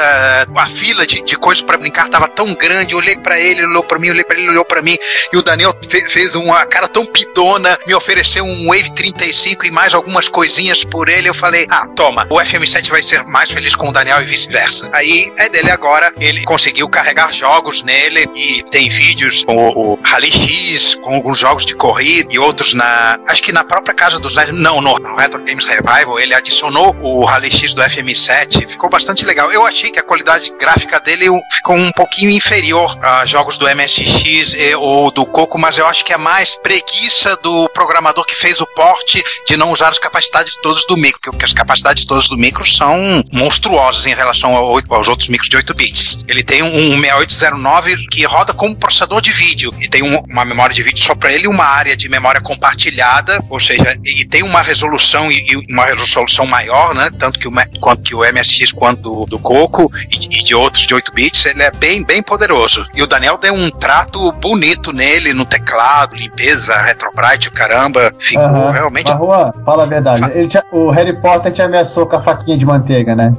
A 0.55 0.69
fila 0.69 1.05
de, 1.05 1.21
de 1.23 1.35
coisas 1.37 1.63
para 1.63 1.77
brincar 1.77 2.09
tava 2.09 2.27
tão 2.27 2.53
grande. 2.53 2.93
Eu 2.93 2.99
olhei 2.99 3.17
para 3.17 3.39
ele, 3.39 3.65
olhou 3.65 3.83
para 3.83 3.99
mim, 3.99 4.09
olhei 4.09 4.23
para 4.23 4.37
ele, 4.37 4.49
olhou 4.49 4.65
para 4.65 4.81
mim. 4.81 4.97
E 5.31 5.37
o 5.37 5.43
Daniel 5.43 5.75
fez, 5.89 6.11
fez 6.11 6.35
uma 6.35 6.65
cara 6.65 6.87
tão 6.87 7.05
pidona, 7.05 7.77
me 7.85 7.93
ofereceu 7.93 8.43
um 8.43 8.67
Wave 8.67 8.93
35 8.93 9.65
e 9.65 9.71
mais 9.71 9.93
algumas 9.93 10.27
coisinhas 10.27 10.83
por 10.83 11.09
ele. 11.09 11.29
Eu 11.29 11.33
falei, 11.33 11.67
ah, 11.69 11.87
toma, 11.95 12.25
o 12.29 12.35
FM7 12.35 12.89
vai 12.89 13.03
ser 13.03 13.23
mais 13.25 13.49
feliz 13.49 13.75
com 13.75 13.89
o 13.89 13.91
Daniel 13.91 14.21
e 14.21 14.25
vice-versa. 14.25 14.89
Aí 14.93 15.31
é 15.37 15.49
dele 15.49 15.71
agora, 15.71 16.13
ele 16.19 16.43
conseguiu 16.43 16.87
carregar 16.87 17.33
jogos 17.33 17.83
nele 17.83 18.27
e 18.35 18.63
tem 18.71 18.89
vídeos 18.89 19.43
com 19.43 19.55
o 19.55 19.99
Rally 20.03 20.31
X, 20.31 20.95
com 20.95 21.15
alguns 21.15 21.39
jogos 21.39 21.65
de 21.65 21.75
corrida 21.75 22.31
e 22.31 22.39
outros 22.39 22.73
na. 22.73 23.19
Acho 23.27 23.41
que 23.41 23.51
na 23.51 23.63
própria 23.65 23.95
casa 23.95 24.19
dos 24.19 24.35
Não, 24.53 24.81
no 24.81 25.15
Retro 25.15 25.43
Games 25.43 25.65
Revival, 25.65 26.19
ele 26.19 26.33
adicionou 26.33 26.95
o 27.01 27.25
Rally 27.25 27.51
X 27.51 27.73
do 27.73 27.81
FM7. 27.81 28.67
Ficou 28.69 28.89
bastante 28.89 29.25
legal. 29.25 29.51
Eu 29.51 29.65
achei 29.65 29.91
que 29.91 29.99
a 29.99 30.03
qualidade 30.03 30.53
gráfica 30.57 30.99
dele 30.99 31.27
ficou 31.53 31.75
um 31.75 31.91
pouquinho 31.91 32.31
inferior 32.31 32.97
a 33.01 33.25
jogos 33.25 33.57
do 33.57 33.67
MSX 33.67 34.55
ou 34.77 35.11
do 35.11 35.25
Coco, 35.25 35.57
mas 35.57 35.77
eu 35.77 35.85
acho 35.87 36.03
que 36.05 36.13
é 36.13 36.17
mais 36.17 36.55
preguiça 36.59 37.35
do 37.37 37.69
programador 37.69 38.25
que 38.25 38.35
fez 38.35 38.59
o 38.61 38.67
porte 38.67 39.23
de 39.47 39.57
não 39.57 39.71
usar 39.71 39.89
as 39.89 39.99
capacidades 39.99 40.55
todas 40.61 40.85
do 40.85 40.95
micro, 40.95 41.31
porque 41.31 41.45
as 41.45 41.53
capacidades 41.53 42.05
todas 42.05 42.27
do 42.27 42.37
micro 42.37 42.65
são 42.65 43.23
monstruosas 43.31 44.05
em 44.05 44.13
relação 44.13 44.55
ao, 44.55 44.79
aos 44.89 45.07
outros 45.07 45.29
micros 45.29 45.49
de 45.49 45.57
8 45.57 45.73
bits. 45.73 46.23
Ele 46.27 46.43
tem 46.43 46.63
um, 46.63 46.93
um 46.93 47.01
6809 47.01 48.07
que 48.07 48.23
roda 48.25 48.53
como 48.53 48.75
processador 48.75 49.21
de 49.21 49.31
vídeo 49.31 49.71
e 49.79 49.89
tem 49.89 50.03
um, 50.03 50.19
uma 50.29 50.45
memória 50.45 50.73
de 50.73 50.83
vídeo 50.83 51.03
só 51.03 51.15
para 51.15 51.31
ele, 51.31 51.47
uma 51.47 51.65
área 51.65 51.95
de 51.95 52.07
memória 52.09 52.41
compartilhada, 52.41 53.39
ou 53.55 53.59
seja, 53.59 53.97
e 54.03 54.25
tem 54.25 54.43
uma 54.43 54.61
resolução 54.61 55.31
e, 55.31 55.45
e 55.49 55.73
uma 55.73 55.85
resolução 55.85 56.45
maior, 56.45 56.93
né? 56.93 57.09
Tanto 57.17 57.39
que 57.39 57.47
o, 57.47 57.51
quanto 57.79 58.01
que 58.01 58.13
o 58.13 58.19
MSX 58.19 58.73
quanto 58.73 59.01
do, 59.01 59.21
do 59.21 59.39
Coco 59.39 59.89
e, 60.11 60.39
e, 60.39 60.43
de 60.43 60.53
outros 60.53 60.85
de 60.85 60.93
8 60.93 61.13
bits, 61.13 61.45
ele 61.45 61.63
é 61.63 61.71
bem, 61.71 62.03
bem 62.03 62.21
poderoso. 62.21 62.85
E 62.93 63.01
o 63.01 63.07
Daniel 63.07 63.37
deu 63.37 63.53
um 63.53 63.71
trato 63.71 64.29
bonito 64.33 64.91
nele 64.91 65.33
no 65.33 65.45
teclado, 65.45 66.17
limpeza, 66.17 66.75
retrobrite, 66.81 67.49
caramba, 67.49 68.11
ficou 68.19 68.43
uhum. 68.43 68.71
realmente. 68.71 69.09
Mas, 69.09 69.17
Juan, 69.17 69.53
fala 69.65 69.83
a 69.83 69.85
verdade. 69.85 70.47
Tinha, 70.47 70.63
o 70.73 70.89
Harry 70.89 71.15
Potter 71.21 71.53
te 71.53 71.61
ameaçou 71.61 72.05
com 72.05 72.17
a 72.17 72.21
faquinha 72.21 72.57
de 72.57 72.65
manteiga, 72.65 73.15
né? 73.15 73.33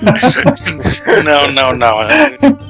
não, 1.22 1.50
não, 1.50 1.72
não. 1.74 1.98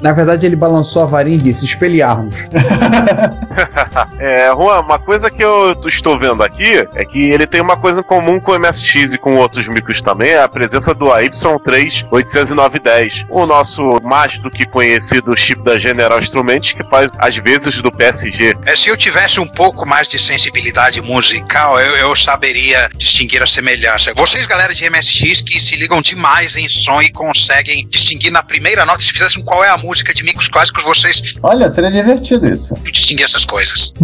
Na 0.01 0.11
verdade, 0.11 0.45
ele 0.45 0.57
balançou 0.57 1.03
a 1.03 1.05
varinha 1.05 1.37
e 1.37 1.41
disse: 1.41 1.63
espelharmos. 1.63 2.43
é, 4.19 4.47
Juan, 4.51 4.81
uma 4.81 4.99
coisa 4.99 5.31
que 5.31 5.41
eu 5.41 5.79
estou 5.85 6.19
vendo 6.19 6.40
aqui 6.43 6.87
é 6.95 7.05
que 7.05 7.29
ele 7.29 7.47
tem 7.47 7.61
uma 7.61 7.77
coisa 7.77 7.99
em 7.99 8.03
comum 8.03 8.39
com 8.39 8.51
o 8.51 8.59
MSX 8.59 9.13
e 9.13 9.17
com 9.17 9.35
outros 9.37 9.67
micros 9.67 10.01
também, 10.01 10.31
é 10.31 10.41
a 10.41 10.47
presença 10.47 10.93
do 10.93 11.05
AY3 11.05 12.07
80910, 12.11 13.25
o 13.29 13.45
nosso 13.45 13.83
mais 14.03 14.39
do 14.39 14.49
que 14.49 14.65
conhecido 14.65 15.35
chip 15.35 15.63
da 15.63 15.77
General 15.77 16.19
Instruments, 16.19 16.73
que 16.73 16.83
faz 16.89 17.09
as 17.17 17.35
vezes 17.37 17.81
do 17.81 17.91
PSG. 17.91 18.55
É, 18.65 18.75
se 18.75 18.89
eu 18.89 18.97
tivesse 18.97 19.39
um 19.39 19.47
pouco 19.47 19.87
mais 19.87 20.07
de 20.07 20.19
sensibilidade 20.19 21.01
musical, 21.01 21.79
eu, 21.79 21.95
eu 21.95 22.15
saberia 22.15 22.89
distinguir 22.95 23.43
a 23.43 23.47
semelhança. 23.47 24.11
Vocês, 24.15 24.45
galera 24.45 24.73
de 24.73 24.89
MSX, 24.89 25.41
que 25.41 25.59
se 25.59 25.75
ligam 25.75 26.01
demais 26.01 26.55
em 26.55 26.67
som 26.67 27.01
e 27.01 27.09
conseguem 27.09 27.87
distinguir 27.87 28.31
na 28.31 28.43
primeira 28.43 28.85
nota, 28.85 29.01
se 29.01 29.11
fizessem 29.11 29.43
qual 29.43 29.63
é 29.63 29.69
a 29.69 29.77
música 29.77 30.13
de 30.13 30.23
micros 30.23 30.47
clássicos, 30.47 30.83
vocês. 30.83 31.21
Olha, 31.43 31.69
seria 31.69 31.91
divertido 31.91 32.45
isso. 32.47 32.73
Distinguir 32.91 33.25
essas 33.25 33.45
coisas. 33.45 33.93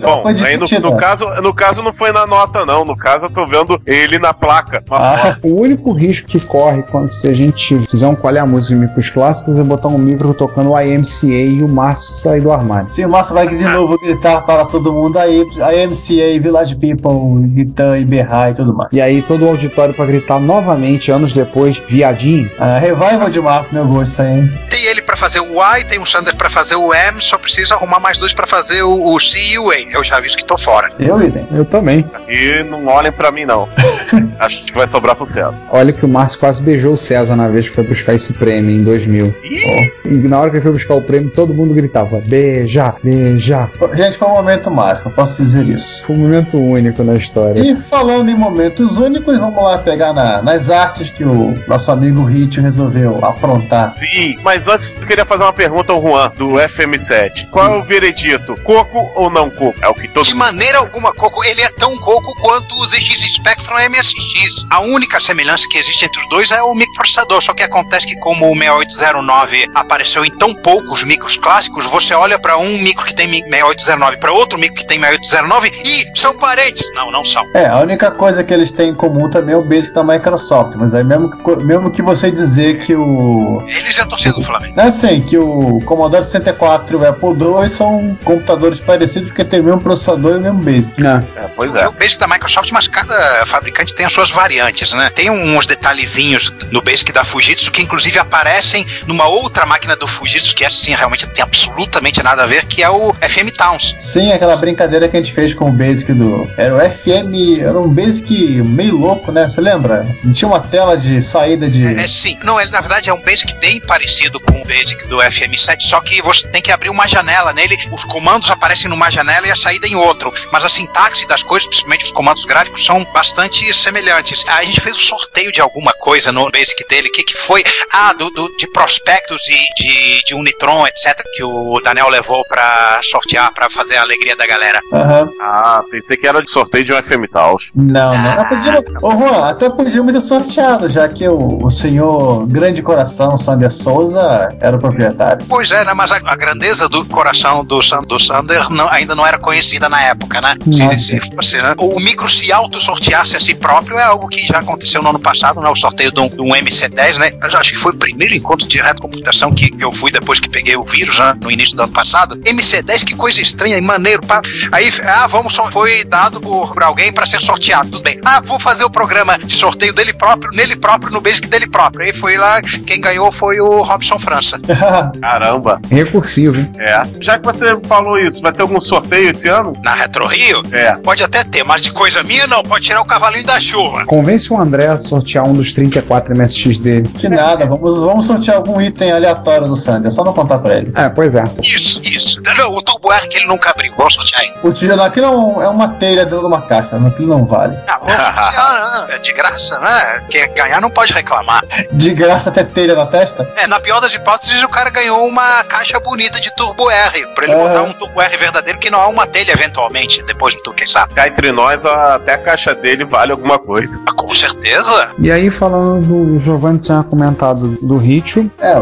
Bom, 0.00 0.24
aí 0.44 0.56
no, 0.56 0.66
no, 0.80 0.96
caso, 0.96 1.26
no 1.42 1.52
caso 1.52 1.82
não 1.82 1.92
foi 1.92 2.12
na 2.12 2.26
nota, 2.26 2.64
não. 2.64 2.84
No 2.84 2.96
caso, 2.96 3.26
eu 3.26 3.30
tô 3.30 3.44
vendo 3.46 3.80
ele 3.86 4.18
na 4.18 4.32
placa. 4.32 4.82
Ah, 4.90 5.36
o 5.42 5.60
único 5.60 5.92
risco 5.92 6.28
que 6.28 6.40
corre 6.40 6.82
quando 6.82 7.10
se 7.10 7.28
a 7.28 7.34
gente 7.34 7.78
fizer 7.88 8.06
um 8.06 8.14
qual 8.14 8.34
é 8.34 8.38
a 8.38 8.46
música 8.46 8.74
de 8.74 8.80
micros 8.80 9.10
clássicos 9.10 9.58
é 9.58 9.62
botar 9.62 9.88
um 9.88 9.98
micro 9.98 10.32
tocando 10.34 10.70
o 10.70 10.80
IMCA 10.80 11.26
e 11.26 11.62
o 11.62 11.68
Márcio 11.68 12.12
sair 12.12 12.40
do 12.40 12.52
armário. 12.52 12.92
Sim, 12.92 13.04
o 13.04 13.08
Márcio 13.08 13.34
vai 13.34 13.48
de 13.48 13.64
novo 13.64 13.98
gritar 13.98 14.42
para 14.42 14.64
todo 14.64 14.92
mundo 14.92 15.18
aí, 15.18 15.40
IMCA, 15.40 16.40
Village 16.40 16.76
People, 16.76 17.48
gritar 17.48 17.98
e 17.98 18.04
berrar 18.04 18.50
e 18.50 18.54
tudo 18.54 18.74
mais. 18.74 18.90
E 18.92 19.00
aí 19.00 19.22
todo 19.22 19.44
o 19.44 19.48
auditório 19.48 19.92
para 19.94 20.06
gritar 20.06 20.40
novamente, 20.40 21.10
anos 21.10 21.32
depois, 21.32 21.80
viadinho. 21.88 22.50
Ah, 22.58 22.78
revival 22.78 23.28
de 23.28 23.40
Marco, 23.40 23.74
meu 23.74 23.84
gosto 23.86 24.22
aí. 24.22 24.48
Tem 24.70 24.84
ele 24.84 25.02
para 25.02 25.16
fazer 25.16 25.40
o 25.40 25.62
Y, 25.62 25.84
tem 25.88 25.98
o 25.98 26.06
Sander 26.06 26.36
para 26.36 26.50
fazer 26.50 26.76
o 26.76 26.94
M, 26.94 27.20
só 27.20 27.36
precisa 27.38 27.74
arrumar 27.74 28.00
mais 28.00 28.18
dois 28.18 28.32
para 28.32 28.46
fazer 28.46 28.82
o, 28.82 29.12
o, 29.12 29.20
C 29.20 29.38
e 29.38 29.58
o 29.58 29.70
A. 29.70 29.80
Eu 29.80 30.04
já 30.04 30.16
aviso 30.16 30.36
que 30.36 30.44
tô 30.44 30.56
fora. 30.56 30.90
Eu, 30.98 31.18
Eu 31.50 31.64
também. 31.64 32.04
E 32.28 32.62
não 32.64 32.86
olhem 32.86 33.12
para 33.12 33.30
mim, 33.30 33.44
não. 33.44 33.68
Acho 34.38 34.64
que 34.64 34.74
vai 34.74 34.86
sobrar 34.86 35.16
pro 35.16 35.24
César. 35.24 35.54
Olha 35.70 35.92
que 35.92 36.04
o 36.04 36.08
Márcio 36.08 36.38
quase 36.38 36.62
beijou 36.62 36.94
o 36.94 36.98
César 36.98 37.36
na 37.36 37.48
vez 37.48 37.68
que 37.68 37.74
foi 37.74 37.84
buscar 37.84 38.14
esse 38.14 38.32
prêmio 38.34 38.74
em 38.74 38.82
2000. 38.82 39.34
Oh. 39.34 40.08
E 40.08 40.16
na 40.28 40.40
hora 40.40 40.50
que 40.50 40.56
ele 40.56 40.62
foi 40.62 40.72
buscar 40.72 40.94
o 40.94 41.02
prêmio, 41.02 41.30
todo 41.30 41.54
mundo 41.54 41.74
gritava: 41.74 42.20
beija, 42.26 42.94
beija. 43.02 43.68
Gente, 43.94 44.18
foi 44.18 44.28
um 44.28 44.34
momento 44.34 44.70
mágico, 44.70 45.08
eu 45.08 45.12
posso 45.12 45.42
dizer 45.42 45.66
isso. 45.66 46.04
Foi 46.04 46.16
um 46.16 46.20
momento 46.20 46.58
único 46.58 47.02
na 47.02 47.14
história. 47.14 47.60
E 47.60 47.76
falando 47.76 48.30
em 48.30 48.36
momentos 48.36 48.98
únicos, 48.98 49.38
vamos 49.38 49.62
lá 49.62 49.78
pegar 49.78 50.12
na, 50.12 50.42
nas 50.42 50.70
artes 50.70 51.10
que 51.10 51.24
o 51.24 51.54
nosso 51.66 51.90
amigo 51.90 52.24
Hit 52.24 52.60
resolveu 52.60 53.24
aprontar. 53.24 53.86
Sim, 53.86 54.38
mas 54.42 54.68
antes 54.68 54.94
eu 55.00 55.06
queria 55.06 55.24
fazer 55.24 55.42
uma 55.44 55.52
pergunta 55.52 55.92
ao 55.92 56.00
Juan, 56.02 56.32
do 56.36 56.52
FM7. 56.54 57.48
Qual 57.50 57.72
é 57.72 57.76
o 57.76 57.82
veredito? 57.82 58.54
Coco 58.62 59.10
ou 59.14 59.30
não 59.30 59.50
coco? 59.50 59.74
É 59.80 59.88
o 59.88 59.94
que 59.94 60.08
todo 60.08 60.24
De 60.24 60.34
maneira 60.34 60.78
alguma 60.78 61.12
coco. 61.22 61.44
Ele 61.44 61.62
é 61.62 61.68
tão 61.68 61.96
coco 61.98 62.34
quanto 62.40 62.74
o 62.74 62.84
ZX 62.86 63.34
Spectrum 63.34 63.76
MSX. 63.76 64.66
A 64.70 64.80
única 64.80 65.20
semelhança 65.20 65.66
que 65.70 65.78
existe 65.78 66.04
entre 66.04 66.20
os 66.20 66.28
dois 66.28 66.50
é 66.50 66.60
o 66.62 66.74
microprocessador. 66.74 67.42
Só 67.42 67.54
que 67.54 67.62
acontece 67.62 68.06
que, 68.06 68.16
como 68.16 68.50
o 68.50 68.58
6809 68.58 69.70
apareceu 69.74 70.24
em 70.24 70.30
tão 70.30 70.54
poucos 70.54 71.04
micros 71.04 71.36
clássicos, 71.36 71.86
você 71.86 72.14
olha 72.14 72.38
para 72.38 72.58
um 72.58 72.82
micro 72.82 73.04
que 73.04 73.14
tem 73.14 73.28
6809 73.28 74.16
para 74.18 74.32
outro 74.32 74.58
micro 74.58 74.74
que 74.74 74.86
tem 74.86 74.98
6809 75.00 75.72
e 75.84 76.18
são 76.18 76.36
parentes. 76.36 76.82
Não, 76.94 77.10
não 77.10 77.24
são. 77.24 77.42
É, 77.54 77.66
a 77.66 77.78
única 77.78 78.10
coisa 78.10 78.42
que 78.42 78.52
eles 78.52 78.72
têm 78.72 78.90
em 78.90 78.94
comum 78.94 79.30
também 79.30 79.54
é 79.54 79.58
o 79.58 79.62
Basic 79.62 79.94
da 79.94 80.02
Microsoft. 80.02 80.74
Mas 80.76 80.94
aí, 80.94 81.04
mesmo 81.04 81.30
que, 81.30 81.56
mesmo 81.56 81.90
que 81.90 82.02
você 82.02 82.30
dizer 82.30 82.78
que 82.80 82.94
o. 82.94 83.62
Eles 83.68 83.98
é 83.98 84.02
a 84.02 84.06
torcida 84.06 84.34
do 84.34 84.42
Flamengo. 84.42 84.80
É 84.80 84.84
assim, 84.84 85.20
que 85.20 85.38
o 85.38 85.80
Commodore 85.84 86.24
64 86.24 86.96
e 86.96 87.00
o 87.00 87.08
Apple 87.08 87.30
II 87.30 87.68
são 87.68 88.18
computadores 88.24 88.80
parecidos 88.80 89.30
porque 89.30 89.44
tem 89.44 89.60
o 89.60 89.64
mesmo 89.64 89.80
processador 89.80 90.32
e 90.32 90.36
o 90.36 90.40
mesmo 90.40 90.62
Basic. 90.62 91.00
É, 91.36 91.48
pois 91.54 91.74
é. 91.74 91.88
O 91.88 91.92
Basic 91.92 92.18
da 92.18 92.26
Microsoft, 92.26 92.70
mas 92.70 92.86
cada 92.86 93.46
fabricante 93.46 93.94
tem 93.94 94.06
as 94.06 94.12
suas 94.12 94.30
variantes, 94.30 94.92
né? 94.92 95.10
Tem 95.10 95.30
uns 95.30 95.66
detalhezinhos 95.66 96.52
no 96.70 96.80
Basic 96.80 97.12
da 97.12 97.24
Fujitsu 97.24 97.70
que 97.70 97.82
inclusive 97.82 98.18
aparecem 98.18 98.86
numa 99.06 99.26
outra 99.26 99.66
máquina 99.66 99.96
do 99.96 100.06
Fujitsu 100.06 100.54
que 100.54 100.64
assim 100.64 100.94
realmente 100.94 101.26
tem 101.26 101.42
absolutamente 101.42 102.22
nada 102.22 102.44
a 102.44 102.46
ver, 102.46 102.66
que 102.66 102.82
é 102.82 102.90
o 102.90 103.12
FM 103.14 103.56
Towns. 103.56 103.94
Sim, 103.98 104.32
aquela 104.32 104.56
brincadeira 104.56 105.08
que 105.08 105.16
a 105.16 105.20
gente 105.20 105.32
fez 105.32 105.54
com 105.54 105.68
o 105.68 105.72
Basic 105.72 106.12
do. 106.12 106.50
Era 106.56 106.74
o 106.74 106.80
FM. 106.80 107.60
Era 107.60 107.78
um 107.78 107.88
Basic 107.88 108.62
meio 108.62 108.96
louco, 108.96 109.32
né? 109.32 109.48
Você 109.48 109.60
lembra? 109.60 110.06
Tinha 110.32 110.48
uma 110.48 110.60
tela 110.60 110.96
de 110.96 111.20
saída 111.22 111.68
de. 111.68 111.86
É, 111.98 112.06
sim. 112.06 112.38
Não, 112.42 112.60
ele 112.60 112.70
na 112.70 112.80
verdade 112.80 113.10
é 113.10 113.14
um 113.14 113.20
Basic 113.20 113.52
bem 113.54 113.80
parecido 113.80 114.40
com 114.40 114.60
o 114.60 114.64
Basic 114.64 115.06
do 115.06 115.16
FM7, 115.16 115.80
só 115.82 116.00
que 116.00 116.20
você 116.22 116.46
tem 116.48 116.62
que 116.62 116.70
abrir 116.70 116.90
uma 116.90 117.06
janela 117.06 117.52
nele, 117.52 117.76
os 117.90 118.04
comandos 118.04 118.50
aparecem 118.50 118.88
numa 118.88 119.10
janela 119.10 119.46
e 119.46 119.50
a 119.50 119.56
saída 119.56 119.86
em 119.86 119.94
outro. 119.94 120.32
Mas 120.50 120.64
a 120.64 120.68
sintaxe 121.02 121.26
das 121.26 121.42
coisas, 121.42 121.68
principalmente 121.68 122.04
os 122.04 122.12
comandos 122.12 122.44
gráficos, 122.44 122.84
são 122.84 123.04
bastante 123.12 123.72
semelhantes. 123.74 124.44
A 124.46 124.62
gente 124.62 124.80
fez 124.80 124.96
um 124.96 125.00
sorteio 125.00 125.50
de 125.52 125.60
alguma 125.60 125.92
coisa 125.94 126.30
no 126.30 126.50
Basic 126.50 126.86
dele. 126.88 127.08
O 127.08 127.12
que, 127.12 127.24
que 127.24 127.36
foi? 127.36 127.64
Ah, 127.92 128.12
do, 128.12 128.30
do, 128.30 128.48
de 128.56 128.66
prospectos 128.68 129.40
e 129.48 129.82
de, 129.82 130.24
de 130.24 130.34
Unitron, 130.34 130.86
etc., 130.86 131.22
que 131.34 131.42
o 131.42 131.80
Daniel 131.82 132.08
levou 132.08 132.42
pra 132.48 133.00
sortear, 133.02 133.52
pra 133.52 133.68
fazer 133.70 133.96
a 133.96 134.02
alegria 134.02 134.36
da 134.36 134.46
galera. 134.46 134.80
Aham. 134.92 135.28
Ah, 135.40 135.82
pensei 135.90 136.16
que 136.16 136.26
era 136.26 136.42
de 136.42 136.50
sorteio 136.50 136.84
de 136.84 136.92
um 136.92 137.02
FM 137.02 137.30
Taos. 137.30 137.70
Não, 137.74 138.16
não. 138.16 138.40
Ah. 138.40 138.44
Podia, 138.44 138.84
ô 139.00 139.10
Juan, 139.12 139.48
até 139.48 139.70
podíamos 139.70 140.12
ter 140.12 140.20
sorteado, 140.20 140.88
já 140.88 141.08
que 141.08 141.26
o, 141.26 141.64
o 141.64 141.70
senhor 141.70 142.46
Grande 142.46 142.82
Coração, 142.82 143.38
Sander 143.38 143.72
Souza, 143.72 144.54
era 144.60 144.76
o 144.76 144.78
proprietário. 144.78 145.44
Pois 145.48 145.70
é, 145.70 145.84
né? 145.84 145.94
Mas 145.94 146.12
a, 146.12 146.16
a 146.16 146.36
grandeza 146.36 146.88
do 146.88 147.04
coração 147.06 147.64
do, 147.64 147.80
do 148.06 148.20
Sander 148.20 148.70
não, 148.70 148.88
ainda 148.90 149.14
não 149.14 149.26
era 149.26 149.38
conhecida 149.38 149.88
na 149.88 150.02
época, 150.02 150.40
né? 150.40 150.54
Se, 150.90 151.20
se, 151.20 151.20
assim, 151.38 151.56
né? 151.56 151.74
O 151.78 151.98
micro 152.00 152.28
se 152.28 152.52
auto-sorteasse 152.52 153.36
a 153.36 153.40
si 153.40 153.54
próprio 153.54 153.98
é 153.98 154.04
algo 154.04 154.28
que 154.28 154.46
já 154.46 154.58
aconteceu 154.58 155.02
no 155.02 155.10
ano 155.10 155.20
passado, 155.20 155.60
né? 155.60 155.68
O 155.68 155.76
sorteio 155.76 156.12
de 156.12 156.20
um, 156.20 156.28
de 156.28 156.40
um 156.40 156.48
MC10, 156.48 157.18
né? 157.18 157.30
Eu 157.42 157.58
acho 157.58 157.72
que 157.72 157.78
foi 157.78 157.92
o 157.92 157.96
primeiro 157.96 158.34
encontro 158.34 158.66
de 158.66 158.78
retrocomputação 158.78 159.52
que, 159.52 159.70
que 159.70 159.84
eu 159.84 159.92
fui 159.92 160.10
depois 160.10 160.40
que 160.40 160.48
peguei 160.48 160.76
o 160.76 160.84
vírus, 160.84 161.18
né? 161.18 161.34
No 161.40 161.50
início 161.50 161.76
do 161.76 161.82
ano 161.82 161.92
passado. 161.92 162.36
MC10, 162.38 163.04
que 163.04 163.14
coisa 163.14 163.40
estranha 163.40 163.76
e 163.76 163.80
maneiro. 163.80 164.22
Pá. 164.26 164.40
Aí, 164.70 164.92
ah, 165.04 165.26
vamos, 165.26 165.54
foi 165.72 166.04
dado 166.04 166.40
por, 166.40 166.72
por 166.72 166.82
alguém 166.82 167.12
para 167.12 167.26
ser 167.26 167.40
sorteado, 167.40 167.90
tudo 167.90 168.02
bem. 168.02 168.20
Ah, 168.24 168.40
vou 168.40 168.58
fazer 168.58 168.84
o 168.84 168.90
programa 168.90 169.38
de 169.38 169.54
sorteio 169.54 169.92
dele 169.92 170.12
próprio, 170.12 170.50
nele 170.52 170.76
próprio, 170.76 171.12
no 171.12 171.20
Basic 171.20 171.48
dele 171.48 171.66
próprio. 171.66 172.04
Aí 172.04 172.12
foi 172.18 172.36
lá, 172.36 172.60
quem 172.86 173.00
ganhou 173.00 173.32
foi 173.32 173.60
o 173.60 173.82
Robson 173.82 174.18
França. 174.18 174.60
Caramba. 175.20 175.80
Recursivo, 175.90 176.60
hein? 176.60 176.72
É. 176.78 177.02
Já 177.20 177.38
que 177.38 177.44
você 177.44 177.78
falou 177.84 178.18
isso, 178.18 178.42
vai 178.42 178.52
ter 178.52 178.62
algum 178.62 178.80
sorteio 178.80 179.30
esse 179.30 179.48
ano? 179.48 179.72
Na 179.82 179.94
Retro 179.94 180.26
Rio? 180.26 180.62
É. 180.72 180.94
Pode 180.96 181.22
até 181.22 181.44
ter, 181.44 181.64
mas 181.64 181.82
de 181.82 181.92
coisa 181.92 182.22
minha 182.22 182.46
não, 182.46 182.62
pode 182.62 182.86
tirar 182.86 183.00
o 183.00 183.04
cavalinho 183.04 183.44
da 183.46 183.60
chuva. 183.60 184.04
Convence 184.06 184.52
o 184.52 184.60
André 184.60 184.86
a 184.88 184.98
sortear 184.98 185.44
um 185.46 185.54
dos 185.54 185.72
34 185.72 186.34
MSX 186.36 186.78
dele. 186.78 187.08
Que 187.08 187.28
nada, 187.28 187.66
vamos, 187.66 188.00
vamos 188.00 188.26
sortear 188.26 188.56
algum 188.56 188.80
item 188.80 189.12
aleatório 189.12 189.68
do 189.68 189.76
Sander, 189.76 190.08
é 190.08 190.10
só 190.10 190.24
não 190.24 190.32
contar 190.32 190.58
pra 190.58 190.74
ele. 190.78 190.92
É, 190.96 191.08
pois 191.08 191.34
é. 191.34 191.44
Isso, 191.62 192.00
isso. 192.04 192.40
Não, 192.42 192.74
o 192.76 192.82
que 193.28 193.36
ele 193.38 193.46
nunca 193.46 193.70
abriu, 193.70 193.92
vamos 193.96 194.14
sortear 194.14 194.40
aí. 194.42 194.52
O 194.62 194.72
tijolo 194.72 195.02
aqui 195.02 195.20
não 195.20 195.60
é 195.62 195.68
uma 195.68 195.88
telha 195.88 196.24
dentro 196.24 196.40
de 196.40 196.46
uma 196.46 196.62
caixa, 196.62 196.96
aquilo 196.96 197.28
não 197.28 197.44
vale. 197.44 197.78
Ah, 197.86 197.98
vamos 197.98 198.14
sortear, 198.14 199.06
né? 199.08 199.14
É 199.14 199.18
de 199.18 199.32
graça, 199.32 199.78
né? 199.78 200.26
Quem 200.30 200.54
ganhar 200.54 200.80
não 200.80 200.90
pode 200.90 201.12
reclamar. 201.12 201.62
De 201.92 202.10
graça 202.14 202.48
até 202.48 202.64
telha 202.64 202.94
na 202.94 203.06
testa? 203.06 203.48
É, 203.56 203.66
na 203.66 203.80
pior 203.80 204.00
das 204.00 204.14
hipóteses, 204.14 204.62
o 204.62 204.68
cara 204.68 204.90
ganhou 204.90 205.26
uma 205.26 205.62
caixa 205.64 205.98
bonita 206.00 206.40
de 206.40 206.54
Turbo 206.56 206.90
R, 206.90 207.26
pra 207.34 207.44
ele 207.44 207.54
É. 207.54 207.56
botar 207.56 207.82
um 207.82 207.92
Turbo 207.92 208.20
R 208.20 208.36
verdadeiro 208.36 208.78
que 208.78 208.90
não 208.90 209.02
é 209.02 209.06
uma 209.06 209.26
telha 209.26 209.52
eventualmente, 209.52 210.22
depois 210.24 210.54
do 210.54 210.61
quem 210.70 210.86
sabe. 210.86 211.14
Cá 211.14 211.26
entre 211.26 211.50
nós, 211.50 211.84
a- 211.84 212.16
até 212.16 212.34
a 212.34 212.38
caixa 212.38 212.74
dele 212.74 213.04
vale 213.04 213.32
alguma 213.32 213.58
coisa. 213.58 213.98
Ah, 214.06 214.12
Com 214.14 214.28
certeza. 214.28 215.10
E 215.18 215.30
aí, 215.32 215.50
falando 215.50 216.06
do. 216.06 216.32
O 216.34 216.38
Giovanni 216.38 216.78
tinha 216.78 217.02
comentado 217.02 217.76
do 217.82 217.96
Ritio. 217.96 218.50
É, 218.60 218.74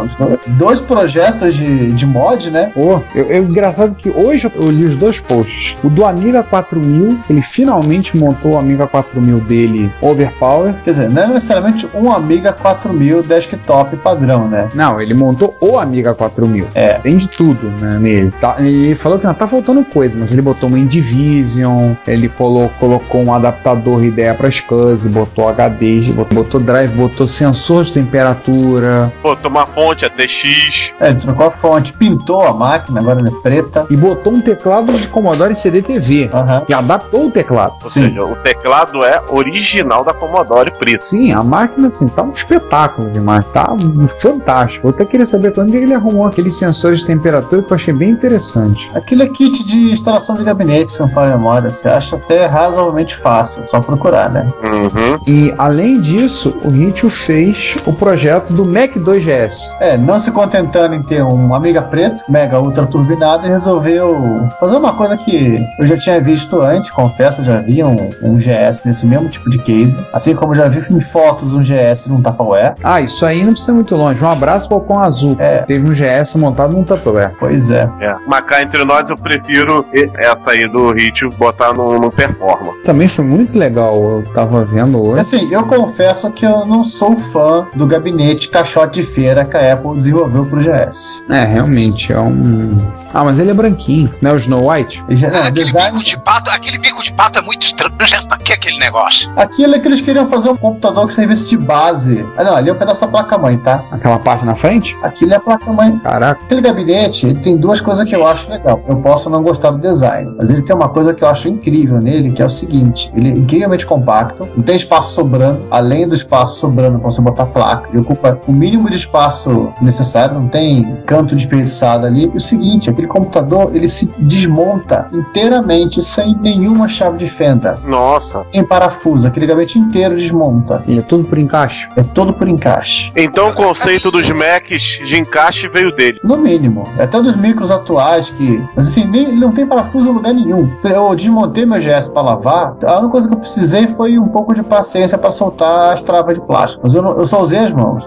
dois 0.46 0.80
projetos 0.80 1.54
de, 1.54 1.92
de 1.92 2.06
mod, 2.06 2.50
né? 2.50 2.70
Pô, 2.74 3.00
eu, 3.14 3.24
eu- 3.24 3.42
engraçado 3.44 3.94
que 3.94 4.10
hoje 4.10 4.50
eu 4.54 4.70
li 4.70 4.84
os 4.86 4.94
dois 4.96 5.20
posts. 5.20 5.76
O 5.82 5.88
do 5.88 6.04
Amiga 6.04 6.42
4000, 6.42 7.18
ele 7.30 7.42
finalmente 7.42 8.16
montou 8.16 8.52
o 8.52 8.58
Amiga 8.58 8.86
4000 8.86 9.38
dele 9.40 9.90
Overpower. 10.00 10.74
Quer 10.84 10.90
dizer, 10.90 11.10
não 11.10 11.22
é 11.22 11.26
necessariamente 11.28 11.88
um 11.94 12.12
Amiga 12.12 12.52
4000 12.52 13.22
desktop 13.22 13.96
padrão, 13.96 14.48
né? 14.48 14.68
Não, 14.74 15.00
ele 15.00 15.14
montou 15.14 15.56
o 15.60 15.78
Amiga 15.78 16.14
4000. 16.14 16.66
É. 16.74 16.94
Tem 16.94 17.16
de 17.16 17.28
tudo, 17.28 17.68
né, 17.80 17.98
nele. 18.00 18.32
Tá, 18.40 18.56
e 18.58 18.86
ele 18.86 18.94
falou 18.94 19.18
que 19.18 19.26
não 19.26 19.34
tá 19.34 19.46
faltando 19.46 19.84
coisa, 19.84 20.16
mas 20.18 20.32
ele 20.32 20.42
botou 20.42 20.68
uma 20.68 20.78
Indivision, 20.78 21.69
ele 22.06 22.28
colo- 22.28 22.70
colocou 22.80 23.22
um 23.22 23.32
adaptador 23.34 24.02
ideia 24.04 24.34
para 24.34 24.48
SCSI, 24.50 25.08
botou 25.08 25.48
HD, 25.48 26.00
botou, 26.14 26.42
botou 26.42 26.60
drive, 26.60 26.94
botou 26.94 27.26
sensor 27.28 27.84
de 27.84 27.92
temperatura 27.92 29.12
Pô, 29.22 29.36
uma 29.46 29.66
fonte, 29.66 30.04
a 30.04 30.10
TX. 30.10 30.94
É, 31.00 31.08
ele 31.10 31.20
trocou 31.20 31.46
a 31.46 31.50
fonte, 31.50 31.92
pintou 31.92 32.42
a 32.46 32.52
máquina, 32.52 33.00
agora 33.00 33.20
ela 33.20 33.28
é 33.28 33.40
preta. 33.42 33.86
e 33.90 33.96
botou 33.96 34.32
um 34.32 34.40
teclado 34.40 34.92
de 34.98 35.08
Commodore 35.08 35.54
CDTV. 35.54 36.30
Aham. 36.32 36.62
E 36.68 36.74
adaptou 36.74 37.26
o 37.26 37.30
teclado. 37.30 37.72
Ou 37.72 37.90
Sim. 37.90 38.00
seja, 38.08 38.24
o 38.24 38.36
teclado 38.36 39.04
é 39.04 39.20
original 39.28 40.04
da 40.04 40.12
Commodore 40.12 40.70
preto. 40.78 41.04
Sim, 41.04 41.32
a 41.32 41.42
máquina 41.42 41.88
assim, 41.88 42.06
tá 42.08 42.22
um 42.22 42.32
espetáculo 42.32 43.10
de 43.10 43.20
máquina, 43.20 43.52
tá 43.52 43.76
fantástico. 44.18 44.86
Eu 44.88 44.90
até 44.90 45.04
queria 45.04 45.26
saber 45.26 45.52
quando 45.52 45.74
ele 45.74 45.94
arrumou 45.94 46.26
aqueles 46.26 46.54
sensores 46.56 47.00
de 47.00 47.06
temperatura 47.06 47.62
que 47.62 47.72
eu 47.72 47.74
achei 47.74 47.92
bem 47.94 48.10
interessante. 48.10 48.90
Aquilo 48.94 49.22
é 49.22 49.26
kit 49.28 49.64
de 49.64 49.90
instalação 49.92 50.34
de 50.34 50.44
gabinete, 50.44 50.90
se 50.90 51.00
não 51.00 51.08
for 51.10 51.26
memória. 51.28 51.59
Você 51.68 51.88
acha 51.88 52.16
até 52.16 52.46
razoavelmente 52.46 53.16
fácil, 53.16 53.62
só 53.66 53.80
procurar, 53.80 54.30
né? 54.30 54.46
Uhum. 54.62 55.18
E 55.26 55.52
além 55.58 56.00
disso, 56.00 56.56
o 56.64 56.70
Ritio 56.70 57.10
fez 57.10 57.76
o 57.86 57.92
projeto 57.92 58.52
do 58.52 58.64
Mac 58.64 58.92
2GS. 58.96 59.76
É, 59.80 59.96
não 59.96 60.18
se 60.18 60.30
contentando 60.30 60.94
em 60.94 61.02
ter 61.02 61.22
um 61.22 61.54
Amiga 61.54 61.82
preto, 61.82 62.24
mega 62.28 62.58
ultra 62.60 62.86
turbinado, 62.86 63.44
ele 63.44 63.52
resolveu 63.52 64.48
fazer 64.58 64.76
uma 64.76 64.92
coisa 64.94 65.16
que 65.16 65.56
eu 65.78 65.86
já 65.86 65.96
tinha 65.98 66.20
visto 66.20 66.60
antes, 66.62 66.90
confesso, 66.90 67.40
eu 67.40 67.44
já 67.44 67.56
vi 67.58 67.82
um, 67.84 68.10
um 68.22 68.34
GS 68.36 68.84
nesse 68.86 69.04
mesmo 69.06 69.28
tipo 69.28 69.50
de 69.50 69.58
case. 69.58 70.00
Assim 70.12 70.34
como 70.34 70.54
já 70.54 70.68
vi 70.68 70.82
em 70.90 71.00
fotos 71.00 71.52
um 71.52 71.60
GS 71.60 72.06
num 72.06 72.22
Tupperware. 72.22 72.74
Ah, 72.82 73.00
isso 73.00 73.26
aí 73.26 73.44
não 73.44 73.52
precisa 73.52 73.72
ir 73.72 73.74
muito 73.74 73.96
longe. 73.96 74.24
Um 74.24 74.30
abraço 74.30 74.68
pro 74.68 74.78
Falcão 74.78 75.02
Azul. 75.02 75.36
É. 75.38 75.58
Teve 75.62 75.88
um 75.88 75.92
GS 75.92 76.36
montado 76.36 76.72
num 76.72 76.84
Tupperware. 76.84 77.32
Pois 77.38 77.70
é. 77.70 77.88
É. 78.00 78.16
Mas 78.26 78.40
cá 78.42 78.62
entre 78.62 78.84
nós, 78.84 79.10
eu 79.10 79.16
prefiro 79.18 79.84
e- 79.94 80.10
essa 80.16 80.52
aí 80.52 80.66
do 80.66 80.92
Ritio 80.92 81.30
botar 81.50 81.72
no, 81.72 81.98
no 81.98 82.10
Performa. 82.10 82.72
Também 82.84 83.08
foi 83.08 83.24
muito 83.24 83.56
legal. 83.58 83.94
Eu 84.02 84.24
tava 84.34 84.64
vendo 84.64 85.02
hoje. 85.02 85.20
Assim, 85.20 85.52
eu 85.52 85.64
confesso 85.64 86.30
que 86.30 86.44
eu 86.46 86.64
não 86.64 86.84
sou 86.84 87.16
fã 87.16 87.66
do 87.74 87.86
gabinete 87.86 88.48
caixote 88.48 89.00
de 89.00 89.06
feira 89.06 89.44
que 89.44 89.56
a 89.56 89.72
Apple 89.74 89.94
desenvolveu 89.94 90.44
pro 90.46 90.60
GS. 90.60 91.24
É, 91.28 91.44
realmente, 91.44 92.12
é 92.12 92.20
um. 92.20 92.76
Ah, 93.12 93.24
mas 93.24 93.38
ele 93.38 93.50
é 93.50 93.54
branquinho, 93.54 94.12
né? 94.20 94.32
O 94.32 94.36
Snow 94.36 94.70
White. 94.70 95.04
E 95.08 95.16
já- 95.16 95.28
Ah, 95.28 95.46
aquele 95.48 95.64
design, 95.66 95.90
bico 95.98 96.04
de 96.04 96.18
pato, 96.20 96.50
aquele 96.50 96.78
bico 96.78 97.02
de 97.02 97.12
pato 97.12 97.38
é 97.38 97.42
muito 97.42 97.62
estranho. 97.62 97.92
certo? 98.06 98.28
Pra 98.28 98.38
que 98.38 98.52
aquele 98.52 98.78
negócio? 98.78 99.30
aquilo 99.36 99.74
é 99.74 99.78
que 99.78 99.88
eles 99.88 100.00
queriam 100.00 100.26
fazer 100.26 100.50
um 100.50 100.56
computador 100.56 101.06
que 101.06 101.12
servisse 101.12 101.50
de 101.50 101.56
base. 101.58 102.24
Ah, 102.36 102.44
não, 102.44 102.56
ali 102.56 102.70
é 102.70 102.72
um 102.72 102.76
pedaço 102.76 103.00
da 103.00 103.08
placa-mãe, 103.08 103.58
tá? 103.58 103.82
Aquela 103.90 104.18
parte 104.18 104.44
na 104.44 104.54
frente? 104.54 104.96
Aquilo 105.02 105.32
é 105.32 105.36
a 105.36 105.40
placa-mãe. 105.40 105.98
Caraca. 105.98 106.42
Aquele 106.44 106.60
gabinete, 106.60 107.26
ele 107.26 107.40
tem 107.40 107.56
duas 107.56 107.80
coisas 107.80 108.04
que 108.08 108.14
eu 108.14 108.26
acho 108.26 108.48
legal. 108.50 108.82
Eu 108.88 108.96
posso 108.96 109.28
não 109.30 109.42
gostar 109.42 109.70
do 109.70 109.78
design, 109.78 110.32
mas 110.38 110.50
ele 110.50 110.62
tem 110.62 110.74
uma 110.74 110.88
coisa 110.88 111.12
que 111.14 111.22
eu 111.24 111.28
acho 111.28 111.39
incrível 111.48 112.00
nele, 112.00 112.30
que 112.30 112.42
é 112.42 112.46
o 112.46 112.50
seguinte: 112.50 113.10
ele 113.14 113.28
é 113.28 113.32
incrivelmente 113.32 113.86
compacto, 113.86 114.48
não 114.56 114.62
tem 114.62 114.76
espaço 114.76 115.14
sobrando, 115.14 115.62
além 115.70 116.08
do 116.08 116.14
espaço 116.14 116.60
sobrando 116.60 116.98
pra 116.98 117.10
você 117.10 117.20
botar 117.20 117.46
placa, 117.46 117.88
ele 117.90 118.00
ocupa 118.00 118.38
o 118.46 118.52
mínimo 118.52 118.88
de 118.88 118.96
espaço 118.96 119.72
necessário, 119.80 120.34
não 120.34 120.48
tem 120.48 120.96
canto 121.06 121.34
desperdiçado 121.34 122.06
ali. 122.06 122.30
E 122.32 122.36
o 122.36 122.40
seguinte, 122.40 122.90
aquele 122.90 123.06
computador, 123.06 123.70
ele 123.74 123.88
se 123.88 124.06
desmonta 124.18 125.08
inteiramente 125.12 126.02
sem 126.02 126.36
nenhuma 126.40 126.88
chave 126.88 127.18
de 127.18 127.26
fenda. 127.26 127.78
Nossa. 127.86 128.44
Em 128.52 128.64
parafuso, 128.64 129.26
aquele 129.26 129.46
gabinete 129.46 129.78
inteiro 129.78 130.16
desmonta. 130.16 130.82
E 130.86 130.98
é 130.98 131.02
tudo 131.02 131.24
por 131.24 131.38
encaixe. 131.38 131.88
É 131.96 132.02
todo 132.02 132.32
por 132.32 132.48
encaixe. 132.48 133.10
Então 133.16 133.50
o 133.50 133.54
conceito 133.54 134.10
dos 134.10 134.30
Macs 134.30 135.00
de 135.04 135.18
encaixe 135.18 135.68
veio 135.68 135.94
dele. 135.94 136.20
No 136.22 136.36
mínimo. 136.36 136.88
Até 136.98 137.20
dos 137.20 137.36
micros 137.36 137.70
atuais 137.70 138.30
que. 138.30 138.62
Mas 138.76 138.88
assim, 138.88 139.04
nem, 139.04 139.24
ele 139.28 139.40
não 139.40 139.52
tem 139.52 139.66
parafuso 139.66 140.10
em 140.10 140.12
lugar 140.12 140.34
nenhum. 140.34 140.70
Eu 140.84 141.08
desmontei 141.30 141.64
meu 141.64 141.78
GS 141.78 142.10
pra 142.10 142.22
lavar, 142.22 142.74
a 142.84 142.92
única 142.98 143.08
coisa 143.08 143.28
que 143.28 143.34
eu 143.34 143.38
precisei 143.38 143.86
foi 143.86 144.18
um 144.18 144.28
pouco 144.28 144.52
de 144.52 144.62
paciência 144.62 145.16
pra 145.16 145.30
soltar 145.30 145.92
as 145.92 146.02
travas 146.02 146.34
de 146.34 146.44
plástico. 146.44 146.82
Mas 146.82 146.94
eu, 146.94 147.02
não, 147.02 147.16
eu 147.16 147.26
só 147.26 147.40
usei 147.40 147.60
as 147.60 147.70
mãos. 147.70 148.04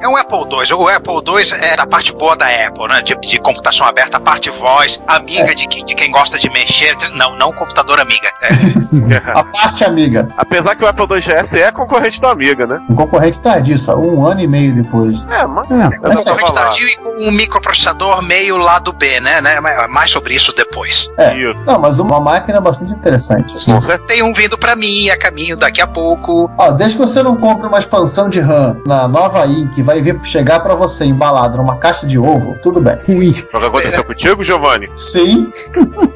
É 0.00 0.08
um 0.08 0.16
Apple 0.16 0.38
II. 0.38 0.72
O 0.74 0.88
Apple 0.88 1.14
II 1.14 1.60
é 1.60 1.76
da 1.76 1.86
parte 1.86 2.12
boa 2.14 2.34
da 2.34 2.46
Apple, 2.46 2.88
né? 2.88 3.02
De, 3.02 3.14
de 3.14 3.38
computação 3.40 3.86
aberta, 3.86 4.16
a 4.16 4.20
parte 4.20 4.50
voz, 4.50 5.02
amiga 5.06 5.54
de, 5.54 5.68
quem, 5.68 5.84
de 5.84 5.94
quem 5.94 6.10
gosta 6.10 6.38
de 6.38 6.48
mexer. 6.50 6.96
Não, 7.16 7.36
não 7.36 7.52
computador 7.52 8.00
amiga. 8.00 8.30
É. 8.42 9.32
A 9.32 9.44
parte 9.44 9.84
amiga. 9.84 10.28
Apesar 10.36 10.74
que 10.74 10.84
o 10.84 10.88
Apple 10.88 11.06
II 11.10 11.20
GS 11.20 11.54
é 11.54 11.70
concorrente 11.70 12.20
da 12.20 12.30
Amiga, 12.30 12.66
né? 12.66 12.80
Um 12.88 12.94
concorrente 12.94 13.40
tardio, 13.40 13.78
só 13.78 13.96
um 13.96 14.26
ano 14.26 14.40
e 14.40 14.46
meio 14.46 14.74
depois. 14.74 15.24
É, 15.30 15.46
mas. 15.46 15.70
É, 15.70 15.74
É 15.74 16.08
um 16.08 16.14
concorrente 16.16 16.52
tardio 16.54 16.88
e 16.88 16.96
com 16.96 17.28
um 17.28 17.32
microprocessador 17.32 18.22
meio 18.22 18.56
lado 18.56 18.92
B, 18.92 19.20
né? 19.20 19.40
né? 19.40 19.60
Mais 19.88 20.10
sobre 20.10 20.34
isso 20.34 20.52
depois. 20.54 21.10
é. 21.18 21.32
Não, 21.66 21.78
mas 21.78 21.98
uma 21.98 22.11
máquina 22.20 22.60
bastante 22.60 22.92
interessante. 22.92 23.52
Tem 24.06 24.22
um 24.22 24.32
vindo 24.32 24.58
pra 24.58 24.74
mim 24.74 25.08
a 25.08 25.18
caminho 25.18 25.56
daqui 25.56 25.80
a 25.80 25.86
pouco. 25.86 26.50
Ó, 26.58 26.70
desde 26.72 26.96
que 26.96 27.00
você 27.00 27.22
não 27.22 27.36
compre 27.36 27.66
uma 27.66 27.78
expansão 27.78 28.28
de 28.28 28.40
RAM 28.40 28.76
na 28.86 29.06
nova 29.08 29.46
i 29.46 29.66
que 29.74 29.82
vai 29.82 30.00
vir 30.02 30.18
chegar 30.24 30.60
pra 30.60 30.74
você 30.74 31.04
embalado 31.04 31.56
numa 31.56 31.76
caixa 31.76 32.06
de 32.06 32.18
ovo, 32.18 32.56
tudo 32.62 32.80
bem. 32.80 32.96
Ui. 33.08 33.30
O 33.30 33.60
que 33.60 33.66
aconteceu 33.66 34.04
contigo, 34.04 34.44
Giovanni? 34.44 34.90
Sim. 34.96 35.50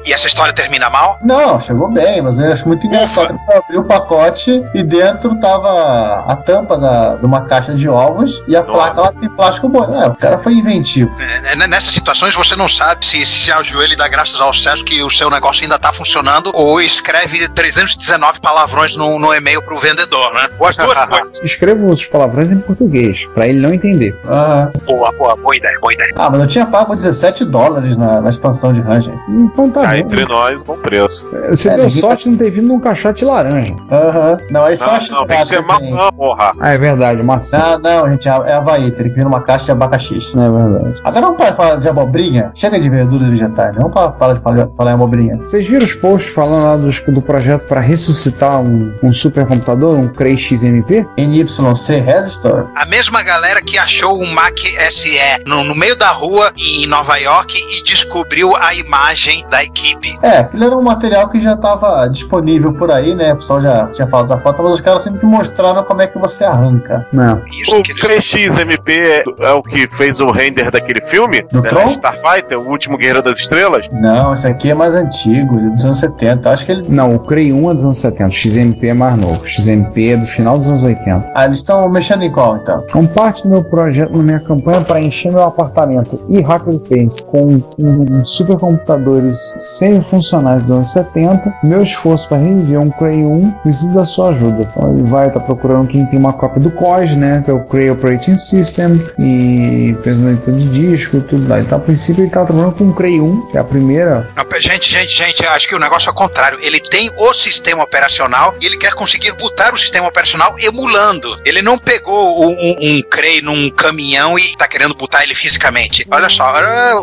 E 0.05 0.13
essa 0.13 0.27
história 0.27 0.53
termina 0.53 0.89
mal? 0.89 1.17
Não, 1.23 1.59
chegou 1.59 1.91
bem, 1.91 2.21
mas 2.21 2.39
eu 2.39 2.51
acho 2.51 2.67
muito 2.67 2.85
engraçado 2.85 3.37
eu 3.49 3.57
abri 3.57 3.77
o 3.77 3.83
pacote 3.83 4.63
e 4.73 4.83
dentro 4.83 5.39
tava 5.39 6.25
a 6.27 6.35
tampa 6.35 6.77
da, 6.77 7.15
de 7.15 7.25
uma 7.25 7.41
caixa 7.41 7.73
de 7.73 7.87
ovos 7.87 8.41
e 8.47 8.55
a 8.55 8.63
placa 8.63 9.01
lá 9.01 9.11
tem 9.11 9.29
plástico 9.29 9.69
bom. 9.69 9.83
É, 10.01 10.07
o 10.07 10.15
cara 10.15 10.37
foi 10.39 10.53
inventivo. 10.53 11.13
É, 11.19 11.55
né, 11.55 11.67
Nessas 11.67 11.93
situações 11.93 12.33
você 12.35 12.55
não 12.55 12.67
sabe 12.67 13.05
se, 13.05 13.25
se 13.25 13.51
ajoelha 13.51 13.93
e 13.93 13.95
dá 13.95 14.07
graças 14.07 14.39
ao 14.39 14.53
céu 14.53 14.67
que 14.85 15.01
o 15.01 15.09
seu 15.09 15.29
negócio 15.29 15.63
ainda 15.63 15.79
tá 15.79 15.86
funcionando 15.93 16.51
ou 16.53 16.79
escreve 16.81 17.47
319 17.49 18.39
palavrões 18.41 18.95
no, 18.95 19.17
no 19.19 19.33
e-mail 19.33 19.61
pro 19.61 19.79
vendedor, 19.79 20.31
né? 20.33 20.47
Ou 20.59 20.67
as 20.67 20.77
duas 20.77 20.99
coisas. 21.05 21.41
Escreva 21.43 21.85
os 21.85 22.05
palavrões 22.05 22.51
em 22.51 22.59
português, 22.59 23.19
pra 23.33 23.47
ele 23.47 23.59
não 23.59 23.73
entender. 23.73 24.17
Ah, 24.27 24.69
Boa, 24.85 25.11
boa, 25.13 25.35
boa 25.35 25.55
ideia, 25.55 25.77
boa 25.79 25.93
ideia. 25.93 26.11
ah, 26.15 26.29
mas 26.29 26.41
eu 26.41 26.47
tinha 26.47 26.65
pago 26.65 26.95
17 26.95 27.45
dólares 27.45 27.97
na, 27.97 28.21
na 28.21 28.29
expansão 28.29 28.73
de 28.73 28.81
RAM, 28.81 29.01
gente. 29.01 29.17
Então 29.29 29.69
tá 29.69 29.81
Tá 29.81 29.87
bom. 29.89 29.93
entre 29.93 30.25
nós, 30.25 30.61
bom 30.63 30.77
preço. 30.77 31.29
Você 31.49 31.69
É, 31.69 31.75
deu 31.75 31.85
ninguém 31.85 32.01
sorte 32.01 32.23
de 32.25 32.29
não 32.31 32.37
ter 32.37 32.49
vindo 32.49 32.67
num 32.67 32.79
caixote 32.79 33.23
laranja. 33.23 33.75
Aham. 33.91 34.37
Não, 34.49 34.65
aí 34.65 34.75
só 34.75 34.87
Não, 34.87 34.93
a 34.95 34.99
não, 35.21 35.27
tem 35.27 35.37
que 35.39 35.45
ser 35.45 35.57
tem. 35.63 35.65
maçã, 35.91 36.09
porra. 36.15 36.53
Ah, 36.59 36.69
é 36.73 36.77
verdade, 36.77 37.23
maçã. 37.23 37.57
Não, 37.57 37.79
não, 37.79 38.11
gente, 38.11 38.27
é 38.27 38.53
Havaí, 38.53 38.91
teria 38.91 39.09
que 39.11 39.15
vir 39.17 39.23
numa 39.23 39.41
caixa 39.41 39.65
de 39.65 39.71
abacaxi. 39.71 40.17
Não 40.33 40.43
é 40.43 40.49
verdade. 40.69 40.99
Agora 41.05 41.21
vamos 41.21 41.37
de 41.37 41.55
falar 41.55 41.75
de 41.77 41.87
abobrinha? 41.89 42.51
Chega 42.55 42.79
de 42.79 42.89
verduras 42.89 43.27
vegetais, 43.29 43.73
né? 43.75 43.79
vamos 43.81 43.93
parar 44.17 44.33
de 44.33 44.39
falar, 44.41 44.67
falar 44.75 44.91
em 44.91 44.93
abobrinha. 44.95 45.37
Vocês 45.37 45.67
viram 45.67 45.76
os 45.83 45.93
posts 45.95 46.33
falando 46.33 46.63
lá 46.63 46.75
dos- 46.75 46.99
do, 47.01 47.21
projeto 47.21 47.65
para 47.67 47.79
ressuscitar 47.81 48.59
um, 48.61 48.93
um 49.03 49.11
supercomputador, 49.11 49.97
um 49.97 50.07
Cray 50.07 50.37
XMP? 50.37 51.05
NYC 51.17 51.99
Resistor? 51.99 52.67
A 52.75 52.85
mesma 52.85 53.21
galera 53.23 53.61
que 53.61 53.77
achou 53.77 54.21
um 54.21 54.33
Mac 54.33 54.57
SE 54.91 55.17
no, 55.45 55.63
no 55.63 55.75
meio 55.75 55.95
da 55.95 56.09
rua 56.11 56.51
em 56.57 56.85
Nova 56.87 57.17
York 57.17 57.55
e 57.69 57.83
descobriu 57.83 58.51
a 58.55 58.73
imagem 58.73 59.45
da 59.49 59.63
equipe. 59.63 60.17
É, 60.21 60.39
aquilo 60.39 60.63
era 60.63 60.77
um 60.77 60.81
material 60.81 61.29
que 61.29 61.39
já 61.39 61.53
estava 61.53 62.07
disponível 62.07 62.73
por 62.73 62.91
aí, 62.91 63.15
né? 63.15 63.33
O 63.33 63.37
pessoal 63.37 63.61
já 63.61 63.87
tinha 63.87 64.07
falado 64.07 64.27
da 64.29 64.39
foto, 64.39 64.61
mas 64.63 64.73
os 64.73 64.81
caras 64.81 65.03
sempre 65.03 65.25
mostraram 65.25 65.83
como 65.83 66.01
é 66.01 66.07
que 66.07 66.17
você 66.17 66.43
arranca. 66.43 67.05
Não. 67.11 67.41
Isso 67.61 67.75
O 67.75 67.79
eles... 67.79 68.01
3XMP 68.03 68.89
é, 68.89 69.23
é 69.39 69.51
o 69.51 69.63
que 69.63 69.87
fez 69.87 70.19
o 70.19 70.31
render 70.31 70.71
daquele 70.71 71.01
filme? 71.01 71.41
Do 71.51 71.61
The 71.61 71.69
Tron? 71.69 71.85
Starfighter, 71.87 72.59
o 72.59 72.69
último 72.69 72.97
Guerreiro 72.97 73.21
das 73.21 73.39
Estrelas? 73.39 73.89
Não, 73.91 74.33
esse 74.33 74.47
aqui 74.47 74.69
é 74.69 74.73
mais 74.73 74.93
antigo, 74.93 75.59
ele 75.67 75.73
é 75.73 75.75
dos 75.75 75.85
anos 75.85 75.99
70. 75.99 76.49
Acho 76.49 76.65
que 76.65 76.71
ele. 76.71 76.85
Não, 76.87 77.15
o 77.15 77.19
Cray 77.19 77.51
1 77.51 77.71
é 77.71 77.73
dos 77.73 77.83
anos 77.83 77.97
70, 77.97 78.29
o 78.29 78.31
XMP 78.31 78.87
é 78.87 78.93
mais 78.93 79.17
novo. 79.17 79.41
O 79.41 79.45
XMP 79.45 80.11
é 80.11 80.17
do 80.17 80.25
final 80.25 80.57
dos 80.57 80.67
anos 80.67 80.83
80. 80.83 81.31
Ah, 81.35 81.45
eles 81.45 81.59
estão 81.59 81.89
mexendo 81.89 82.23
em 82.23 82.31
qual 82.31 82.57
então? 82.57 82.83
Como 82.91 83.07
parte 83.07 83.43
do 83.43 83.49
meu 83.49 83.63
projeto, 83.63 84.15
na 84.15 84.23
minha 84.23 84.39
campanha 84.39 84.81
para 84.81 85.01
encher 85.01 85.31
meu 85.31 85.43
apartamento 85.43 86.23
e 86.29 86.41
Hackerspace 86.41 87.25
com 87.27 87.61
um, 87.79 88.25
supercomputadores 88.25 89.57
semi-funcionais 89.59 90.63
dos 90.63 90.71
anos 90.71 90.91
70, 90.91 91.53
meu 91.63 91.83
esforço 91.83 92.27
para 92.29 92.37
reviver 92.37 92.79
um 92.79 92.89
Cray 92.91 93.23
1 93.23 93.51
precisa 93.63 93.93
da 93.93 94.05
sua 94.05 94.29
ajuda. 94.29 94.67
Então 94.69 94.89
ele 94.89 95.03
vai 95.03 95.27
estar 95.27 95.39
procurando 95.41 95.87
quem 95.87 96.05
tem 96.05 96.19
uma 96.19 96.33
cópia 96.33 96.61
do 96.61 96.71
COS, 96.71 97.15
né? 97.15 97.41
Que 97.43 97.51
é 97.51 97.53
o 97.53 97.63
Cray 97.65 97.89
Operating 97.89 98.35
System, 98.35 99.01
e 99.19 99.95
fez 100.03 100.17
uma 100.17 100.27
leitura 100.27 100.57
de 100.57 100.69
disco 100.69 101.17
e 101.17 101.21
tudo 101.21 101.47
lá. 101.47 101.59
Então, 101.59 101.77
a 101.77 101.81
princípio, 101.81 102.21
ele 102.21 102.27
estava 102.27 102.47
trabalhando 102.47 102.75
com 102.75 102.85
o 102.85 102.93
Cray 102.93 103.19
1, 103.19 103.47
que 103.47 103.57
é 103.57 103.61
a 103.61 103.63
primeira. 103.63 104.29
Não, 104.35 104.45
gente, 104.59 104.89
gente, 104.89 105.15
gente, 105.15 105.43
acho 105.57 105.67
que 105.67 105.75
o 105.75 105.79
negócio 105.79 106.09
é 106.09 106.11
o 106.11 106.15
contrário. 106.15 106.59
Ele 106.61 106.79
tem 106.79 107.11
o 107.17 107.33
sistema 107.33 107.83
operacional 107.83 108.55
e 108.61 108.65
ele 108.65 108.77
quer 108.77 108.93
conseguir 108.93 109.33
botar 109.33 109.73
o 109.73 109.77
sistema 109.77 110.07
operacional 110.07 110.55
emulando. 110.59 111.39
Ele 111.43 111.61
não 111.61 111.77
pegou 111.77 112.45
um, 112.45 112.51
um, 112.51 112.75
um 112.81 113.01
num 113.43 113.69
caminhão 113.71 114.37
e 114.37 114.55
tá 114.55 114.67
querendo 114.67 114.93
botar 114.93 115.23
ele 115.23 115.35
fisicamente. 115.35 116.05
Olha 116.09 116.29
só, 116.29 116.53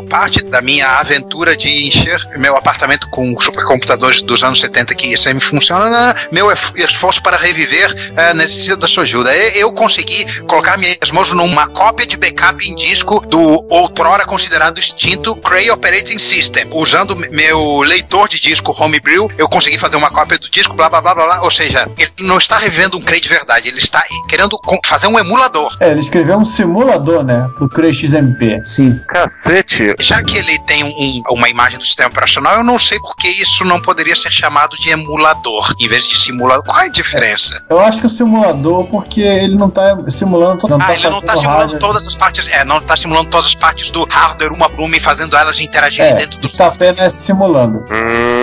parte 0.08 0.42
da 0.44 0.60
minha 0.60 0.88
aventura 0.98 1.56
de 1.56 1.88
encher 1.88 2.20
meu 2.36 2.56
apartamento 2.56 3.08
com 3.10 3.38
supercomputadores 3.40 4.22
dos 4.22 4.42
anos 4.42 4.60
70 4.60 4.94
que 4.94 5.16
semi 5.16 5.40
funciona, 5.40 6.14
meu 6.30 6.50
ef- 6.50 6.72
esforço 6.76 7.22
para 7.22 7.36
reviver 7.36 7.94
eh, 8.16 8.34
necessita 8.34 8.76
da 8.76 8.86
sua 8.86 9.02
ajuda. 9.02 9.34
Eu 9.36 9.72
consegui 9.72 10.24
colocar 10.42 10.76
minhas 10.76 11.10
mãos 11.12 11.32
numa 11.32 11.66
cópia 11.68 12.06
de 12.06 12.16
backup 12.16 12.66
em 12.66 12.74
disco 12.74 13.20
do 13.26 13.64
outrora 13.68 14.24
considerado 14.24 14.78
extinto 14.78 15.34
Cray 15.36 15.70
Operating 15.70 16.18
System. 16.18 16.68
Usando 16.72 17.16
meu 17.16 17.80
leitor 17.80 18.28
de 18.28 18.38
disco 18.44 18.74
Homebrew, 18.78 19.30
eu 19.38 19.48
consegui 19.48 19.78
fazer 19.78 19.96
uma 19.96 20.10
cópia 20.10 20.38
do 20.38 20.48
disco, 20.50 20.74
blá 20.74 20.88
blá 20.90 21.00
blá 21.00 21.14
blá. 21.14 21.26
blá. 21.26 21.42
Ou 21.42 21.50
seja, 21.50 21.88
ele 21.98 22.10
não 22.20 22.38
está 22.38 22.58
revivendo 22.58 22.96
um 22.98 23.00
Cray 23.00 23.20
de 23.20 23.28
verdade, 23.28 23.68
ele 23.68 23.78
está 23.78 24.02
querendo 24.28 24.58
fazer 24.86 25.06
um 25.06 25.18
emulador. 25.18 25.74
É, 25.80 25.90
ele 25.90 26.00
escreveu 26.00 26.36
um 26.38 26.44
simulador, 26.44 27.24
né? 27.24 27.48
Pro 27.56 27.68
Cray 27.68 27.92
XMP. 27.94 28.60
Sim. 28.64 29.00
Cacete. 29.08 29.94
Já 30.00 30.22
que 30.22 30.36
ele 30.36 30.58
tem 30.60 30.84
um- 30.84 30.88
um- 30.88 31.22
uma 31.32 31.48
imagem 31.48 31.78
do 31.78 31.84
sistema 31.84 32.08
operacional, 32.10 32.56
eu 32.56 32.64
não 32.64 32.78
sei 32.78 32.98
por 32.98 33.16
que 33.16 33.28
isso 33.28 33.64
não 33.64 33.80
poderia 33.80 34.14
ser 34.14 34.30
chamado 34.30 34.76
de 34.76 34.90
emulador 34.90 35.72
em 35.80 35.88
vez 35.88 36.06
de 36.06 36.16
simulador. 36.18 36.64
Qual 36.64 36.78
é 36.80 36.86
a 36.86 36.90
diferença? 36.90 37.60
Eu 37.70 37.80
acho 37.80 38.00
que 38.00 38.06
o 38.06 38.10
simulador, 38.10 38.86
porque 38.88 39.20
ele 39.20 39.56
não 39.56 39.70
tá 39.70 39.96
simulando. 40.08 40.66
Não 40.68 40.76
ah, 40.76 40.86
tá 40.86 40.94
ele 40.94 41.08
não 41.08 41.20
tá 41.20 41.28
fazendo 41.28 41.40
simulando 41.40 41.60
hardware. 41.72 41.80
todas 41.80 42.06
as 42.06 42.16
partes. 42.16 42.48
É, 42.48 42.64
não 42.64 42.80
tá 42.80 42.96
simulando 42.96 43.30
todas 43.30 43.46
as 43.46 43.54
partes 43.54 43.90
do 43.90 44.04
hardware 44.04 44.52
uma 44.52 44.68
por 44.68 44.80
uma 44.80 44.96
e 44.96 45.00
fazendo 45.00 45.36
elas 45.36 45.58
interagirem 45.60 46.12
É, 46.12 46.14
dentro 46.16 46.38
do. 46.38 46.46
está 46.46 46.66
apenas 46.66 47.14
simulando. 47.14 47.78
Hum. 47.90 48.33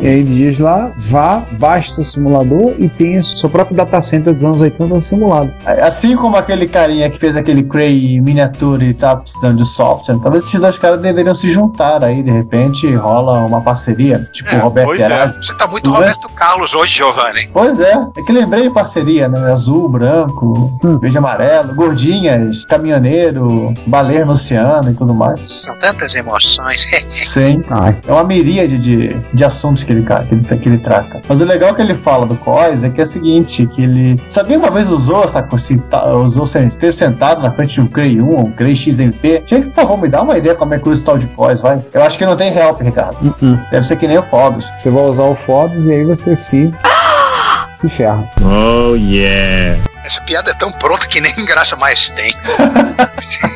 E 0.00 0.06
aí 0.06 0.20
ele 0.20 0.34
diz 0.34 0.58
lá, 0.58 0.92
vá, 0.96 1.42
baixe 1.58 1.92
seu 1.92 2.04
simulador 2.04 2.74
e 2.78 2.88
tenha 2.88 3.22
seu 3.22 3.48
próprio 3.48 3.76
data 3.76 4.00
center 4.00 4.32
dos 4.32 4.44
anos 4.44 4.60
80 4.60 4.98
simulado. 5.00 5.52
Assim 5.82 6.16
como 6.16 6.36
aquele 6.36 6.66
carinha 6.68 7.08
que 7.10 7.18
fez 7.18 7.36
aquele 7.36 7.62
Cray 7.62 8.16
em 8.16 8.20
miniatura 8.20 8.84
e 8.84 8.94
tá 8.94 9.16
precisando 9.16 9.56
de 9.58 9.66
software, 9.66 10.18
talvez 10.22 10.46
esses 10.46 10.58
dois 10.58 10.78
caras 10.78 11.00
deveriam 11.00 11.34
se 11.34 11.50
juntar 11.50 12.02
aí, 12.04 12.22
de 12.22 12.30
repente 12.30 12.92
rola 12.94 13.40
uma 13.44 13.60
parceria, 13.60 14.28
tipo 14.32 14.48
É, 14.50 14.58
o 14.58 14.62
Roberto 14.62 14.86
pois 14.88 15.00
é. 15.00 15.26
Você 15.40 15.54
tá 15.54 15.66
muito 15.66 15.90
Mas- 15.90 15.98
Roberto 16.00 16.28
Carlos 16.34 16.74
hoje, 16.74 16.94
Giovanni. 16.94 17.48
Pois 17.52 17.78
é, 17.80 17.92
é 18.16 18.22
que 18.22 18.32
lembrei 18.32 18.64
de 18.64 18.70
parceria, 18.70 19.28
né? 19.28 19.50
Azul, 19.50 19.88
branco, 19.88 20.72
verde 21.00 21.16
e 21.16 21.18
amarelo, 21.18 21.74
gordinhas, 21.74 22.64
caminhoneiro, 22.66 23.72
baleia 23.86 24.24
no 24.24 24.32
oceano 24.32 24.90
e 24.90 24.94
tudo 24.94 25.14
mais. 25.14 25.40
São 25.50 25.78
tantas 25.80 26.14
emoções. 26.14 26.82
Sim. 27.08 27.62
Ai, 27.70 27.96
É 28.06 28.12
uma 28.12 28.24
miríade 28.24 28.78
de, 28.78 29.08
de 29.32 29.44
assuntos 29.44 29.82
que 29.82 29.92
ele, 29.92 30.02
que, 30.02 30.34
ele, 30.34 30.58
que 30.58 30.68
ele 30.68 30.78
trata. 30.78 31.20
Mas 31.28 31.40
o 31.40 31.44
legal 31.44 31.74
que 31.74 31.82
ele 31.82 31.94
fala 31.94 32.26
do 32.26 32.36
COIS 32.36 32.84
é 32.84 32.90
que 32.90 33.00
é 33.00 33.04
o 33.04 33.06
seguinte, 33.06 33.66
que 33.66 33.82
ele... 33.82 34.20
Sabia 34.28 34.58
uma 34.58 34.70
vez 34.70 34.90
usou 34.90 35.24
essa 35.24 35.42
coisa, 35.42 35.78
usou 36.16 36.44
ter 36.78 36.92
sentado 36.92 37.42
na 37.42 37.52
frente 37.52 37.74
de 37.74 37.80
um 37.80 37.86
Cray 37.86 38.20
1, 38.20 38.38
um 38.38 38.50
Cray 38.52 38.74
XMP? 38.74 39.42
Gente, 39.46 39.66
por 39.66 39.74
favor, 39.74 40.00
me 40.00 40.08
dá 40.08 40.22
uma 40.22 40.36
ideia 40.36 40.54
como 40.54 40.74
é 40.74 40.78
que 40.78 40.88
usa 40.88 40.94
esse 40.94 41.04
tal 41.04 41.18
de 41.18 41.26
COIS, 41.28 41.60
vai. 41.60 41.82
Eu 41.92 42.02
acho 42.02 42.18
que 42.18 42.26
não 42.26 42.36
tem 42.36 42.56
help, 42.56 42.80
Ricardo. 42.80 43.16
uh-uh. 43.22 43.58
Deve 43.70 43.86
ser 43.86 43.96
que 43.96 44.06
nem 44.06 44.18
o 44.18 44.22
Fodos. 44.22 44.66
Você 44.78 44.90
vai 44.90 45.04
usar 45.04 45.24
o 45.24 45.34
Fodos 45.34 45.86
e 45.86 45.92
aí 45.92 46.04
você 46.04 46.36
se. 46.36 46.72
se 47.74 47.88
ferra. 47.88 48.28
Essa 50.10 50.20
piada 50.22 50.50
é 50.50 50.54
tão 50.54 50.72
pronta 50.72 51.06
que 51.06 51.20
nem 51.20 51.32
graça 51.46 51.76
mais 51.76 52.10
tem. 52.10 52.36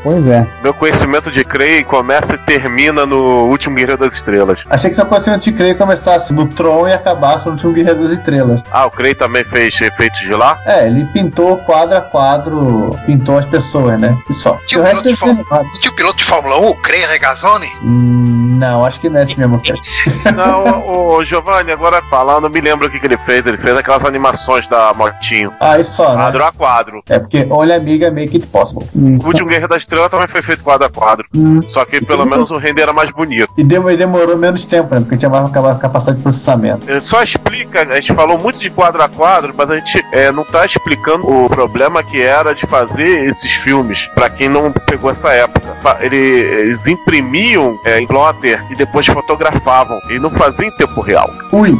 Pois 0.04 0.28
é. 0.28 0.46
Meu 0.62 0.72
conhecimento 0.72 1.28
de 1.28 1.44
Cray 1.44 1.82
começa 1.82 2.36
e 2.36 2.38
termina 2.38 3.04
no 3.04 3.46
último 3.46 3.74
Guerreiro 3.74 3.98
das 4.00 4.14
Estrelas. 4.14 4.64
Achei 4.70 4.88
que 4.88 4.94
seu 4.94 5.04
conhecimento 5.04 5.42
de 5.42 5.52
Cray 5.52 5.74
começasse 5.74 6.32
no 6.32 6.46
Tron 6.46 6.86
e 6.86 6.92
acabasse 6.92 7.46
no 7.46 7.52
último 7.52 7.72
Guerreiro 7.72 8.02
das 8.02 8.12
Estrelas. 8.12 8.62
Ah, 8.70 8.86
o 8.86 8.90
Cray 8.90 9.16
também 9.16 9.44
fez 9.44 9.80
efeitos 9.80 10.20
de 10.20 10.32
lá? 10.32 10.60
É, 10.64 10.86
ele 10.86 11.04
pintou 11.06 11.56
quadro 11.56 11.98
a 11.98 12.00
quadro, 12.00 12.90
pintou 13.04 13.36
as 13.36 13.44
pessoas, 13.44 14.00
né? 14.00 14.16
E 14.30 14.34
só. 14.34 14.56
Tinha 14.66 14.80
o 14.80 14.84
um 14.84 14.86
resto 14.86 15.02
piloto 15.02 15.08
de 15.08 15.14
é 15.14 15.16
Fórmula. 15.16 15.70
Tinha 15.80 15.92
o 15.92 15.96
piloto 15.96 16.16
de 16.18 16.24
Fórmula 16.24 16.56
1, 16.60 16.68
o 16.68 16.76
Cray 16.76 17.06
Regazzoni? 17.06 17.68
Hum, 17.82 18.56
Não, 18.58 18.84
acho 18.84 19.00
que 19.00 19.08
não 19.08 19.18
é 19.18 19.24
esse 19.24 19.38
mesmo 19.38 19.60
cara. 19.60 19.80
Não, 20.36 20.64
o, 20.86 21.16
o 21.16 21.24
Giovanni, 21.24 21.72
agora 21.72 22.00
falando, 22.02 22.48
me 22.48 22.60
lembro 22.60 22.86
o 22.86 22.90
que, 22.90 23.00
que 23.00 23.06
ele 23.06 23.18
fez. 23.18 23.44
Ele 23.44 23.56
fez 23.56 23.76
aquelas 23.76 24.04
animações 24.04 24.68
da 24.68 24.94
motinho. 24.94 25.52
Ah, 25.58 25.78
isso 25.78 25.96
só, 25.96 26.14
né? 26.14 26.24
A 26.44 26.48
a 26.48 26.52
quadro. 26.52 27.02
É 27.08 27.18
porque 27.18 27.46
olha 27.50 27.76
amiga 27.76 28.10
make 28.10 28.36
it 28.36 28.46
possible. 28.48 28.86
O 28.94 29.26
último 29.26 29.48
Guerra 29.48 29.66
da 29.66 29.76
Estrela 29.76 30.10
também 30.10 30.26
foi 30.26 30.42
feito 30.42 30.62
quadro 30.62 30.86
a 30.86 30.90
quadro. 30.90 31.26
Hum. 31.34 31.60
Só 31.62 31.84
que 31.84 32.04
pelo 32.04 32.26
menos 32.26 32.50
o 32.50 32.58
render 32.58 32.82
era 32.82 32.92
mais 32.92 33.10
bonito. 33.10 33.48
E 33.56 33.64
demorou, 33.64 33.96
demorou 33.96 34.36
menos 34.36 34.64
tempo, 34.64 34.94
né? 34.94 35.00
Porque 35.00 35.16
tinha 35.16 35.30
mais 35.30 35.50
capacidade 35.50 36.18
de 36.18 36.22
processamento. 36.22 36.88
Ele 36.88 37.00
só 37.00 37.22
explica, 37.22 37.82
a 37.82 37.94
gente 37.94 38.12
falou 38.14 38.38
muito 38.38 38.58
de 38.58 38.70
quadro 38.70 39.02
a 39.02 39.08
quadro, 39.08 39.54
mas 39.56 39.70
a 39.70 39.76
gente 39.76 40.04
é, 40.12 40.30
não 40.30 40.44
tá 40.44 40.64
explicando 40.64 41.26
o 41.26 41.48
problema 41.48 42.02
que 42.02 42.20
era 42.20 42.54
de 42.54 42.66
fazer 42.66 43.24
esses 43.24 43.52
filmes, 43.52 44.06
para 44.14 44.28
quem 44.28 44.48
não 44.48 44.70
pegou 44.72 45.10
essa 45.10 45.32
época. 45.32 45.74
Ele, 46.00 46.16
eles 46.16 46.86
imprimiam 46.86 47.78
é, 47.84 48.00
em 48.00 48.06
plotter 48.06 48.62
e 48.70 48.76
depois 48.76 49.06
fotografavam. 49.06 49.98
E 50.10 50.18
não 50.18 50.30
faziam 50.30 50.68
em 50.68 50.76
tempo 50.76 51.00
real. 51.00 51.30
Ui. 51.52 51.70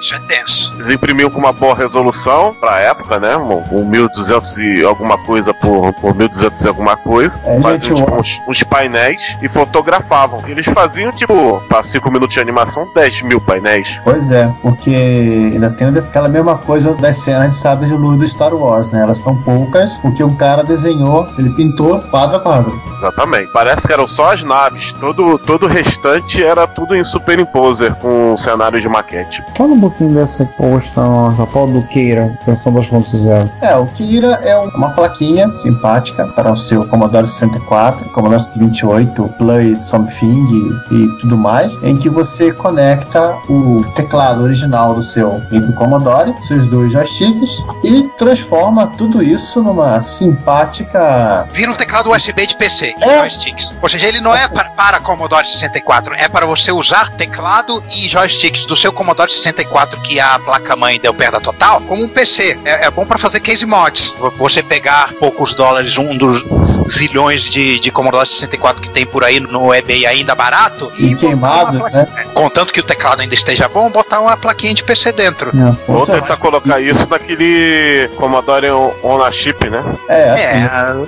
Isso 0.00 0.14
é 0.14 0.18
tenso. 0.20 0.72
Eles 0.74 0.90
imprimiam 0.90 1.30
com 1.30 1.38
uma 1.38 1.52
boa 1.52 1.74
resolução 1.74 2.54
pra 2.60 2.80
época, 2.80 3.18
né? 3.18 3.36
Um, 3.36 3.62
um 3.72 3.83
1200 3.84 4.58
e 4.58 4.84
alguma 4.84 5.18
coisa 5.18 5.52
por, 5.54 5.92
por 5.94 6.14
1200 6.14 6.62
e 6.62 6.68
alguma 6.68 6.96
coisa. 6.96 7.40
É, 7.44 7.60
faziam 7.60 7.94
tipo, 7.94 8.14
uns, 8.14 8.40
uns 8.48 8.62
painéis 8.62 9.38
e 9.42 9.48
fotografavam. 9.48 10.42
Eles 10.46 10.66
faziam, 10.66 11.12
tipo, 11.12 11.62
pra 11.68 11.82
5 11.82 12.10
minutos 12.10 12.34
de 12.34 12.40
animação, 12.40 12.86
10 12.94 13.22
mil 13.22 13.40
painéis. 13.40 14.00
Pois 14.04 14.30
é, 14.30 14.50
porque 14.62 14.94
ainda 14.94 15.70
tem 15.70 15.88
aquela 15.88 16.28
mesma 16.28 16.56
coisa 16.56 16.94
das 16.94 17.16
cenas 17.18 17.50
de 17.50 17.56
sábado 17.56 17.86
de 17.86 17.94
luz 17.94 18.18
do 18.18 18.28
Star 18.28 18.54
Wars, 18.54 18.90
né? 18.90 19.02
Elas 19.02 19.18
são 19.18 19.36
poucas, 19.42 19.94
porque 19.98 20.22
um 20.22 20.34
cara 20.34 20.62
desenhou, 20.62 21.28
ele 21.38 21.50
pintou 21.50 22.00
quadro 22.02 22.36
a 22.36 22.40
quadro. 22.40 22.82
Exatamente. 22.92 23.52
Parece 23.52 23.86
que 23.86 23.92
eram 23.92 24.06
só 24.06 24.32
as 24.32 24.42
naves. 24.42 24.92
Todo, 24.94 25.38
todo 25.38 25.64
o 25.64 25.68
restante 25.68 26.42
era 26.42 26.66
tudo 26.66 26.94
em 26.94 27.04
superimposer 27.04 27.94
com 27.96 28.36
cenários 28.36 28.82
de 28.82 28.88
maquete. 28.88 29.42
Fala 29.56 29.72
um 29.72 29.80
pouquinho 29.80 30.14
dessa 30.14 30.44
posta 30.44 31.02
nossa, 31.02 31.46
qual 31.46 31.66
do 31.66 31.82
Keira, 31.82 32.36
versão 32.46 32.72
2.0. 32.72 33.50
É, 33.60 33.73
o 33.78 33.86
Kira 33.86 34.38
é 34.42 34.56
uma 34.56 34.90
plaquinha 34.90 35.50
simpática 35.58 36.26
para 36.28 36.50
o 36.52 36.56
seu 36.56 36.86
Commodore 36.86 37.26
64, 37.26 38.08
Commodore 38.10 38.44
28, 38.56 39.28
Play 39.38 39.76
Something 39.76 40.44
e 40.90 41.08
tudo 41.20 41.36
mais, 41.36 41.76
em 41.82 41.96
que 41.96 42.08
você 42.08 42.52
conecta 42.52 43.36
o 43.48 43.84
teclado 43.94 44.42
original 44.42 44.94
do 44.94 45.02
seu 45.02 45.40
micro 45.50 45.72
Commodore, 45.74 46.34
seus 46.46 46.66
dois 46.68 46.92
joysticks, 46.92 47.58
e 47.82 48.02
transforma 48.18 48.86
tudo 48.98 49.22
isso 49.22 49.62
numa 49.62 50.00
simpática. 50.02 51.46
Vira 51.52 51.70
um 51.70 51.76
teclado 51.76 52.10
USB 52.10 52.46
de 52.46 52.56
PC, 52.56 52.94
de 52.94 53.04
É. 53.04 53.20
joysticks. 53.20 53.74
Ou 53.80 53.88
seja, 53.88 54.08
ele 54.08 54.20
não 54.20 54.34
é 54.34 54.48
para, 54.48 54.70
para 54.70 55.00
Commodore 55.00 55.46
64, 55.46 56.14
é 56.14 56.28
para 56.28 56.46
você 56.46 56.72
usar 56.72 57.10
teclado 57.12 57.82
e 57.90 58.08
joysticks 58.08 58.66
do 58.66 58.74
seu 58.76 58.92
Commodore 58.92 59.30
64, 59.30 60.00
que 60.00 60.18
a 60.20 60.38
placa-mãe 60.38 60.98
deu 61.00 61.14
perda 61.14 61.40
total, 61.40 61.80
como 61.82 62.04
um 62.04 62.08
PC. 62.08 62.58
É, 62.64 62.86
é 62.86 62.90
bom 62.90 63.04
para 63.06 63.18
fazer 63.18 63.40
case 63.40 63.53
mods. 63.62 64.14
Você 64.38 64.62
pegar 64.62 65.12
poucos 65.14 65.54
dólares, 65.54 65.96
um 65.98 66.16
dos 66.16 66.42
zilhões 66.90 67.42
de, 67.42 67.78
de 67.78 67.90
Commodore 67.90 68.26
64 68.26 68.82
que 68.82 68.90
tem 68.90 69.06
por 69.06 69.24
aí 69.24 69.38
no 69.40 69.72
eBay 69.72 70.06
ainda 70.06 70.34
barato, 70.34 70.92
E 70.98 71.14
queimados, 71.14 71.80
né? 71.92 72.06
Contanto 72.34 72.72
que 72.72 72.80
o 72.80 72.82
teclado 72.82 73.20
ainda 73.22 73.34
esteja 73.34 73.68
bom, 73.68 73.88
botar 73.90 74.20
uma 74.20 74.36
plaquinha 74.36 74.74
de 74.74 74.82
PC 74.84 75.12
dentro. 75.12 75.50
Ou 75.88 76.00
Você- 76.00 76.12
tentar 76.12 76.36
colocar 76.36 76.80
isso 76.80 77.08
naquele 77.08 78.08
Commodore 78.16 78.70
On 79.02 79.22
a 79.22 79.30
Chip, 79.30 79.68
né? 79.70 79.82
É, 80.08 80.30
assim. 80.30 80.44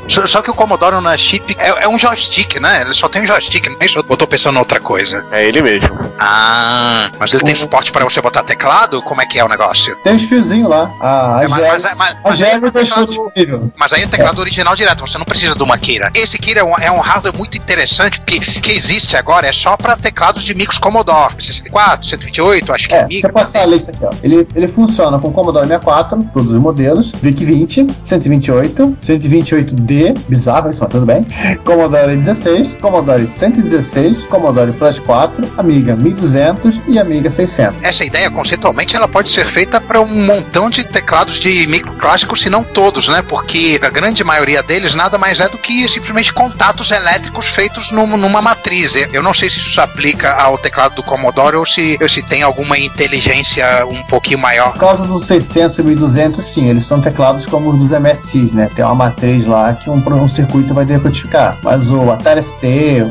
É, 0.06 0.08
só, 0.08 0.26
só 0.26 0.42
que 0.42 0.50
o 0.50 0.54
Commodore 0.54 1.00
na 1.02 1.16
chip 1.16 1.56
é, 1.58 1.84
é 1.84 1.88
um 1.88 1.98
joystick, 1.98 2.58
né? 2.60 2.82
Ele 2.82 2.94
só 2.94 3.08
tem 3.08 3.22
um 3.22 3.26
joystick, 3.26 3.66
não 3.68 3.76
é 3.80 3.84
isso? 3.84 3.98
Eu 3.98 4.16
tô 4.16 4.26
pensando 4.26 4.56
em 4.56 4.58
outra 4.58 4.80
coisa. 4.80 5.24
É 5.32 5.44
ele 5.44 5.60
mesmo. 5.62 5.98
Ah, 6.18 7.10
mas 7.18 7.32
ele 7.34 7.42
tem 7.44 7.54
suporte 7.54 7.90
para 7.92 8.04
você 8.04 8.20
botar 8.20 8.42
teclado? 8.42 9.02
Como 9.02 9.20
é 9.20 9.26
que 9.26 9.38
é 9.38 9.44
o 9.44 9.48
negócio? 9.48 9.96
Tem 10.02 10.14
uns 10.14 10.22
fiozinhos 10.22 10.68
lá. 10.70 10.90
A, 11.00 11.38
a 11.38 11.44
É, 11.44 11.48
mas- 11.48 11.82
mas- 11.96 12.16
a 12.24 12.30
é 12.46 12.58
deixou 12.60 12.70
teclado- 12.72 13.06
disponível. 13.06 13.72
Mas 13.76 13.92
aí 13.92 14.02
é 14.02 14.06
teclado 14.06 14.38
original 14.38 14.74
direto, 14.74 15.00
você 15.06 15.18
não 15.18 15.24
precisa 15.24 15.54
de 15.54 15.62
uma 15.62 15.76
Kira. 15.78 16.10
Esse 16.14 16.38
Kira 16.38 16.60
é 16.60 16.64
um, 16.64 16.74
é 16.78 16.90
um 16.90 17.00
hardware 17.00 17.34
muito 17.36 17.56
interessante, 17.56 18.20
porque 18.20 18.38
que 18.40 18.72
existe 18.72 19.16
agora 19.16 19.46
é 19.48 19.52
só 19.52 19.76
para 19.76 19.96
teclados 19.96 20.42
de 20.42 20.54
micros 20.54 20.78
Commodore. 20.78 21.15
64, 21.38 22.06
128, 22.06 22.72
acho 22.72 22.88
que 22.88 22.94
é, 22.94 22.98
É, 22.98 23.06
micro. 23.06 23.20
você 23.20 23.32
passar 23.32 23.60
a 23.62 23.66
lista 23.66 23.90
aqui, 23.90 24.04
ó. 24.04 24.10
Ele, 24.22 24.46
ele 24.54 24.68
funciona 24.68 25.18
com 25.18 25.32
Commodore 25.32 25.66
64, 25.66 26.24
todos 26.32 26.52
os 26.52 26.58
modelos, 26.58 27.12
VIC-20, 27.12 27.90
128, 28.02 28.96
128D, 29.02 30.18
bizarro 30.28 30.68
isso, 30.70 30.80
mas 30.82 30.90
tudo 30.90 31.06
bem. 31.06 31.26
Commodore 31.64 32.16
16, 32.16 32.76
Commodore 32.80 33.26
116, 33.26 34.26
Commodore 34.26 34.72
Plus 34.72 34.98
4, 34.98 35.54
Amiga 35.58 35.94
1200 35.96 36.80
e 36.88 36.98
Amiga 36.98 37.30
600. 37.30 37.82
Essa 37.82 38.04
ideia, 38.04 38.30
conceitualmente, 38.30 38.94
ela 38.96 39.08
pode 39.08 39.30
ser 39.30 39.46
feita 39.46 39.80
para 39.80 40.00
um 40.00 40.26
montão 40.26 40.68
de 40.68 40.84
teclados 40.84 41.38
de 41.40 41.66
micro 41.66 41.92
clássicos, 41.94 42.40
se 42.40 42.50
não 42.50 42.62
todos, 42.62 43.08
né? 43.08 43.22
Porque 43.22 43.78
a 43.82 43.88
grande 43.88 44.22
maioria 44.24 44.62
deles 44.62 44.94
nada 44.94 45.18
mais 45.18 45.40
é 45.40 45.48
do 45.48 45.58
que 45.58 45.88
simplesmente 45.88 46.32
contatos 46.32 46.90
elétricos 46.90 47.46
feitos 47.48 47.90
num- 47.90 48.16
numa 48.16 48.40
matriz. 48.42 48.94
Eu 49.12 49.22
não 49.22 49.34
sei 49.34 49.50
se 49.50 49.58
isso 49.58 49.70
se 49.72 49.80
aplica 49.80 50.32
ao 50.32 50.58
teclado 50.58 50.94
do 50.96 51.02
Commodore 51.06 51.56
ou 51.56 51.64
se, 51.64 51.96
ou 52.00 52.08
se 52.08 52.22
tem 52.22 52.42
alguma 52.42 52.78
inteligência 52.78 53.64
um 53.86 54.02
pouquinho 54.04 54.38
maior. 54.38 54.72
Por 54.72 54.80
causa 54.80 55.06
dos 55.06 55.26
600 55.26 55.78
e 55.78 55.82
1200, 55.82 56.44
sim, 56.44 56.68
eles 56.68 56.84
são 56.84 57.00
teclados 57.00 57.46
como 57.46 57.70
os 57.70 57.78
dos 57.78 57.98
MSIs, 57.98 58.52
né? 58.52 58.68
Tem 58.74 58.84
uma 58.84 58.94
matriz 58.94 59.46
lá 59.46 59.74
que 59.74 59.88
um, 59.88 59.96
um 59.96 60.28
circuito 60.28 60.74
vai 60.74 60.84
decodificar. 60.84 61.56
Mas 61.62 61.88
o 61.88 62.10
Atari 62.10 62.42
ST, 62.42 62.56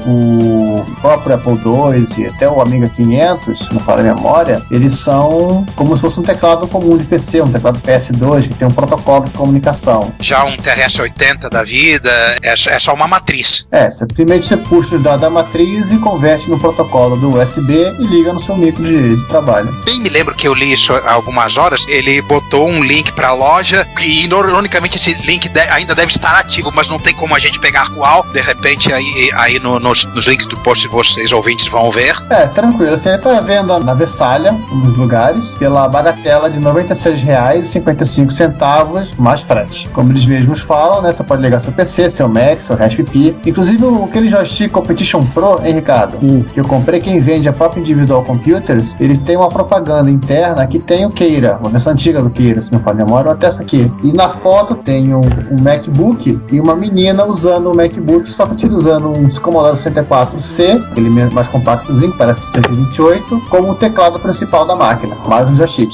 o 0.06 0.86
próprio 1.02 1.36
Apple 1.36 1.54
II 1.54 2.06
e 2.18 2.28
até 2.28 2.50
o 2.50 2.62
Amiga 2.62 2.90
500, 2.90 3.58
se 3.60 3.74
não 3.74 3.80
fala 3.80 4.02
a 4.02 4.04
memória, 4.04 4.62
eles 4.70 4.94
são 4.94 5.66
como 5.76 5.96
se 5.96 6.02
fosse 6.02 6.20
um 6.20 6.24
teclado 6.24 6.68
comum 6.68 6.98
de 6.98 7.06
PC, 7.06 7.42
um 7.42 7.52
teclado 7.52 7.80
PS2 7.80 8.48
que 8.48 8.54
tem 8.54 8.68
um 8.68 8.72
protocolo 8.72 9.26
de 9.26 9.32
comunicação. 9.32 10.14
Já 10.20 10.44
um 10.44 10.58
TRS-80 10.58 11.50
da 11.50 11.64
vida 11.64 12.12
é, 12.42 12.54
é 12.54 12.80
só 12.80 12.94
uma 12.94 13.08
matriz. 13.08 13.66
É, 13.72 13.90
você, 13.90 14.06
primeiro 14.06 14.44
você 14.44 14.58
puxa 14.58 14.96
os 14.96 15.04
dados 15.04 15.22
da 15.22 15.30
matriz 15.30 15.92
e 15.92 15.98
converte 15.98 16.50
no 16.50 16.60
protocolo 16.60 17.16
do 17.16 17.40
USB 17.40 17.85
e 18.00 18.04
liga 18.08 18.34
no 18.34 18.40
seu 18.40 18.56
micro 18.58 18.84
de, 18.84 19.16
de 19.16 19.24
trabalho. 19.28 19.72
Bem 19.86 20.00
me 20.02 20.10
lembro 20.10 20.34
que 20.36 20.48
eu 20.48 20.54
li 20.54 20.74
isso 20.74 20.94
há 20.94 21.12
algumas 21.14 21.58
horas. 21.58 21.86
Ele 21.88 22.22
botou 22.22 22.68
um 22.68 22.84
link 22.84 23.12
pra 23.14 23.34
loja 23.34 23.88
e, 24.02 24.26
ironicamente, 24.26 24.98
esse 24.98 25.14
link 25.26 25.48
de- 25.50 25.60
ainda 25.60 25.94
deve 25.96 26.12
estar 26.12 26.40
ativo, 26.40 26.72
mas 26.74 26.90
não 26.90 27.00
tem 27.00 27.14
como 27.14 27.36
a 27.36 27.40
gente 27.40 27.60
pegar 27.60 27.90
qual. 27.92 28.26
De 28.32 28.42
repente, 28.42 28.92
aí, 28.94 29.32
aí 29.36 29.60
no- 29.60 29.80
nos, 29.80 30.06
nos 30.14 30.26
links 30.26 30.48
do 30.48 30.58
post 30.58 30.88
vocês 30.88 31.32
ouvintes 31.32 31.68
vão 31.68 31.92
ver. 31.92 32.16
É, 32.30 32.48
tranquilo. 32.48 32.94
Assim, 32.94 33.10
ele 33.10 33.18
tá 33.20 33.40
vendo 33.42 33.78
na 33.80 33.94
Vessalha, 33.94 34.52
um 34.54 34.82
dos 34.82 34.98
lugares, 34.98 35.50
pela 35.60 35.88
bagatela 35.88 36.50
de 36.50 36.58
R$ 36.58 36.64
96,55 36.66 39.14
mais 39.18 39.42
frete. 39.42 39.88
Como 39.90 40.12
eles 40.12 40.26
mesmos 40.26 40.62
falam, 40.62 41.02
né? 41.02 41.12
Você 41.12 41.24
pode 41.24 41.42
ligar 41.42 41.60
seu 41.60 41.72
PC, 41.72 42.10
seu 42.10 42.28
Mac, 42.28 42.60
seu 42.60 42.76
Raspberry 42.76 43.10
Pi. 43.10 43.36
Inclusive, 43.46 43.84
o- 43.86 44.06
aquele 44.06 44.28
joystick 44.30 44.72
Competition 44.72 45.24
Pro, 45.26 45.60
hein, 45.64 45.76
Ricardo? 45.76 46.18
Que 46.54 46.60
eu 46.60 46.66
comprei, 46.66 47.00
quem 47.00 47.20
vende 47.20 47.48
a 47.48 47.54
própria 47.54 47.75
Individual 47.80 48.24
Computers, 48.24 48.96
ele 49.00 49.18
tem 49.18 49.38
uma 49.38 49.50
propaganda 49.50 50.10
interna 50.10 50.66
que 50.68 50.80
tem 50.80 51.06
o 51.06 51.12
Keira, 51.12 51.58
uma 51.60 51.70
versão 51.70 51.94
antiga 51.94 52.22
do 52.22 52.30
Keira, 52.30 52.62
se 52.62 52.72
não 52.72 52.80
for 52.80 52.94
memória, 52.96 53.32
até 53.32 53.48
essa 53.48 53.62
aqui. 53.62 53.92
E 54.04 54.12
na 54.14 54.30
foto 54.30 54.76
tem 54.76 55.14
um, 55.14 55.22
um 55.52 55.62
MacBook 55.62 56.40
e 56.52 56.60
uma 56.60 56.76
menina 56.76 57.26
usando 57.26 57.72
o 57.72 57.76
MacBook, 57.76 58.32
só 58.32 58.46
que 58.46 58.54
utilizando 58.54 59.10
um 59.10 59.28
Commodore 59.42 59.76
64C, 59.76 60.82
aquele 60.92 61.10
me- 61.10 61.30
mais 61.32 61.48
compactozinho, 61.48 62.12
que 62.12 62.18
parece 62.18 62.46
128, 62.52 63.42
como 63.50 63.72
o 63.72 63.76
teclado 63.76 64.20
principal 64.20 64.66
da 64.66 64.76
máquina, 64.76 65.16
mais 65.28 65.48
um 65.48 65.56
joystick. 65.56 65.86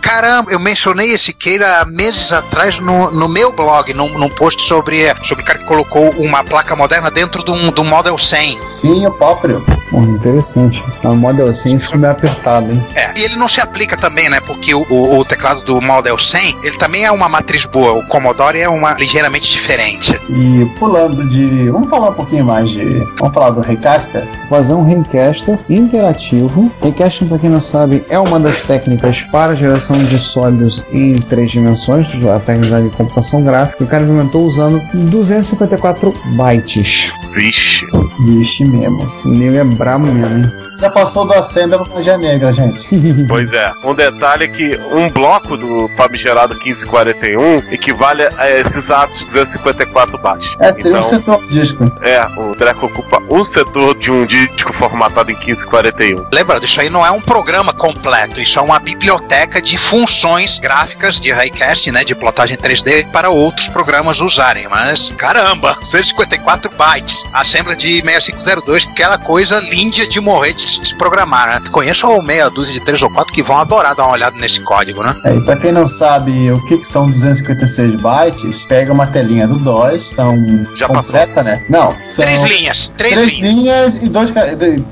Caramba, 0.00 0.50
eu 0.52 0.58
mencionei 0.60 1.12
esse 1.12 1.32
Keira 1.32 1.84
meses 1.86 2.32
atrás 2.32 2.78
no, 2.80 3.10
no 3.10 3.28
meu 3.28 3.52
blog, 3.52 3.92
num, 3.94 4.18
num 4.18 4.28
post 4.28 4.62
sobre, 4.62 5.02
sobre 5.24 5.42
o 5.42 5.46
cara 5.46 5.58
que 5.58 5.64
colocou 5.66 6.10
uma 6.18 6.44
placa 6.44 6.74
moderna 6.76 7.10
dentro 7.10 7.44
de 7.44 7.50
um, 7.50 7.70
do 7.70 7.84
Model 7.84 8.16
100. 8.16 8.60
Sim, 8.60 9.06
o 9.06 9.10
próprio. 9.10 9.62
Hum, 9.92 10.14
interessante. 10.14 10.82
A 11.04 11.10
Model 11.22 11.54
100 11.54 11.78
ficou 11.78 11.98
meio 11.98 12.12
apertado, 12.12 12.70
hein? 12.72 12.84
É, 12.96 13.12
e 13.18 13.22
ele 13.24 13.36
não 13.36 13.46
se 13.48 13.60
aplica 13.60 13.96
também, 13.96 14.28
né? 14.28 14.40
Porque 14.40 14.74
o, 14.74 14.82
o- 14.90 15.18
o 15.18 15.24
teclado 15.24 15.62
do 15.62 15.80
Model 15.80 16.18
100, 16.18 16.56
ele 16.64 16.76
também 16.78 17.04
é 17.04 17.12
uma 17.12 17.28
matriz 17.28 17.64
boa. 17.64 17.92
O 17.92 18.06
Commodore 18.08 18.58
é 18.60 18.68
uma 18.68 18.92
ligeiramente 18.94 19.50
diferente. 19.50 20.18
E 20.28 20.66
pulando 20.78 21.26
de. 21.28 21.70
Vamos 21.70 21.88
falar 21.88 22.10
um 22.10 22.14
pouquinho 22.14 22.44
mais 22.44 22.70
de. 22.70 22.84
Vamos 23.18 23.32
falar 23.34 23.50
do 23.50 23.60
Recaster? 23.60 24.26
Fazer 24.48 24.74
um 24.74 24.84
Recaster 24.84 25.58
interativo. 25.70 26.72
Recaster, 26.82 27.28
para 27.28 27.38
quem 27.38 27.50
não 27.50 27.60
sabe, 27.60 28.04
é 28.08 28.18
uma 28.18 28.40
das 28.40 28.60
técnicas 28.62 29.22
para 29.22 29.54
geração 29.54 29.98
de 29.98 30.18
sólidos 30.18 30.84
em 30.92 31.14
três 31.14 31.50
dimensões, 31.50 32.06
a 32.34 32.38
técnica 32.40 32.82
de 32.82 32.90
computação 32.90 33.42
gráfica. 33.44 33.84
O 33.84 33.86
cara 33.86 34.02
implementou 34.02 34.42
usando 34.44 34.80
254 34.94 36.12
bytes. 36.36 37.12
Vixe. 37.34 37.86
Vixe 38.26 38.64
mesmo. 38.64 39.10
O 39.24 39.28
nego 39.28 39.56
é 39.56 39.64
brabo 39.64 40.06
mesmo, 40.06 40.38
hein? 40.38 40.52
já 40.78 40.90
passou 41.12 41.26
do 41.26 41.34
Assembly 41.34 41.76
pra 41.76 41.94
magia 41.94 42.16
negra, 42.16 42.52
gente. 42.52 42.88
Pois 43.28 43.52
é. 43.52 43.72
Um 43.84 43.94
detalhe 43.94 44.44
é 44.44 44.48
que 44.48 44.76
um 44.92 45.08
bloco 45.10 45.56
do 45.56 45.88
famigerado 45.96 46.54
1541 46.54 47.72
equivale 47.72 48.22
a 48.38 48.50
esses 48.50 48.90
atos 48.90 49.18
de 49.18 49.26
254 49.26 50.18
bytes. 50.18 50.54
É, 50.58 50.72
seria 50.72 50.92
um 50.92 50.98
Então, 50.98 51.10
setor 51.10 51.40
do 51.40 51.48
disco. 51.48 51.84
É, 52.02 52.24
o 52.40 52.54
Dreco 52.54 52.86
ocupa 52.86 53.22
um 53.30 53.44
setor 53.44 53.96
de 53.96 54.10
um 54.10 54.24
disco 54.24 54.72
formatado 54.72 55.30
em 55.30 55.34
1541. 55.36 56.26
Lembrando, 56.32 56.64
isso 56.64 56.80
aí 56.80 56.88
não 56.88 57.04
é 57.04 57.10
um 57.10 57.20
programa 57.20 57.72
completo, 57.72 58.40
isso 58.40 58.58
é 58.58 58.62
uma 58.62 58.78
biblioteca 58.78 59.60
de 59.60 59.76
funções 59.76 60.58
gráficas 60.58 61.20
de 61.20 61.30
Raycast, 61.30 61.90
né, 61.90 62.04
de 62.04 62.14
plotagem 62.14 62.56
3D 62.56 63.10
para 63.10 63.30
outros 63.30 63.68
programas 63.68 64.20
usarem, 64.20 64.66
mas 64.68 65.10
caramba, 65.10 65.76
254 65.80 66.70
bytes, 66.70 67.24
Assembly 67.32 67.76
de 67.76 68.02
6502, 68.02 68.88
aquela 68.88 69.18
coisa 69.18 69.60
linda 69.60 70.06
de 70.06 70.20
morrer 70.20 70.54
de 70.54 70.94
programar, 71.02 71.48
né? 71.48 71.62
Conheço 71.72 72.06
meia 72.22 72.48
dúzia 72.48 72.72
de 72.74 72.80
três 72.80 73.02
ou 73.02 73.10
quatro 73.10 73.34
que 73.34 73.42
vão 73.42 73.58
adorar 73.58 73.94
dar 73.96 74.04
uma 74.04 74.12
olhada 74.12 74.36
nesse 74.36 74.60
código, 74.60 75.02
né? 75.02 75.12
É, 75.24 75.34
e 75.34 75.40
pra 75.40 75.56
quem 75.56 75.72
não 75.72 75.88
sabe 75.88 76.52
o 76.52 76.60
que, 76.68 76.78
que 76.78 76.84
são 76.86 77.10
256 77.10 78.00
bytes, 78.00 78.62
pega 78.62 78.92
uma 78.92 79.06
telinha 79.06 79.48
do 79.48 79.56
DOS, 79.56 80.10
então 80.12 80.36
Já 80.76 80.86
completa, 80.86 81.42
né? 81.42 81.64
Não, 81.68 81.92
são 81.98 82.24
Três 82.24 82.42
linhas, 82.42 82.92
três, 82.96 83.14
três 83.14 83.32
linhas. 83.32 83.52
linhas 83.52 83.94
e 83.96 84.08
dois, 84.08 84.32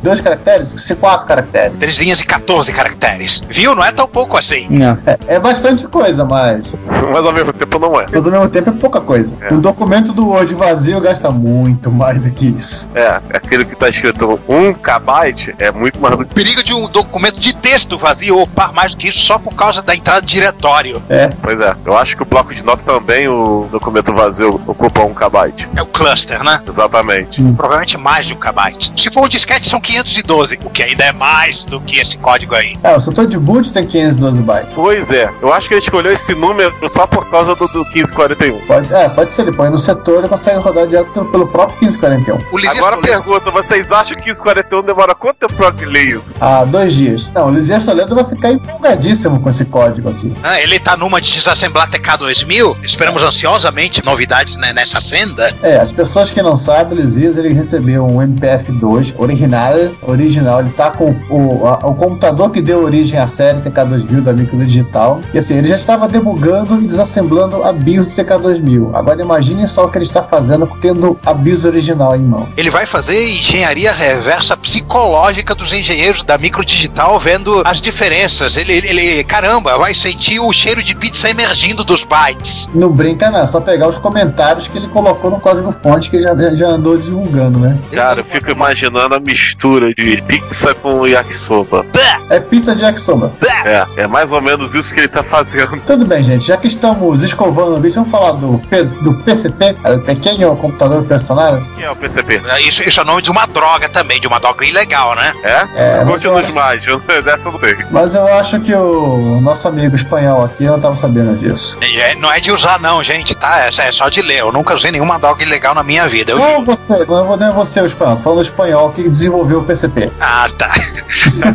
dois 0.02 0.20
caracteres, 0.20 0.74
se 0.78 0.94
quatro 0.96 1.26
caracteres. 1.26 1.78
Três 1.78 1.96
linhas 1.96 2.20
e 2.20 2.26
14 2.26 2.72
caracteres. 2.72 3.42
Viu? 3.48 3.74
Não 3.76 3.84
é 3.84 3.92
tão 3.92 4.08
pouco 4.08 4.36
assim. 4.36 4.66
Não. 4.68 4.98
É, 5.06 5.16
é 5.36 5.38
bastante 5.38 5.86
coisa, 5.86 6.24
mas, 6.24 6.74
Mas 7.12 7.24
ao 7.24 7.32
mesmo 7.32 7.52
tempo 7.52 7.78
não 7.78 8.00
é. 8.00 8.06
mas 8.12 8.26
ao 8.26 8.32
mesmo 8.32 8.48
tempo 8.48 8.70
é 8.70 8.72
pouca 8.72 9.00
coisa. 9.00 9.32
É. 9.42 9.54
Um 9.54 9.61
documento 9.61 10.12
do 10.12 10.26
Word 10.28 10.54
vazio 10.56 11.00
gasta 11.00 11.30
muito 11.30 11.90
mais 11.90 12.20
do 12.20 12.30
que 12.32 12.46
isso. 12.46 12.90
É, 12.96 13.20
aquele 13.32 13.64
que 13.64 13.76
tá 13.76 13.88
escrito 13.88 14.40
1 14.48 14.74
kbyte 14.74 15.54
é 15.58 15.70
muito 15.70 15.89
mais 15.99 16.16
do 16.16 16.24
que. 16.24 16.34
Perigo 16.34 16.62
de 16.62 16.74
um 16.74 16.88
documento 16.88 17.41
de 17.41 17.55
texto 17.55 17.99
vazio 17.99 18.38
ocupar 18.38 18.72
mais 18.72 18.95
do 18.95 18.99
que 18.99 19.09
isso 19.09 19.20
só 19.20 19.38
por 19.38 19.55
causa 19.55 19.82
da 19.82 19.95
entrada 19.95 20.20
de 20.22 20.28
diretório. 20.34 21.03
É, 21.09 21.28
Pois 21.43 21.61
é, 21.61 21.74
eu 21.84 21.97
acho 21.97 22.16
que 22.16 22.22
o 22.22 22.26
bloco 22.26 22.53
de 22.55 22.64
nota 22.64 22.82
também, 22.84 23.28
o 23.28 23.66
documento 23.70 24.12
vazio, 24.12 24.61
ocupa 24.66 25.03
1 25.03 25.14
kbyte. 25.14 25.68
É 25.74 25.82
o 25.82 25.86
cluster, 25.86 26.43
né? 26.43 26.61
Exatamente. 26.66 27.43
Provavelmente 27.55 27.97
mais 27.99 28.26
de 28.26 28.34
um 28.34 28.36
kbyte. 28.36 28.93
Se 28.97 29.11
for 29.11 29.24
um 29.24 29.28
disquete, 29.28 29.68
são 29.68 29.80
512, 29.80 30.59
o 30.64 30.70
que 30.70 30.82
ainda 30.82 31.05
é 31.05 31.12
mais 31.12 31.64
do 31.64 31.80
que 31.80 31.99
esse 31.99 32.16
código 32.18 32.55
aí. 32.55 32.74
é, 32.82 32.97
o 32.97 33.01
setor 33.01 33.26
de 33.26 33.38
boot 33.38 33.72
tem 33.72 33.86
512 33.86 34.41
bytes. 34.43 34.70
Pois 34.74 35.11
é, 35.11 35.30
eu 35.41 35.53
acho 35.53 35.68
que 35.68 35.74
ele 35.74 35.82
escolheu 35.82 36.12
esse 36.12 36.34
número 36.34 36.74
só 36.88 37.07
por 37.07 37.28
causa 37.30 37.55
do, 37.55 37.66
do 37.68 37.84
1541. 37.84 38.59
Pode, 38.66 38.95
é, 38.95 39.09
pode 39.09 39.30
ser, 39.30 39.43
ele 39.43 39.53
põe 39.53 39.70
no 39.70 39.78
setor 39.78 40.24
e 40.24 40.28
consegue 40.28 40.59
rodar 40.59 40.86
direto 40.86 41.11
pelo, 41.12 41.26
pelo 41.26 41.47
próprio 41.49 41.78
1541. 41.80 42.38
O 42.53 42.59
Lisias 42.59 42.76
Agora 42.78 42.99
pergunta, 42.99 43.51
vocês 43.51 43.93
acham 43.93 44.16
que 44.16 44.24
1541 44.24 44.82
demora 44.82 45.14
quanto 45.14 45.36
tempo 45.38 45.55
pra 45.55 45.72
ler 45.87 46.09
isso? 46.09 46.35
Há 46.41 46.64
dois 46.64 46.95
dias. 46.95 47.31
Não, 47.35 47.49
o 47.49 47.51
Lisias 47.55 47.85
Toledo 47.85 48.14
vai 48.14 48.24
ficar 48.24 48.51
empolgadíssimo 48.51 49.41
com 49.41 49.49
esse 49.51 49.64
código 49.64 50.11
aqui. 50.11 50.33
Ah, 50.43 50.61
ele 50.61 50.78
tá 50.78 50.97
numa 50.97 51.20
de 51.20 51.33
desassemblar 51.33 51.91
TK2000. 51.91 52.76
Esperamos 52.83 53.22
ansiosamente 53.22 54.05
novidades 54.05 54.57
né, 54.57 54.72
nessa 54.72 55.01
senda. 55.01 55.55
É, 55.62 55.76
as 55.76 55.91
pessoas 55.93 56.31
que 56.31 56.41
não 56.43 56.57
sabem, 56.57 56.99
o 56.99 57.01
Lisias 57.01 57.37
ele 57.37 57.53
recebeu 57.53 58.05
um 58.07 58.18
MPF2 58.18 59.14
original, 59.18 59.72
original, 60.03 60.61
ele 60.61 60.70
tá 60.70 60.91
com 60.91 61.11
o, 61.28 61.66
a- 61.66 61.78
o 61.87 61.95
computador 61.95 62.51
que 62.51 62.61
deu 62.61 62.83
origem 62.83 63.18
à 63.18 63.26
série 63.26 63.61
TK2000 63.61 64.20
da 64.22 64.33
Micro 64.33 64.64
Digital. 64.64 65.20
E 65.33 65.39
assim, 65.39 65.55
ele 65.57 65.68
já 65.68 65.76
estava 65.76 66.09
debugando 66.09 66.81
e 66.83 66.87
desassemblando 66.87 67.62
a 67.64 67.72
BIOS 67.72 68.09
do 68.09 68.14
TK2000. 68.14 68.91
Agora 68.95 69.20
imaginem 69.20 69.66
só 69.66 69.85
o 69.87 69.89
que 69.91 69.99
ele 69.99 70.05
está 70.05 70.22
fazendo 70.22 70.66
tendo 70.81 71.18
a 71.24 71.33
BIOS 71.33 71.64
original 71.64 72.14
em 72.16 72.22
mão. 72.22 72.49
Ele 72.57 72.70
vai 72.70 72.87
fazer 72.87 73.16
engenharia 73.31 73.93
reversa 73.93 74.57
psicológica 74.57 75.55
dos 75.55 75.69
engenheiros 75.72 76.22
da 76.24 76.36
microdigital 76.38 77.18
vendo 77.18 77.62
as 77.64 77.80
diferenças. 77.80 78.56
Ele, 78.56 78.72
ele, 78.72 78.88
ele- 78.88 79.24
caramba, 79.24 79.76
vai 79.78 79.94
sentir 79.94 80.40
o 80.40 80.52
cheiro 80.52 80.82
de 80.82 80.94
pizza 80.94 81.28
emergindo 81.28 81.84
dos 81.84 82.04
bytes. 82.04 82.68
Não 82.74 82.90
brinca 82.90 83.30
não, 83.30 83.40
é 83.40 83.46
só 83.46 83.60
pegar 83.60 83.88
os 83.88 83.98
comentários 83.98 84.66
que 84.66 84.76
ele 84.78 84.88
colocou 84.88 85.30
no 85.30 85.40
código 85.40 85.70
fonte 85.72 86.10
que 86.10 86.20
já, 86.20 86.34
já 86.54 86.68
andou 86.68 86.96
divulgando, 86.98 87.58
né? 87.58 87.78
Cara, 87.92 88.20
eu 88.20 88.24
fico 88.24 88.50
imaginando 88.50 89.14
a 89.14 89.20
mistura 89.20 89.92
de 89.94 90.22
pizza 90.22 90.74
com 90.74 91.06
yakisoba. 91.06 91.84
É 92.28 92.38
pizza 92.40 92.74
de 92.74 92.82
yakisoba. 92.82 93.32
É, 93.64 93.86
é 94.02 94.06
mais 94.06 94.32
ou 94.32 94.40
menos 94.40 94.74
isso 94.74 94.94
que 94.94 95.00
ele 95.00 95.08
tá 95.08 95.22
fazendo. 95.22 95.80
Tudo 95.86 96.06
bem, 96.06 96.22
gente. 96.22 96.46
Já 96.46 96.56
que 96.56 96.68
estamos 96.68 97.22
escovando 97.22 97.76
o 97.76 97.80
bicho, 97.80 97.96
vamos 97.96 98.10
falar 98.10 98.32
do, 98.32 98.58
P- 98.68 98.84
do 98.84 99.14
PCP, 99.22 99.74
o 99.84 100.00
pequeno 100.00 100.56
computador 100.56 101.02
personal. 101.04 101.60
Quem 101.74 101.84
é 101.84 101.90
o 101.90 101.96
PCP? 101.96 102.40
Isso, 102.66 102.82
isso 102.82 103.00
é 103.00 103.02
o 103.02 103.06
nome 103.06 103.22
de 103.22 103.30
uma 103.30 103.46
droga 103.46 103.88
também, 103.88 104.20
de 104.20 104.26
uma 104.26 104.38
droga 104.38 104.64
ilegal, 104.64 105.14
né? 105.16 105.32
É? 105.42 105.59
É, 105.74 105.96
mas 105.98 106.08
Conte 106.08 106.24
eu 106.26 106.32
nos 106.34 106.44
acho- 106.46 106.54
mais, 106.54 106.86
eu- 106.86 106.98
dessa 107.22 107.48
eu 107.48 107.52
não 107.52 107.61
sei. 107.61 107.76
Mas 107.90 108.14
eu 108.14 108.26
acho 108.38 108.61
que 108.61 108.74
o 108.74 109.40
nosso 109.40 109.68
amigo 109.68 109.94
espanhol 109.94 110.44
aqui 110.44 110.64
não 110.64 110.76
estava 110.76 110.96
sabendo 110.96 111.36
disso. 111.38 111.76
É, 111.82 112.14
não 112.14 112.30
é 112.32 112.40
de 112.40 112.50
usar, 112.52 112.78
não, 112.80 113.02
gente, 113.02 113.34
tá? 113.34 113.61
É, 113.66 113.68
é 113.68 113.92
só 113.92 114.08
de 114.08 114.22
ler. 114.22 114.40
Eu 114.40 114.52
nunca 114.52 114.74
usei 114.74 114.90
nenhuma 114.90 115.18
droga 115.18 115.42
ilegal 115.42 115.74
na 115.74 115.82
minha 115.82 116.08
vida. 116.08 116.32
Eu 116.32 116.38
Não 116.38 116.44
é 116.46 116.54
juro. 116.54 116.64
você, 116.66 117.04
não 117.04 117.18
é 117.20 117.22
vo- 117.24 117.36
não 117.36 117.48
é 117.48 117.52
você 117.52 117.80
o 117.80 117.86
espanhol, 117.86 118.16
tô 118.16 118.22
falando 118.22 118.38
o 118.38 118.42
espanhol 118.42 118.92
que 118.92 119.08
desenvolveu 119.08 119.61
o 119.61 119.64
PCP. 119.64 120.11
Ah, 120.20 120.48
tá. 120.56 120.70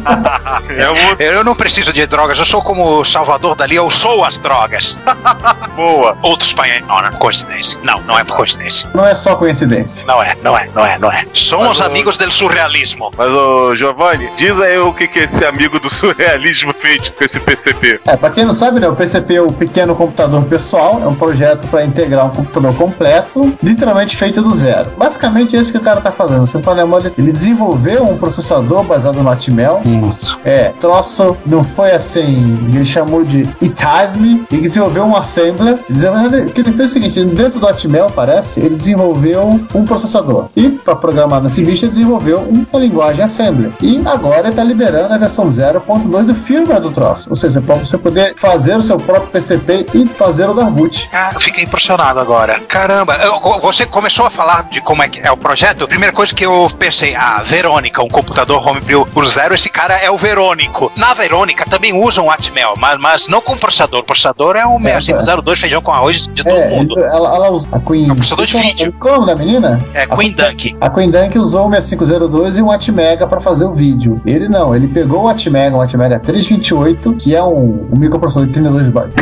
É 0.70 0.88
muito 0.88 1.22
Eu 1.22 1.44
não 1.44 1.56
preciso 1.56 1.94
de 1.94 2.06
drogas, 2.06 2.38
eu 2.40 2.46
sou 2.46 2.62
como 2.62 3.00
o 3.00 3.06
Salvador 3.06 3.56
Dali, 3.56 3.76
eu 3.76 3.90
sou 3.90 4.24
as 4.26 4.38
drogas. 4.40 4.98
boa. 5.76 6.18
Outro 6.22 6.48
espanhol, 6.48 6.82
não, 6.88 7.20
coincidência. 7.20 7.80
Não, 7.84 8.00
não 8.02 8.18
é 8.20 8.24
por 8.24 8.36
coincidência. 8.38 8.90
Não 8.94 9.06
é 9.06 9.14
só 9.16 9.36
coincidência. 9.36 10.06
Não 10.06 10.22
é, 10.22 10.36
não 10.44 10.58
é, 10.58 10.68
não 10.74 10.86
é, 10.86 10.98
não 10.98 11.12
é. 11.12 11.26
Somos 11.34 11.80
Mas, 11.80 11.82
amigos 11.82 12.18
do 12.18 12.32
surrealismo. 12.32 13.12
Mas, 13.18 13.30
ô 13.30 13.76
Giovanni, 13.96 14.30
diz 14.36 14.60
aí 14.60 14.78
o 14.78 14.94
que, 14.94 15.08
que 15.08 15.20
esse 15.20 15.46
amigo 15.46 15.80
do 15.80 15.90
surrealismo 15.90 16.74
fez 16.74 17.10
com 17.12 17.24
esse 17.24 17.40
PCP. 17.40 18.02
É, 18.06 18.18
pra 18.18 18.30
quem 18.30 18.44
não 18.44 18.54
sabe, 18.54 18.82
né, 18.82 18.90
o 18.90 18.96
PCP 18.96 19.36
é 19.36 19.42
o 19.42 19.48
Pequeno 19.48 19.96
Computador 19.96 20.44
Pessoal, 20.44 21.02
é 21.02 21.08
um 21.08 21.16
projeto 21.16 21.66
para 21.70 21.86
integrar 21.86 22.26
um 22.26 22.30
computador 22.30 22.76
completo, 22.76 23.54
literalmente 23.64 24.18
feito 24.18 24.42
do 24.42 24.54
zero. 24.54 24.92
Basicamente 24.98 25.56
é 25.56 25.60
isso 25.62 25.72
que 25.72 25.78
o 25.78 25.82
cara 25.82 26.02
tá 26.02 26.12
fazendo. 26.12 26.46
Você 26.46 26.62
fala, 26.62 26.82
ele, 26.82 27.14
ele 27.18 27.32
desenvolveu 27.32 28.04
um 28.04 28.18
processador 28.18 28.84
baseado 28.84 29.22
no 29.24 29.30
Atmel. 29.30 29.82
Nossa. 29.86 30.38
É, 30.44 30.74
troço 30.80 31.38
não 31.46 31.64
foi 31.64 31.92
assim, 31.92 32.70
ele 32.74 32.86
chamou 32.86 33.24
de 33.24 33.48
Itasme 33.62 34.46
e 34.52 34.58
desenvolveu 34.58 35.06
um 35.06 35.16
assembler. 35.16 35.80
Ele 35.90 36.52
que 36.52 36.60
ele 36.60 36.74
fez 36.74 36.80
é 36.80 36.84
o 36.84 36.88
seguinte, 36.90 37.24
dentro 37.34 37.60
do 37.60 37.68
Atmel, 37.68 38.12
parece, 38.14 38.60
ele 38.60 38.76
desenvolveu 38.76 39.66
um 39.74 39.86
processador. 39.86 40.50
E 40.56 40.70
para 40.70 40.96
programar 40.96 41.42
nesse 41.42 41.64
bicho, 41.64 41.86
ele 41.86 41.94
desenvolveu 41.94 42.40
uma 42.40 42.80
linguagem 42.80 43.24
assembler. 43.24 43.72
E 43.86 44.02
agora 44.06 44.50
está 44.50 44.64
liberando 44.64 45.14
a 45.14 45.18
versão 45.18 45.48
0.2 45.48 46.26
do 46.26 46.34
firmware 46.34 46.82
do 46.82 46.92
troço. 46.92 47.30
Ou 47.30 47.36
seja, 47.36 47.62
para 47.62 47.76
você 47.76 47.98
poder 47.98 48.34
fazer 48.36 48.76
o 48.76 48.82
seu 48.82 48.98
próprio 49.00 49.28
PCP 49.28 49.86
e 49.94 50.08
fazer 50.08 50.50
o 50.50 50.54
Darboot. 50.56 51.08
Ah, 51.14 51.32
eu 51.36 51.40
fiquei 51.40 51.64
impressionado 51.64 52.20
agora. 52.20 52.60
Caramba, 52.68 53.16
eu- 53.18 53.60
você 53.62 53.86
começou 53.86 54.26
a 54.26 54.32
falar 54.32 54.64
de 54.70 54.82
como 54.82 55.04
é 55.04 55.08
que 55.08 55.20
é 55.26 55.32
o 55.32 55.38
projeto. 55.38 55.88
Primeira 55.88 56.14
coisa 56.14 56.34
que 56.34 56.44
eu 56.46 56.68
pensei, 56.80 57.16
ah, 57.16 57.44
Verônica, 57.46 58.02
um 58.04 58.08
computador 58.08 58.68
homebrew 58.68 59.06
por 59.06 59.26
zero, 59.28 59.54
esse 59.54 59.70
cara 59.70 59.96
é 59.98 60.10
o 60.10 60.18
Verônico. 60.18 60.92
Na 60.96 61.14
Verônica 61.14 61.66
também 61.70 61.94
usam 61.94 62.26
o 62.26 62.32
Atmel, 62.32 62.74
mas, 62.78 62.98
mas 63.00 63.28
não 63.28 63.40
com 63.42 63.56
processador. 63.56 64.00
O 64.00 64.04
processador 64.04 64.56
é 64.56 64.66
um 64.66 64.80
6502 64.82 65.60
feijão 65.60 65.82
com 65.82 65.92
arroz 65.92 66.28
de 66.28 66.44
todo 66.44 66.58
É, 66.58 66.70
mundo. 66.70 66.98
ela, 67.00 67.36
ela 67.36 67.52
usa 67.52 67.68
a 67.72 67.80
Queen. 67.80 68.10
É 68.10 68.14
um 68.14 68.16
processador 68.16 68.46
de 68.48 68.58
vídeo. 68.58 68.96
É 69.00 69.08
o 69.08 69.12
nome 69.12 69.26
da 69.28 69.36
menina? 69.36 69.80
É 69.94 70.08
Queen 70.08 70.32
Dunk. 70.34 70.76
A 70.82 70.90
Queen 70.90 71.12
Dunk 71.12 71.38
usou 71.38 71.68
o 71.68 71.72
6502 71.72 72.58
e 72.58 72.62
um 72.64 72.72
Atmega 72.72 73.28
para 73.28 73.40
fazer 73.42 73.66
o 73.66 73.75
vídeo. 73.76 74.22
Ele 74.26 74.48
não, 74.48 74.76
ele 74.76 74.88
pegou 74.88 75.24
o 75.24 75.28
Atmega, 75.28 75.76
um 75.76 75.82
Atmega 75.82 76.20
328, 76.20 77.14
que 77.14 77.36
é 77.36 77.44
um, 77.44 77.88
um 77.92 77.98
microprocessador 77.98 78.48
de 78.48 78.54
32 78.54 78.88
bytes. 78.88 79.16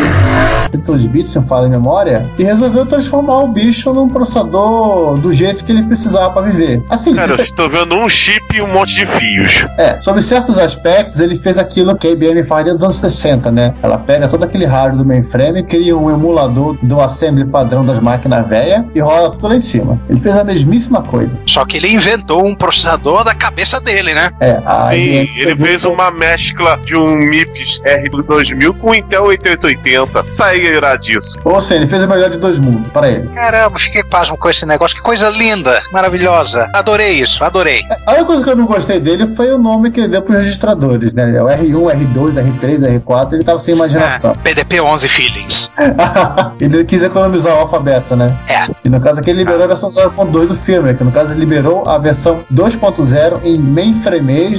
32 0.72 1.06
bits, 1.06 1.32
se 1.32 1.38
eu 1.38 1.44
falo 1.44 1.68
em 1.68 1.70
memória, 1.70 2.26
e 2.38 2.44
resolveu 2.44 2.86
transformar 2.86 3.40
o 3.40 3.48
bicho 3.48 3.94
num 3.94 4.08
processador 4.08 5.20
do 5.20 5.32
jeito 5.32 5.64
que 5.64 5.72
ele 5.72 5.84
precisava 5.84 6.32
para 6.32 6.52
viver. 6.52 6.84
Assim, 6.90 7.14
Cara, 7.14 7.34
eu 7.34 7.40
estou 7.40 7.70
vendo 7.70 7.96
um 7.96 8.08
chip 8.10 8.44
e 8.56 8.62
um 8.62 8.68
monte 8.74 8.96
de 8.96 9.06
fios. 9.06 9.66
é, 9.78 10.00
sobre 10.02 10.22
certos 10.22 10.58
aspectos, 10.58 11.20
ele 11.20 11.36
fez 11.36 11.58
aquilo 11.58 11.96
que 11.96 12.08
a 12.08 12.12
IBM 12.12 12.44
faz 12.44 12.66
desde 12.66 12.78
os 12.78 12.84
anos 12.84 12.96
60, 12.98 13.52
né? 13.52 13.74
Ela 13.82 13.98
pega 13.98 14.28
todo 14.28 14.44
aquele 14.44 14.66
hardware 14.66 14.98
do 14.98 15.06
mainframe, 15.06 15.64
cria 15.64 15.96
um 15.98 16.10
emulador 16.10 16.78
do 16.82 17.00
assembly 17.00 17.46
padrão 17.46 17.86
das 17.86 18.00
máquinas 18.00 18.48
velhas 18.48 18.86
e 18.94 19.00
roda 19.00 19.32
tudo 19.32 19.48
lá 19.50 19.56
em 19.56 19.62
cima. 19.62 20.00
Ele 20.10 20.20
fez 20.20 20.36
a 20.36 20.44
mesmíssima 20.44 21.02
coisa. 21.02 21.40
Só 21.46 21.66
que 21.66 21.78
ele 21.78 21.90
inventou 21.92 22.46
um 22.46 22.56
processador 22.56 23.24
da 23.24 23.34
cabeça 23.36 23.80
dele, 23.80 24.14
né? 24.14 24.32
É, 24.44 24.62
a 24.66 24.90
Sim, 24.90 24.96
IBM 24.96 25.42
ele 25.42 25.58
fez 25.58 25.86
uma 25.86 26.12
mescla 26.12 26.78
de 26.84 26.98
um 26.98 27.16
MIPS 27.16 27.82
R2000 27.86 28.78
com 28.78 28.90
o 28.90 28.96
Intel 28.96 29.24
8880. 29.24 30.28
Sai 30.28 30.58
iradiço. 30.58 31.40
Ou 31.46 31.62
seja, 31.62 31.82
ele 31.82 31.90
fez 31.90 32.04
o 32.04 32.08
melhor 32.10 32.30
de 32.30 32.38
dois 32.38 32.60
mundos, 32.60 32.92
para 32.92 33.10
ele. 33.10 33.30
Caramba, 33.30 33.80
fiquei 33.80 34.04
pasmo 34.04 34.38
com 34.38 34.50
esse 34.50 34.66
negócio. 34.66 34.98
Que 34.98 35.02
coisa 35.02 35.30
linda, 35.30 35.82
maravilhosa. 35.94 36.70
Adorei 36.74 37.22
isso, 37.22 37.42
adorei. 37.42 37.82
A 38.06 38.12
única 38.12 38.26
coisa 38.26 38.44
que 38.44 38.50
eu 38.50 38.56
não 38.58 38.66
gostei 38.66 39.00
dele 39.00 39.28
foi 39.34 39.50
o 39.54 39.58
nome 39.58 39.92
que 39.92 40.02
ele 40.02 40.10
deu 40.10 40.22
pros 40.22 40.40
registradores, 40.40 41.14
né? 41.14 41.42
O 41.42 41.46
R1, 41.46 42.14
R2, 42.14 42.60
R3, 42.60 43.02
R4, 43.02 43.34
ele 43.34 43.44
tava 43.44 43.60
sem 43.60 43.74
imaginação. 43.74 44.32
É, 44.32 44.34
PDP 44.44 44.82
11 44.82 45.08
Feelings. 45.08 45.72
ele 46.60 46.84
quis 46.84 47.02
economizar 47.02 47.56
o 47.56 47.60
alfabeto, 47.60 48.14
né? 48.14 48.38
É. 48.50 48.68
E 48.84 48.90
no 48.90 49.00
caso 49.00 49.22
aqui 49.22 49.30
ele 49.30 49.40
liberou 49.40 49.64
a 49.64 49.68
versão 49.68 49.90
0.2 49.90 50.48
do 50.48 50.56
firmware, 50.56 50.98
que 50.98 51.04
no 51.04 51.12
caso 51.12 51.32
ele 51.32 51.40
liberou 51.40 51.84
a 51.88 51.98
versão 51.98 52.44
2.0 52.54 53.40
em 53.44 53.58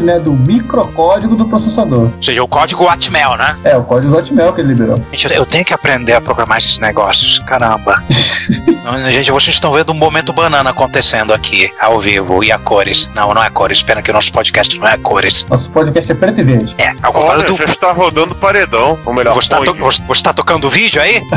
né? 0.03 0.19
Do 0.19 0.33
microcódigo 0.33 1.35
do 1.35 1.47
processador. 1.47 2.11
Ou 2.17 2.23
seja, 2.23 2.43
o 2.43 2.49
código 2.49 2.89
Atmel, 2.89 3.37
né? 3.37 3.57
É, 3.65 3.77
o 3.77 3.83
código 3.83 4.17
Atmel 4.17 4.53
que 4.53 4.61
ele 4.61 4.69
liberou. 4.69 4.99
Gente, 5.13 5.35
eu 5.35 5.47
tenho 5.47 5.65
que 5.65 5.73
aprender 5.73 6.15
a 6.15 6.21
programar 6.21 6.59
esses 6.59 6.79
negócios. 6.79 7.39
Caramba. 7.41 8.03
Gente, 9.11 9.31
vocês 9.31 9.55
estão 9.57 9.73
vendo 9.73 9.93
um 9.93 9.97
momento 9.97 10.33
banana 10.33 10.71
acontecendo 10.71 11.33
aqui, 11.33 11.71
ao 11.81 12.01
vivo, 12.01 12.43
e 12.45 12.53
a 12.53 12.59
cores. 12.59 13.09
Não, 13.15 13.33
não 13.33 13.43
é 13.43 13.49
cores. 13.51 13.83
Pena 13.83 14.03
que 14.03 14.11
o 14.11 14.15
nosso 14.15 14.33
podcast 14.33 14.79
não 14.79 14.87
é 14.89 14.97
cores. 14.99 15.47
Nosso 15.49 15.71
podcast 15.71 16.11
é 16.13 16.15
preto 16.15 16.41
e 16.41 16.45
verde. 16.45 16.75
É, 16.79 16.91
ao 17.03 17.13
contrário 17.13 17.41
Olha, 17.43 17.51
do. 17.51 17.57
já 17.57 17.65
está 17.65 17.93
rodando 17.93 18.35
paredão. 18.35 18.99
Ou 19.05 19.15
melhor, 19.15 19.35
Você 19.35 19.49
tá, 19.49 19.57
ponte. 19.59 19.69
to- 19.73 19.77
você- 19.79 20.03
você 20.07 20.23
tá 20.23 20.33
tocando 20.33 20.69
vídeo 20.69 21.01
aí? 21.01 21.23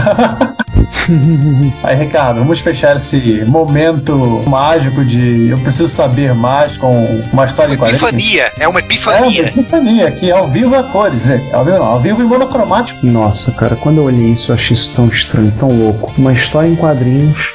Aí, 1.84 1.96
Ricardo, 1.96 2.40
vamos 2.40 2.60
fechar 2.60 2.96
esse 2.96 3.44
momento 3.46 4.44
mágico 4.48 5.04
de 5.04 5.50
eu 5.50 5.58
preciso 5.60 5.88
saber 5.90 6.34
mais 6.34 6.78
com 6.78 7.22
uma 7.32 7.46
história 7.46 7.74
em 7.74 7.78
quadrinhos. 7.78 8.04
Epifania. 8.04 8.52
É 8.60 8.68
uma 8.68 8.80
É, 8.80 8.84
uma 8.84 8.94
epifania. 8.94 9.48
epifania, 9.48 10.08
aqui 10.08 10.32
ao 10.32 10.48
vivo 10.48 10.76
a 10.76 10.84
cores, 10.84 11.30
é, 11.30 11.42
ao 11.54 11.66
vivo 11.66 11.78
não, 11.78 11.86
ao 11.86 12.00
vivo 12.02 12.22
e 12.22 12.26
monocromático. 12.26 13.06
Nossa, 13.06 13.52
cara, 13.54 13.76
quando 13.76 13.98
eu 13.98 14.04
olhei 14.06 14.28
isso, 14.32 14.52
eu 14.52 14.56
achei 14.56 14.76
isso 14.76 14.92
tão 14.94 15.08
estranho, 15.08 15.52
tão 15.60 15.70
louco. 15.70 16.14
Uma 16.18 16.32
história 16.34 16.68
em 16.68 16.76
quadrinhos, 16.76 16.87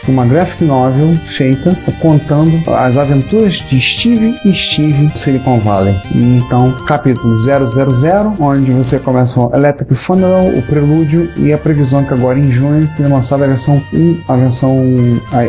uma 0.09 0.27
graphic 0.27 0.65
novel 0.65 1.17
feita 1.25 1.77
contando 2.01 2.63
as 2.75 2.97
aventuras 2.97 3.55
de 3.55 3.81
Steve 3.81 4.35
e 4.45 4.53
Steve 4.53 5.11
Silicon 5.15 5.59
Valley. 5.61 5.95
Então, 6.15 6.73
capítulo 6.87 7.35
000, 7.37 8.37
onde 8.39 8.73
você 8.73 8.99
começa 8.99 9.35
com 9.35 9.55
Electric 9.55 9.95
Funeral, 9.95 10.47
o 10.47 10.63
prelúdio 10.63 11.31
e 11.37 11.53
a 11.53 11.59
previsão 11.59 12.05
que 12.05 12.13
agora 12.13 12.39
em 12.39 12.51
junho 12.51 12.89
tem 12.97 13.07
lançada 13.07 13.45
a 13.45 13.49
versão 13.49 13.83
1, 13.93 14.21
a 14.29 14.37
versão 14.37 14.77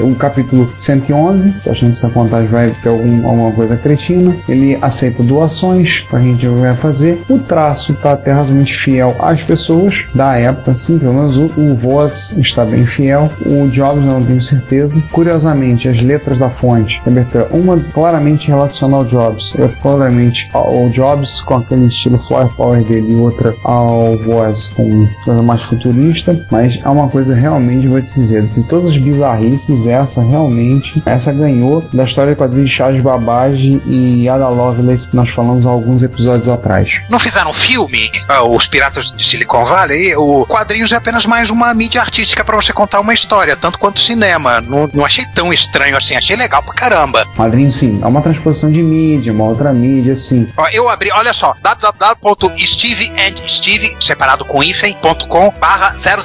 o 0.04 0.16
capítulo 0.16 0.72
111. 0.78 1.52
Tô 1.64 1.72
achando 1.72 1.92
que 1.92 1.98
essa 1.98 2.10
contagem 2.10 2.48
vai 2.48 2.70
ter 2.70 2.90
algum, 2.90 3.28
alguma 3.28 3.52
coisa 3.52 3.76
cretina. 3.76 4.36
Ele 4.48 4.78
aceita 4.82 5.24
doações 5.24 6.02
pra 6.10 6.20
gente 6.20 6.48
vai 6.48 6.76
fazer. 6.76 7.22
O 7.30 7.40
traço 7.40 7.94
tá 7.96 8.14
até 8.14 8.32
razoavelmente 8.32 8.76
fiel 8.78 9.16
às 9.20 9.44
pessoas 9.44 10.06
da 10.14 10.38
época, 10.38 10.74
sim, 10.74 10.98
pelo 10.98 11.14
menos 11.14 11.38
o, 11.38 11.46
o 11.58 11.76
voz 11.76 12.36
está 12.38 12.66
bem 12.66 12.86
fiel. 12.86 13.30
O 13.46 13.70
Jobs 13.74 14.06
não 14.06 14.24
tenho 14.24 14.42
certeza. 14.42 15.04
Curiosamente, 15.12 15.90
as 15.90 16.00
letras 16.00 16.38
da 16.38 16.50
fonte, 16.50 17.02
uma 17.52 17.80
claramente 17.92 18.48
relaciona 18.48 18.98
ao 18.98 19.06
Jobs, 19.06 19.54
outra 19.56 19.76
claramente 19.82 20.50
ao 20.54 20.88
Jobs 20.90 21.42
com 21.42 21.56
aquele 21.56 21.88
estilo 21.88 22.20
flower 22.20 22.54
power 22.56 22.84
dele 22.84 23.14
e 23.14 23.16
outra 23.16 23.56
ao 23.64 24.16
voz 24.18 24.74
com 24.76 25.08
coisa 25.26 25.42
mais 25.42 25.62
futurista, 25.64 26.46
mas 26.52 26.80
é 26.84 26.88
uma 26.88 27.10
coisa 27.10 27.34
realmente, 27.34 27.88
vou 27.88 28.02
te 28.02 28.14
dizer, 28.14 28.44
de 28.44 28.64
todas 28.64 28.90
as 28.90 28.98
bizarrices, 28.98 29.88
essa 29.88 30.24
realmente, 30.24 31.02
essa 31.06 31.34
ganhou 31.34 31.82
da 31.94 32.04
história 32.04 32.34
de 32.34 32.38
quadrinhos 32.38 32.70
de 32.70 32.76
Charles 32.76 33.02
Babbage 33.02 33.82
e 33.86 34.30
Ada 34.30 34.50
Lovelace 34.50 35.10
que 35.10 35.16
nós 35.16 35.30
falamos 35.30 35.66
alguns 35.66 36.04
episódios 36.04 36.48
atrás. 36.48 37.02
Não 37.10 37.20
fizeram 37.20 37.50
um 37.50 37.54
filme, 37.54 38.12
ah, 38.28 38.44
Os 38.44 38.68
Piratas 38.68 39.12
de 39.12 39.26
Silicon 39.26 39.66
Valley? 39.66 40.16
O 40.16 40.46
quadrinhos 40.46 40.92
é 40.92 40.96
apenas 40.96 41.26
mais 41.26 41.50
uma 41.50 41.74
mídia 41.74 42.02
artística 42.02 42.44
pra 42.44 42.56
você 42.56 42.72
contar 42.72 43.00
uma 43.00 43.14
história, 43.14 43.56
tanto 43.64 43.80
quanto 43.80 44.02
cinema. 44.02 44.60
Não, 44.60 44.90
não 44.94 45.06
achei 45.06 45.24
tão 45.34 45.54
estranho 45.54 45.96
assim, 45.96 46.16
achei 46.18 46.36
legal 46.36 46.62
pra 46.62 46.74
caramba. 46.74 47.26
Quadrinho, 47.34 47.72
sim, 47.72 47.98
é 48.04 48.06
uma 48.06 48.22
transposição 48.22 48.70
de 48.70 48.84
mídia, 48.84 49.32
uma 49.32 49.46
outra 49.46 49.72
mídia, 49.72 50.16
sim. 50.18 50.46
Ó, 50.58 50.68
eu 50.74 50.90
abri, 50.90 51.10
olha 51.14 51.34
só, 51.34 51.56
www.steveandsteve, 51.64 53.96
separado 54.02 54.44
com 54.44 54.62
hífen.com 54.62 55.54
barra 55.62 55.96
000. 55.98 56.18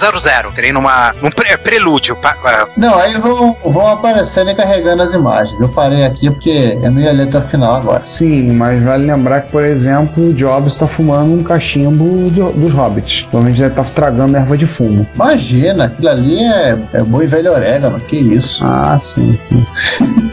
Terei 0.54 0.72
numa, 0.72 1.12
num 1.22 1.30
pre- 1.30 1.56
prelúdio. 1.58 2.16
pa- 2.16 2.34
ah, 2.44 2.66
Não, 2.76 2.98
aí 2.98 3.16
vão, 3.16 3.56
vão 3.64 3.86
aparecendo 3.88 4.50
e 4.50 4.54
carregando 4.56 5.02
as 5.04 5.12
imagens. 5.12 5.58
Eu 5.60 5.68
parei 5.68 6.04
aqui 6.04 6.28
porque 6.30 6.76
eu 6.82 6.90
não 6.90 7.00
ia 7.00 7.12
ler 7.12 7.28
até 7.28 7.38
o 7.38 7.42
final 7.42 7.76
agora. 7.76 8.02
Sim, 8.04 8.50
mas 8.52 8.82
vale 8.82 9.06
lembrar 9.06 9.42
que, 9.42 9.52
por 9.52 9.64
exemplo, 9.64 10.30
o 10.30 10.34
Jobs 10.34 10.72
está 10.72 10.88
fumando 10.88 11.34
um 11.34 11.38
cachimbo 11.40 12.28
de- 12.30 12.40
dos 12.58 12.72
hobbits. 12.72 13.22
Provavelmente 13.22 13.60
deve 13.60 13.80
estar 13.80 13.94
tragando 13.94 14.36
erva 14.36 14.56
de 14.58 14.66
fumo. 14.66 15.06
Imagina, 15.14 15.84
aquilo 15.84 16.08
ali 16.08 16.38
é, 16.42 16.76
é 16.94 17.02
bom 17.18 17.22
e 17.22 17.26
velho 17.26 17.52
orégano, 17.52 17.98
que 18.00 18.16
isso. 18.16 18.64
Ah, 18.64 18.98
sim, 19.00 19.36
sim. 19.36 19.66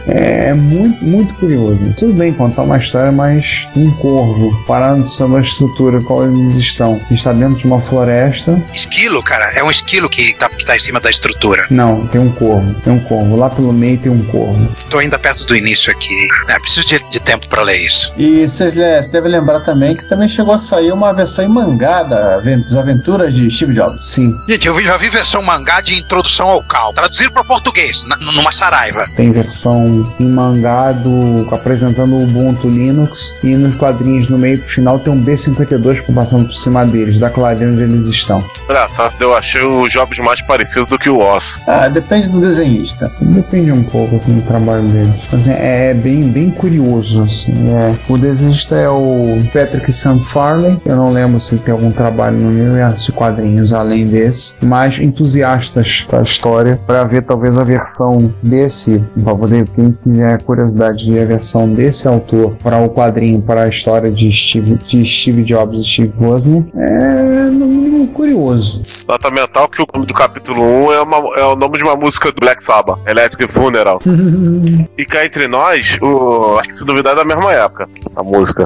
É 0.07 0.53
muito, 0.53 1.03
muito 1.03 1.33
curioso. 1.35 1.79
Tudo 1.97 2.13
bem 2.13 2.33
contar 2.33 2.63
uma 2.63 2.77
história, 2.77 3.11
mas 3.11 3.67
um 3.75 3.91
corvo 3.91 4.55
parando 4.65 5.05
sobre 5.05 5.37
a 5.37 5.41
estrutura 5.41 6.01
qual 6.01 6.23
eles 6.25 6.57
estão. 6.57 6.99
Está 7.09 7.33
dentro 7.33 7.55
de 7.57 7.65
uma 7.65 7.79
floresta. 7.81 8.61
esquilo, 8.73 9.21
cara, 9.23 9.51
é 9.55 9.63
um 9.63 9.71
esquilo 9.71 10.09
que 10.09 10.33
tá, 10.33 10.49
que 10.49 10.65
tá 10.65 10.75
em 10.75 10.79
cima 10.79 10.99
da 10.99 11.09
estrutura. 11.09 11.65
Não, 11.69 12.05
tem 12.07 12.21
um 12.21 12.29
corvo. 12.31 12.73
Tem 12.81 12.93
um 12.93 12.99
corvo. 12.99 13.35
Lá 13.35 13.49
pelo 13.49 13.73
meio 13.73 13.97
tem 13.97 14.11
um 14.11 14.23
corvo. 14.25 14.67
Tô 14.89 14.99
ainda 14.99 15.17
perto 15.17 15.45
do 15.45 15.55
início 15.55 15.91
aqui. 15.91 16.27
É, 16.49 16.59
preciso 16.59 16.85
de, 16.87 16.99
de 17.09 17.19
tempo 17.19 17.47
pra 17.47 17.63
ler 17.63 17.77
isso. 17.85 18.11
E 18.17 18.47
você 18.47 18.69
deve 19.11 19.27
lembrar 19.27 19.61
também 19.61 19.95
que 19.95 20.07
também 20.07 20.27
chegou 20.27 20.53
a 20.53 20.57
sair 20.57 20.91
uma 20.91 21.13
versão 21.13 21.43
em 21.45 21.49
mangá 21.49 22.03
da 22.03 22.35
das 22.35 22.75
aventuras 22.75 23.33
de 23.33 23.49
Steve 23.49 23.73
Jobs. 23.73 24.07
Sim, 24.07 24.31
Gente, 24.47 24.67
eu 24.67 24.79
já 24.81 24.97
vi 24.97 25.09
versão 25.09 25.41
mangá 25.41 25.81
de 25.81 25.95
introdução 25.95 26.47
ao 26.49 26.61
cal. 26.63 26.93
Traduziram 26.93 27.31
para 27.31 27.43
português, 27.43 28.03
na- 28.05 28.17
numa 28.17 28.51
saraiva. 28.51 29.05
tem 29.15 29.31
versão 29.31 29.94
em 30.19 30.27
mangá 30.27 30.91
do, 30.91 31.47
apresentando 31.53 32.15
o 32.15 32.23
Ubuntu 32.23 32.67
Linux 32.67 33.39
e 33.43 33.55
nos 33.55 33.75
quadrinhos 33.75 34.29
no 34.29 34.37
meio 34.37 34.59
pro 34.59 34.67
final 34.67 34.99
tem 34.99 35.11
um 35.11 35.23
B52 35.23 36.13
passando 36.13 36.45
por 36.45 36.55
cima 36.55 36.85
deles, 36.85 37.19
da 37.19 37.29
clareira 37.29 37.71
onde 37.71 37.83
eles 37.83 38.05
estão. 38.05 38.43
Engraçado, 38.63 39.13
eu 39.19 39.35
achei 39.35 39.61
o 39.61 39.87
Jobs 39.87 40.19
mais 40.19 40.41
parecido 40.41 40.85
do 40.85 40.97
que 40.97 41.09
o 41.09 41.19
Oz. 41.19 41.61
Ah, 41.67 41.87
depende 41.87 42.29
do 42.29 42.39
desenhista. 42.39 43.11
Depende 43.19 43.71
um 43.71 43.83
pouco 43.83 44.15
assim, 44.15 44.35
do 44.35 44.41
trabalho 44.43 44.83
deles. 44.83 45.15
Assim, 45.31 45.51
é 45.51 45.93
bem, 45.93 46.23
bem 46.23 46.49
curioso. 46.49 47.23
Assim, 47.23 47.53
é. 47.69 47.93
O 48.09 48.17
desenhista 48.17 48.75
é 48.75 48.89
o 48.89 49.37
Patrick 49.53 49.91
St. 49.91 50.19
Farley. 50.25 50.79
Eu 50.85 50.95
não 50.95 51.11
lembro 51.11 51.39
se 51.39 51.57
tem 51.57 51.71
algum 51.71 51.91
trabalho 51.91 52.37
no 52.37 52.49
universo 52.49 53.05
de 53.05 53.11
quadrinhos 53.11 53.73
além 53.73 54.05
desse. 54.05 54.63
Mas 54.63 54.99
entusiastas 54.99 56.05
da 56.09 56.21
história 56.21 56.79
para 56.85 57.03
ver 57.03 57.23
talvez 57.23 57.57
a 57.57 57.63
versão 57.63 58.33
desse, 58.41 59.03
para 59.23 59.35
poder, 59.35 59.67
quem 59.93 60.13
quiser 60.13 60.41
curiosidade 60.43 61.03
de 61.05 61.11
ver 61.11 61.23
a 61.23 61.25
versão 61.25 61.73
desse 61.73 62.07
autor 62.07 62.55
para 62.63 62.77
o 62.79 62.89
quadrinho, 62.89 63.41
para 63.41 63.63
a 63.63 63.67
história 63.67 64.11
de 64.11 64.31
Steve, 64.31 64.75
de 64.75 65.05
Steve 65.05 65.43
Jobs 65.43 65.79
e 65.79 65.83
Steve 65.83 66.13
Wozniak, 66.19 66.69
é 66.75 67.49
no 67.49 67.65
mínimo 67.67 68.07
curioso. 68.07 68.81
Nota 69.07 69.29
mental 69.31 69.67
que 69.69 69.81
o 69.81 69.85
nome 69.93 70.07
do 70.07 70.13
capítulo 70.13 70.61
1 70.61 70.91
é, 70.93 71.01
uma- 71.01 71.35
é 71.39 71.43
o 71.45 71.55
nome 71.55 71.77
de 71.77 71.83
uma 71.83 71.95
música 71.95 72.31
do 72.31 72.39
Black 72.39 72.63
Sabbath, 72.63 72.99
Electric 73.07 73.51
Funeral. 73.51 73.99
E 74.97 75.05
cá 75.05 75.25
entre 75.25 75.47
nós, 75.47 75.97
o, 76.01 76.57
acho 76.57 76.69
que 76.69 76.75
se 76.75 76.85
duvidar 76.85 77.13
é 77.13 77.15
da 77.17 77.25
mesma 77.25 77.51
época, 77.51 77.85
a 78.15 78.23
música. 78.23 78.65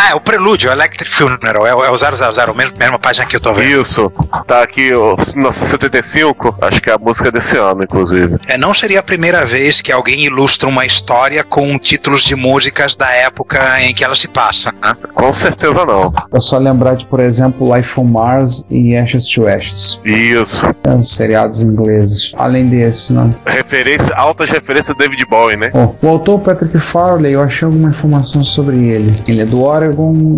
Ah, 0.00 0.10
é 0.10 0.14
o 0.14 0.20
Prelúdio, 0.20 0.70
Electric 0.70 1.12
Funeral. 1.12 1.66
É, 1.66 1.74
o- 1.74 1.84
é 1.84 1.90
o 1.90 1.96
000, 1.96 2.54
mesmo, 2.54 2.72
mesma 2.78 2.98
página 2.98 3.26
que 3.26 3.34
eu 3.36 3.40
tô 3.40 3.52
vendo. 3.52 3.80
Isso, 3.82 4.10
tá 4.46 4.62
aqui 4.62 4.92
no 5.34 5.52
75, 5.52 6.56
acho 6.60 6.80
que 6.80 6.88
é 6.88 6.92
a 6.94 6.98
música 6.98 7.30
desse 7.32 7.56
ano, 7.56 7.82
inclusive. 7.82 8.36
É, 8.46 8.56
não 8.56 8.72
seria 8.72 9.00
a 9.00 9.02
primeira 9.02 9.44
vez 9.44 9.80
que 9.80 9.90
alguém 9.90 10.20
ilustra 10.24 10.68
uma 10.68 10.86
história 10.86 11.42
com 11.42 11.76
títulos 11.78 12.22
de 12.22 12.36
músicas 12.36 12.94
da 12.94 13.10
época 13.10 13.80
em 13.82 13.92
que 13.94 14.04
ela 14.04 14.14
se 14.16 14.28
passa. 14.28 14.72
né? 14.80 14.94
Com 15.14 15.32
certeza 15.32 15.84
não. 15.84 16.12
É 16.32 16.40
só 16.40 16.58
lembrar 16.58 16.94
de, 16.94 17.04
por 17.04 17.20
exemplo, 17.20 17.74
Life 17.74 17.98
on 17.98 18.04
Mars 18.04 18.66
e 18.70 18.96
Ashes 18.96 19.26
to 19.28 19.46
Ashes. 19.48 20.00
Isso. 20.04 20.64
É, 20.84 21.02
seriados 21.02 21.60
ingleses. 21.60 22.32
Além 22.36 22.66
desse, 22.68 23.12
né? 23.12 23.30
Referência, 23.46 24.14
altas 24.14 24.50
referências 24.50 24.96
do 24.96 24.98
David 24.98 25.24
Bowie, 25.26 25.56
né? 25.56 25.70
Ó, 25.74 25.90
o 26.00 26.08
autor 26.08 26.38
Patrick 26.40 26.78
Farley, 26.78 27.32
eu 27.32 27.42
achei 27.42 27.66
alguma 27.66 27.88
informação 27.90 28.44
sobre 28.44 28.76
ele. 28.88 29.12
Ele 29.26 29.42
é 29.42 29.44
do 29.44 29.62
Oregon, 29.64 29.87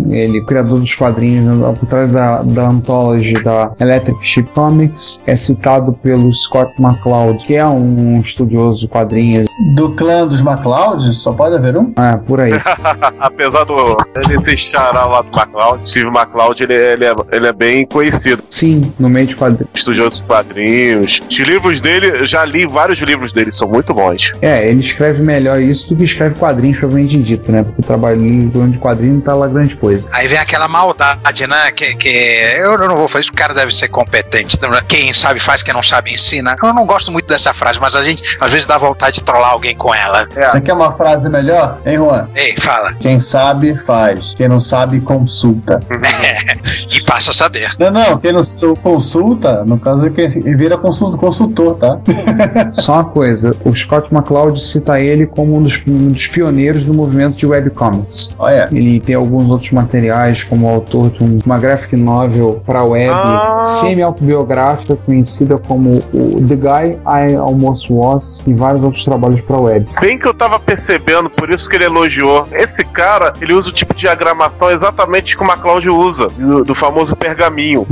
ele 0.09 0.39
é 0.39 0.41
criador 0.41 0.79
dos 0.79 0.93
quadrinhos, 0.95 1.57
né, 1.57 1.73
por 1.79 1.85
trás 1.87 2.11
da, 2.11 2.41
da 2.41 2.69
anthology 2.69 3.41
da 3.43 3.71
Electric 3.79 4.17
Sheep 4.25 4.49
Comics, 4.51 5.23
é 5.25 5.35
citado 5.35 5.93
pelo 5.93 6.31
Scott 6.33 6.73
McCloud, 6.79 7.45
que 7.45 7.55
é 7.55 7.65
um 7.65 8.19
estudioso 8.19 8.81
de 8.81 8.87
quadrinhos. 8.87 9.45
Do 9.75 9.91
clã 9.91 10.27
dos 10.27 10.41
MacLeod, 10.41 11.13
só 11.13 11.31
pode 11.31 11.55
haver 11.55 11.77
um? 11.77 11.93
É, 11.97 12.17
por 12.17 12.41
aí. 12.41 12.53
Apesar 13.19 13.63
do 13.63 13.97
ele 14.15 14.39
ser 14.39 14.57
xará 14.57 15.05
lá 15.05 15.21
do 15.21 15.35
MacLeod, 15.35 15.89
Steve 15.89 16.09
MacLeod, 16.09 16.63
ele, 16.63 16.73
ele, 16.73 17.05
é, 17.05 17.15
ele 17.31 17.47
é 17.47 17.53
bem 17.53 17.85
conhecido. 17.85 18.43
Sim, 18.49 18.91
no 18.99 19.09
meio 19.09 19.27
de 19.27 19.35
quadrinhos. 19.35 19.69
Estudioso 19.73 20.21
de 20.21 20.27
quadrinhos. 20.27 21.21
Os 21.29 21.39
livros 21.39 21.81
dele, 21.81 22.07
eu 22.07 22.25
já 22.25 22.43
li 22.45 22.65
vários 22.65 22.99
livros 22.99 23.33
dele, 23.33 23.51
são 23.51 23.67
muito 23.67 23.93
bons. 23.93 24.31
É, 24.41 24.67
ele 24.67 24.79
escreve 24.79 25.21
melhor 25.21 25.61
isso 25.61 25.89
do 25.89 25.95
que 25.95 26.03
escreve 26.03 26.35
quadrinhos, 26.35 26.77
provavelmente 26.79 27.17
dito, 27.17 27.51
né? 27.51 27.63
Porque 27.63 27.81
o 27.81 27.85
trabalho 27.85 28.21
de 28.21 28.77
quadrinho 28.79 29.21
tá 29.21 29.33
lá 29.41 29.47
grande 29.47 29.75
coisa. 29.75 30.09
Aí 30.11 30.27
vem 30.27 30.37
aquela 30.37 30.67
maldade, 30.67 31.47
né? 31.47 31.71
Que, 31.71 31.95
que 31.95 32.09
eu 32.57 32.77
não 32.77 32.95
vou 32.95 33.07
fazer 33.07 33.21
isso, 33.21 33.31
o 33.31 33.35
cara 33.35 33.53
deve 33.53 33.73
ser 33.73 33.87
competente. 33.89 34.55
Então, 34.55 34.71
Quem 34.87 35.13
sabe 35.13 35.39
faz, 35.39 35.61
quem 35.63 35.73
não 35.73 35.83
sabe 35.83 36.13
ensina. 36.13 36.55
Eu 36.61 36.73
não 36.73 36.85
gosto 36.85 37.11
muito 37.11 37.27
dessa 37.27 37.53
frase, 37.53 37.79
mas 37.79 37.95
a 37.95 38.03
gente 38.03 38.23
às 38.39 38.51
vezes 38.51 38.65
dá 38.65 38.77
vontade 38.77 39.15
de 39.15 39.23
trollar 39.23 39.51
alguém 39.51 39.75
com 39.75 39.93
ela. 39.93 40.27
Você 40.33 40.61
quer 40.61 40.73
uma 40.73 40.93
frase 40.95 41.29
melhor? 41.29 41.79
Hein, 41.85 41.97
Juan? 41.97 42.27
Ei, 42.35 42.55
fala. 42.57 42.93
Quem 42.93 43.19
sabe, 43.19 43.77
faz. 43.77 44.33
Quem 44.33 44.47
não 44.47 44.59
sabe, 44.59 44.99
consulta. 45.01 45.79
e 46.91 47.01
passa 47.03 47.31
a 47.31 47.33
saber. 47.33 47.73
Não, 47.79 47.91
não, 47.91 48.17
quem 48.17 48.31
não 48.31 48.41
consulta, 48.81 49.63
no 49.63 49.79
caso, 49.79 50.05
é 50.05 50.09
quem 50.09 50.27
vira 50.55 50.77
consult, 50.77 51.17
consultor, 51.17 51.75
tá? 51.75 51.99
Só 52.73 52.93
uma 52.93 53.05
coisa, 53.05 53.55
o 53.63 53.73
Scott 53.73 54.13
McCloud 54.13 54.61
cita 54.61 54.99
ele 54.99 55.25
como 55.25 55.57
um 55.57 55.63
dos, 55.63 55.81
um 55.87 56.07
dos 56.07 56.27
pioneiros 56.27 56.83
do 56.83 56.93
movimento 56.93 57.37
de 57.37 57.45
webcomics. 57.45 58.35
Olha. 58.37 58.69
Ele 58.71 58.99
tem 58.99 59.15
alguns 59.31 59.49
outros 59.49 59.71
materiais 59.71 60.43
como 60.43 60.67
autor 60.69 61.09
de 61.09 61.23
um- 61.23 61.39
uma 61.45 61.57
graphic 61.57 61.95
novel 61.95 62.61
para 62.65 62.83
web 62.83 63.09
Ah. 63.11 63.63
semi-autobiográfica 63.65 64.95
conhecida 64.95 65.57
como 65.57 65.91
o 66.13 66.47
The 66.47 66.55
Guy 66.55 66.97
I 67.05 67.35
Almost 67.35 67.87
Was 67.91 68.43
e 68.45 68.53
vários 68.53 68.83
outros 68.83 69.03
trabalhos 69.05 69.41
para 69.41 69.57
web. 69.57 69.87
Bem 69.99 70.17
que 70.17 70.27
eu 70.27 70.33
tava 70.33 70.59
percebendo, 70.59 71.29
por 71.29 71.49
isso 71.49 71.69
que 71.69 71.75
ele 71.75 71.85
elogiou. 71.85 72.47
Esse 72.51 72.83
cara, 72.83 73.33
ele 73.41 73.53
usa 73.53 73.69
o 73.69 73.73
tipo 73.73 73.93
de 73.93 74.01
diagramação 74.01 74.69
exatamente 74.69 75.37
como 75.37 75.51
a 75.51 75.57
Cláudio 75.57 75.95
usa, 75.95 76.27
do, 76.27 76.63
do 76.63 76.75
famoso 76.75 77.15
pergaminho. 77.15 77.85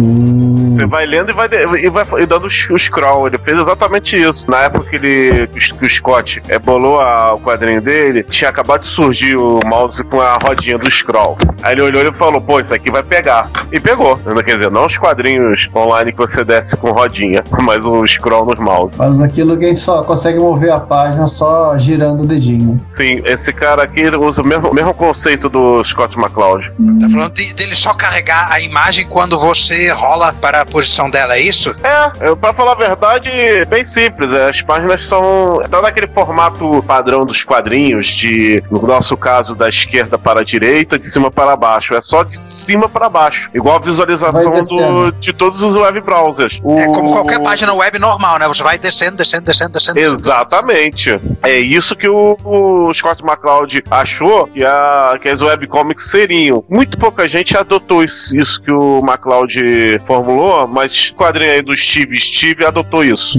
Você 0.69 0.85
vai 0.85 1.05
lendo 1.05 1.31
e 1.31 1.33
vai, 1.33 1.47
e 1.83 1.89
vai 1.89 2.05
e 2.21 2.25
dando 2.25 2.45
o 2.45 2.49
scroll. 2.49 3.27
Ele 3.27 3.37
fez 3.37 3.59
exatamente 3.59 4.19
isso. 4.21 4.49
Na 4.49 4.61
época 4.63 4.89
que, 4.89 4.95
ele, 4.95 5.47
que 5.47 5.57
o- 5.57 5.75
que 5.77 5.85
o 5.85 5.89
Scott 5.89 6.41
é, 6.47 6.57
bolou 6.59 6.99
a- 6.99 7.33
o 7.33 7.39
quadrinho 7.39 7.81
dele, 7.81 8.23
tinha 8.23 8.49
acabado 8.49 8.81
de 8.81 8.87
surgir 8.87 9.35
o 9.37 9.59
mouse 9.65 10.03
com 10.03 10.19
a 10.21 10.33
rodinha 10.33 10.77
do 10.77 10.89
scroll. 10.89 11.18
Aí 11.61 11.73
ele 11.73 11.81
olhou 11.81 12.03
e 12.03 12.11
falou: 12.13 12.39
pô, 12.41 12.59
isso 12.59 12.73
aqui 12.73 12.89
vai 12.91 13.03
pegar. 13.03 13.49
E 13.71 13.79
pegou. 13.79 14.17
Quer 14.17 14.53
dizer, 14.53 14.71
não 14.71 14.85
os 14.85 14.97
quadrinhos 14.97 15.69
online 15.75 16.11
que 16.11 16.17
você 16.17 16.43
desce 16.43 16.75
com 16.77 16.91
rodinha, 16.91 17.43
mas 17.61 17.85
o 17.85 18.05
scroll 18.07 18.45
nos 18.45 18.59
mouse. 18.59 18.95
Mas 18.97 19.19
aquilo 19.19 19.57
que 19.57 19.65
a 19.65 19.67
gente 19.67 19.79
só 19.79 20.03
consegue 20.03 20.39
mover 20.39 20.71
a 20.71 20.79
página 20.79 21.27
só 21.27 21.77
girando 21.77 22.23
o 22.23 22.25
dedinho. 22.25 22.81
Sim, 22.87 23.21
esse 23.25 23.51
cara 23.53 23.83
aqui 23.83 24.03
usa 24.15 24.41
o 24.41 24.45
mesmo, 24.47 24.73
mesmo 24.73 24.93
conceito 24.93 25.49
do 25.49 25.83
Scott 25.83 26.17
McCloud. 26.17 26.71
Tá 26.99 27.09
falando 27.09 27.33
de- 27.33 27.53
dele 27.53 27.75
só 27.75 27.93
carregar 27.93 28.51
a 28.51 28.59
imagem 28.59 29.07
quando 29.07 29.37
você 29.39 29.91
rola 29.91 30.33
para 30.33 30.61
a 30.61 30.65
posição 30.65 31.09
dela, 31.09 31.35
é 31.35 31.41
isso? 31.41 31.73
É, 31.83 32.35
pra 32.35 32.53
falar 32.53 32.71
a 32.73 32.75
verdade, 32.75 33.29
bem 33.69 33.83
simples. 33.83 34.33
é, 34.33 34.49
As 34.49 34.61
páginas 34.61 35.01
são. 35.03 35.61
Tá 35.69 35.81
naquele 35.81 36.07
formato 36.07 36.83
padrão 36.87 37.25
dos 37.25 37.43
quadrinhos, 37.43 38.07
de, 38.07 38.63
no 38.71 38.81
nosso 38.81 39.15
caso, 39.17 39.55
da 39.55 39.67
esquerda 39.69 40.17
para 40.17 40.41
a 40.41 40.43
direita, 40.43 40.97
de 40.97 41.05
cima 41.09 41.31
para 41.31 41.55
baixo. 41.55 41.93
É 41.93 42.01
só 42.01 42.23
de 42.23 42.37
cima 42.37 42.87
para 42.87 43.09
baixo. 43.09 43.49
Igual 43.53 43.77
a 43.77 43.79
visualização 43.79 44.51
do, 44.51 45.11
de 45.11 45.33
todos 45.33 45.61
os 45.61 45.75
web 45.75 45.99
browsers. 46.01 46.61
É 46.77 46.85
como 46.87 47.11
qualquer 47.11 47.41
página 47.41 47.73
web 47.73 47.99
normal, 47.99 48.39
né? 48.39 48.47
Você 48.47 48.63
vai 48.63 48.77
descendo, 48.77 49.17
descendo, 49.17 49.45
descendo, 49.45 49.71
descendo. 49.71 49.99
Exatamente. 49.99 51.19
É 51.43 51.57
isso 51.59 51.95
que 51.95 52.07
o, 52.07 52.37
o 52.43 52.93
Scott 52.93 53.23
McCloud 53.23 53.83
achou 53.89 54.47
que, 54.47 54.63
a, 54.63 55.17
que 55.21 55.29
as 55.29 55.41
webcomics 55.41 56.09
seriam. 56.09 56.63
Muito 56.69 56.97
pouca 56.97 57.27
gente 57.27 57.57
adotou 57.57 58.03
isso, 58.03 58.37
isso 58.37 58.61
que 58.61 58.71
o 58.71 58.99
McCloud 58.99 59.99
formulou, 60.05 60.67
mas 60.67 61.09
o 61.09 61.15
quadrinho 61.15 61.51
aí 61.51 61.61
do 61.61 61.75
Steve 61.75 62.19
Steve 62.19 62.65
adotou 62.65 63.03
isso. 63.03 63.37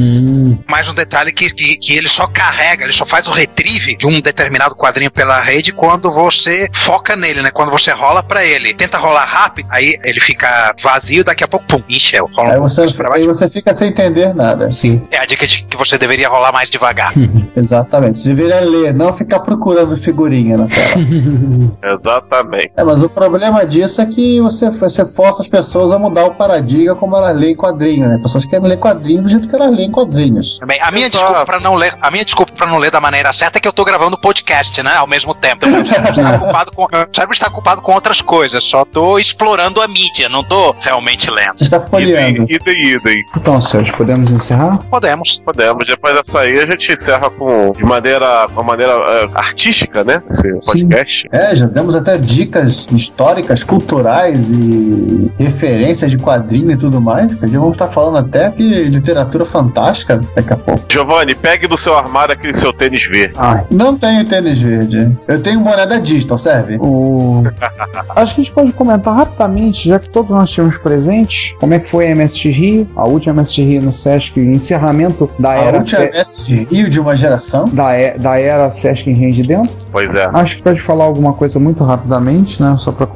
Mais 0.68 0.88
um 0.88 0.94
detalhe 0.94 1.32
que, 1.32 1.50
que, 1.50 1.76
que 1.76 1.96
ele 1.96 2.08
só 2.08 2.26
carrega, 2.26 2.84
ele 2.84 2.92
só 2.92 3.06
faz 3.06 3.26
o 3.26 3.30
retrieve 3.30 3.96
de 3.96 4.06
um 4.06 4.20
determinado 4.20 4.74
quadrinho 4.74 5.10
pela 5.10 5.40
rede 5.40 5.72
quando 5.72 6.12
você 6.12 6.68
foca 6.74 7.16
nele, 7.16 7.42
né? 7.42 7.50
Quando 7.60 7.72
você 7.72 7.90
rola 7.90 8.22
pra 8.22 8.42
ele. 8.42 8.72
Tenta 8.72 8.96
rolar 8.96 9.26
rápido, 9.26 9.68
aí 9.70 9.94
ele 10.02 10.18
fica 10.18 10.74
vazio, 10.82 11.22
daqui 11.22 11.44
a 11.44 11.48
pouco, 11.48 11.66
pum, 11.66 11.82
encheu. 11.90 12.26
Rola 12.34 12.54
Aí 12.54 12.58
você, 12.58 12.80
pouco 12.80 12.96
pra 12.96 13.08
baixo. 13.10 13.20
aí 13.20 13.26
você 13.26 13.50
fica 13.50 13.74
sem 13.74 13.88
entender 13.90 14.34
nada. 14.34 14.70
Sim. 14.70 15.06
É 15.10 15.18
a 15.18 15.26
dica 15.26 15.46
de 15.46 15.62
que 15.64 15.76
você 15.76 15.98
deveria 15.98 16.30
rolar 16.30 16.52
mais 16.52 16.70
devagar. 16.70 17.12
Exatamente. 17.54 18.18
Você 18.18 18.30
deveria 18.30 18.60
ler, 18.60 18.94
não 18.94 19.12
ficar 19.12 19.40
procurando 19.40 19.94
figurinha 19.94 20.56
na 20.56 20.68
tela. 20.68 21.04
Exatamente. 21.92 22.72
É, 22.78 22.82
mas 22.82 23.02
o 23.02 23.10
problema 23.10 23.66
disso 23.66 24.00
é 24.00 24.06
que 24.06 24.40
você, 24.40 24.70
você 24.70 25.04
força 25.04 25.42
as 25.42 25.48
pessoas 25.48 25.92
a 25.92 25.98
mudar 25.98 26.24
o 26.24 26.34
paradigma 26.34 26.96
como 26.96 27.14
elas 27.14 27.36
leem 27.36 27.54
quadrinho, 27.54 28.08
né? 28.08 28.16
Pessoas 28.22 28.46
querem 28.46 28.66
ler 28.66 28.78
quadrinhos 28.78 29.24
do 29.24 29.28
jeito 29.28 29.48
que 29.48 29.54
elas 29.54 29.76
leem 29.76 29.90
quadrinhos. 29.90 30.58
Bem, 30.66 30.78
a 30.80 30.90
minha 30.90 31.08
Exato. 31.08 31.24
desculpa 31.24 31.44
para 31.44 31.60
não 31.60 31.74
ler, 31.74 31.94
a 32.00 32.10
minha 32.10 32.24
desculpa 32.24 32.54
para 32.54 32.66
não 32.66 32.78
ler 32.78 32.90
da 32.90 33.02
maneira 33.02 33.34
certa 33.34 33.58
é 33.58 33.60
que 33.60 33.68
eu 33.68 33.72
tô 33.72 33.84
gravando 33.84 34.18
podcast, 34.18 34.82
né, 34.82 34.94
ao 34.96 35.06
mesmo 35.06 35.34
tempo. 35.34 35.66
Meu 35.66 35.84
cérebro 35.84 36.10
está 36.16 36.36
ocupado 36.36 36.70
com, 36.72 36.86
meu 36.90 37.06
cérebro 37.12 37.34
está 37.34 37.49
ocupado 37.50 37.82
com 37.82 37.92
outras 37.92 38.20
coisas, 38.20 38.64
só 38.64 38.84
tô 38.84 39.18
explorando 39.18 39.80
a 39.80 39.88
mídia, 39.88 40.28
não 40.28 40.42
tô 40.42 40.74
realmente 40.80 41.30
lendo. 41.30 41.58
Você 41.58 41.64
está 41.64 41.80
folheando. 41.80 42.46
idem, 42.48 42.94
idem. 42.94 43.24
Então, 43.36 43.60
Sérgio, 43.60 43.96
podemos 43.96 44.32
encerrar? 44.32 44.78
Podemos. 44.90 45.40
Podemos. 45.44 45.86
Depois 45.86 46.14
dessa 46.14 46.40
aí, 46.40 46.58
a 46.58 46.66
gente 46.66 46.92
encerra 46.92 47.30
com 47.30 47.72
de 47.72 47.84
maneira, 47.84 48.46
com 48.54 48.62
maneira 48.62 48.92
eh, 48.92 49.30
artística, 49.34 50.04
né? 50.04 50.22
Esse 50.28 50.52
podcast. 50.64 51.28
É, 51.32 51.54
já 51.54 51.66
demos 51.66 51.96
até 51.96 52.16
dicas 52.18 52.86
históricas, 52.92 53.62
culturais 53.62 54.50
e 54.50 55.30
referências 55.38 56.10
de 56.10 56.18
quadrinho 56.18 56.72
e 56.72 56.76
tudo 56.76 57.00
mais. 57.00 57.30
Já 57.30 57.58
vamos 57.58 57.72
estar 57.72 57.88
falando 57.88 58.18
até 58.18 58.46
aqui 58.46 58.68
de 58.68 58.90
literatura 58.90 59.44
fantástica 59.44 60.20
daqui 60.34 60.52
a 60.52 60.56
pouco. 60.56 60.80
Giovanni, 60.88 61.34
pegue 61.34 61.66
do 61.66 61.76
seu 61.76 61.96
armário 61.96 62.34
aquele 62.34 62.54
seu 62.54 62.72
tênis 62.72 63.06
V. 63.06 63.32
Ai, 63.36 63.64
Não 63.70 63.96
tenho 63.96 64.24
tênis 64.24 64.58
verde. 64.60 65.10
Eu 65.28 65.42
tenho 65.42 65.60
um 65.60 65.62
boné 65.62 65.86
da 65.86 65.98
Digital, 65.98 66.38
serve? 66.38 66.78
o... 66.80 67.39
Acho 68.16 68.34
que 68.34 68.40
a 68.40 68.44
gente 68.44 68.52
pode 68.52 68.72
comentar 68.72 69.14
rapidamente, 69.14 69.88
já 69.88 69.98
que 69.98 70.08
todos 70.08 70.30
nós 70.30 70.50
tivemos 70.50 70.78
presentes, 70.78 71.54
como 71.58 71.74
é 71.74 71.78
que 71.78 71.88
foi 71.88 72.06
a 72.06 72.10
MST 72.10 72.50
Rio, 72.50 72.88
a 72.96 73.06
última 73.06 73.32
MST 73.34 73.62
Rio 73.62 73.82
no 73.82 73.92
Sesc, 73.92 74.38
encerramento 74.38 75.30
da 75.38 75.50
A 75.50 75.56
era 75.56 75.78
última 75.78 75.98
Se- 75.98 76.06
MS 76.08 76.64
Rio 76.70 76.90
de 76.90 77.00
uma 77.00 77.16
geração. 77.16 77.64
da, 77.66 77.98
e- 77.98 78.18
da 78.18 78.38
era 78.38 78.70
Sesc 78.70 79.08
Engenho 79.10 79.32
de 79.32 79.42
Dentro. 79.44 79.72
Pois 79.92 80.14
é. 80.14 80.28
Acho 80.32 80.56
que 80.56 80.62
pode 80.62 80.80
falar 80.80 81.04
alguma 81.04 81.32
coisa 81.32 81.58
muito 81.58 81.84
rapidamente, 81.84 82.60
né? 82.62 82.76
Só 82.78 82.92
para 82.92 83.06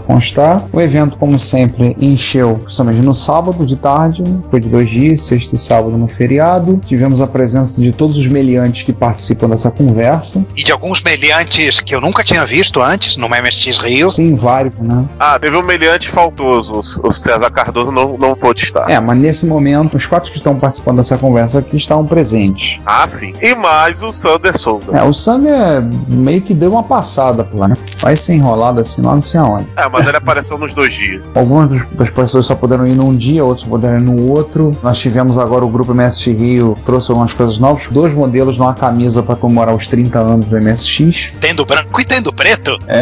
constar. 0.00 0.64
O 0.72 0.80
evento, 0.80 1.16
como 1.16 1.38
sempre, 1.38 1.96
encheu 2.00 2.56
principalmente 2.56 3.04
no 3.04 3.14
sábado 3.14 3.64
de 3.64 3.76
tarde, 3.76 4.22
foi 4.50 4.60
de 4.60 4.68
dois 4.68 4.90
dias, 4.90 5.22
sexta 5.22 5.54
e 5.54 5.58
sábado 5.58 5.96
no 5.96 6.06
feriado. 6.06 6.80
Tivemos 6.84 7.20
a 7.20 7.26
presença 7.26 7.80
de 7.80 7.92
todos 7.92 8.16
os 8.16 8.26
meliantes 8.26 8.82
que 8.82 8.92
participam 8.92 9.48
dessa 9.48 9.70
conversa. 9.70 10.44
E 10.56 10.62
de 10.64 10.72
alguns 10.72 11.02
meliantes 11.02 11.80
que 11.80 11.94
eu 11.94 12.00
nunca 12.00 12.22
tinha 12.24 12.44
visto 12.46 12.80
antes 12.82 13.05
no 13.16 13.28
MSX 13.28 13.78
Rio. 13.78 14.10
Sim, 14.10 14.34
vários, 14.36 14.74
né? 14.78 15.04
Ah, 15.18 15.38
teve 15.38 15.56
um 15.56 15.62
meliante 15.62 16.08
faltoso. 16.08 16.80
O 17.02 17.06
o 17.06 17.12
César 17.12 17.50
Cardoso 17.50 17.92
não, 17.92 18.16
não 18.18 18.34
pôde 18.34 18.64
estar. 18.64 18.88
É, 18.90 18.98
mas 18.98 19.16
nesse 19.18 19.46
momento, 19.46 19.96
os 19.96 20.06
quatro 20.06 20.30
que 20.30 20.38
estão 20.38 20.56
participando 20.56 20.96
dessa 20.96 21.16
conversa 21.16 21.60
aqui 21.60 21.76
estavam 21.76 22.04
presentes. 22.06 22.80
Ah, 22.84 23.06
sim. 23.06 23.32
E 23.40 23.54
mais 23.54 24.02
o 24.02 24.12
Sander 24.12 24.58
Souza. 24.58 24.90
É, 24.96 25.02
o 25.04 25.12
Sander 25.14 25.82
meio 26.08 26.40
que 26.42 26.52
deu 26.54 26.72
uma 26.72 26.82
passada 26.82 27.44
por 27.44 27.58
lá, 27.60 27.68
né? 27.68 27.74
Vai 27.98 28.16
ser 28.16 28.34
enrolado 28.34 28.80
assim 28.80 29.02
lá 29.02 29.14
não 29.14 29.22
sei 29.22 29.38
aonde. 29.40 29.66
É, 29.76 29.88
mas 29.88 30.06
ele 30.06 30.16
apareceu 30.16 30.58
nos 30.58 30.72
dois 30.74 30.92
dias. 30.94 31.22
Algumas 31.34 31.68
dos- 31.68 31.86
das 31.90 32.10
pessoas 32.10 32.46
só 32.46 32.54
puderam 32.54 32.86
ir 32.86 32.94
num 32.96 33.14
dia, 33.14 33.44
outros 33.44 33.66
puderam 33.66 33.98
ir 33.98 34.02
no 34.02 34.28
outro. 34.30 34.72
Nós 34.82 34.98
tivemos 34.98 35.38
agora 35.38 35.64
o 35.64 35.68
grupo 35.68 35.92
MSX 35.94 36.26
Rio, 36.38 36.76
trouxe 36.84 37.10
algumas 37.10 37.32
coisas 37.32 37.58
novas. 37.58 37.86
Dois 37.88 38.14
modelos 38.14 38.58
numa 38.58 38.74
camisa 38.74 39.22
para 39.22 39.36
comemorar 39.36 39.74
os 39.74 39.86
30 39.86 40.18
anos 40.18 40.46
do 40.46 40.60
MSX. 40.60 41.34
Tem 41.40 41.54
do 41.54 41.64
branco 41.64 42.00
e 42.00 42.04
tem 42.04 42.20
do 42.22 42.32
preto. 42.32 42.76
É. 42.88 42.95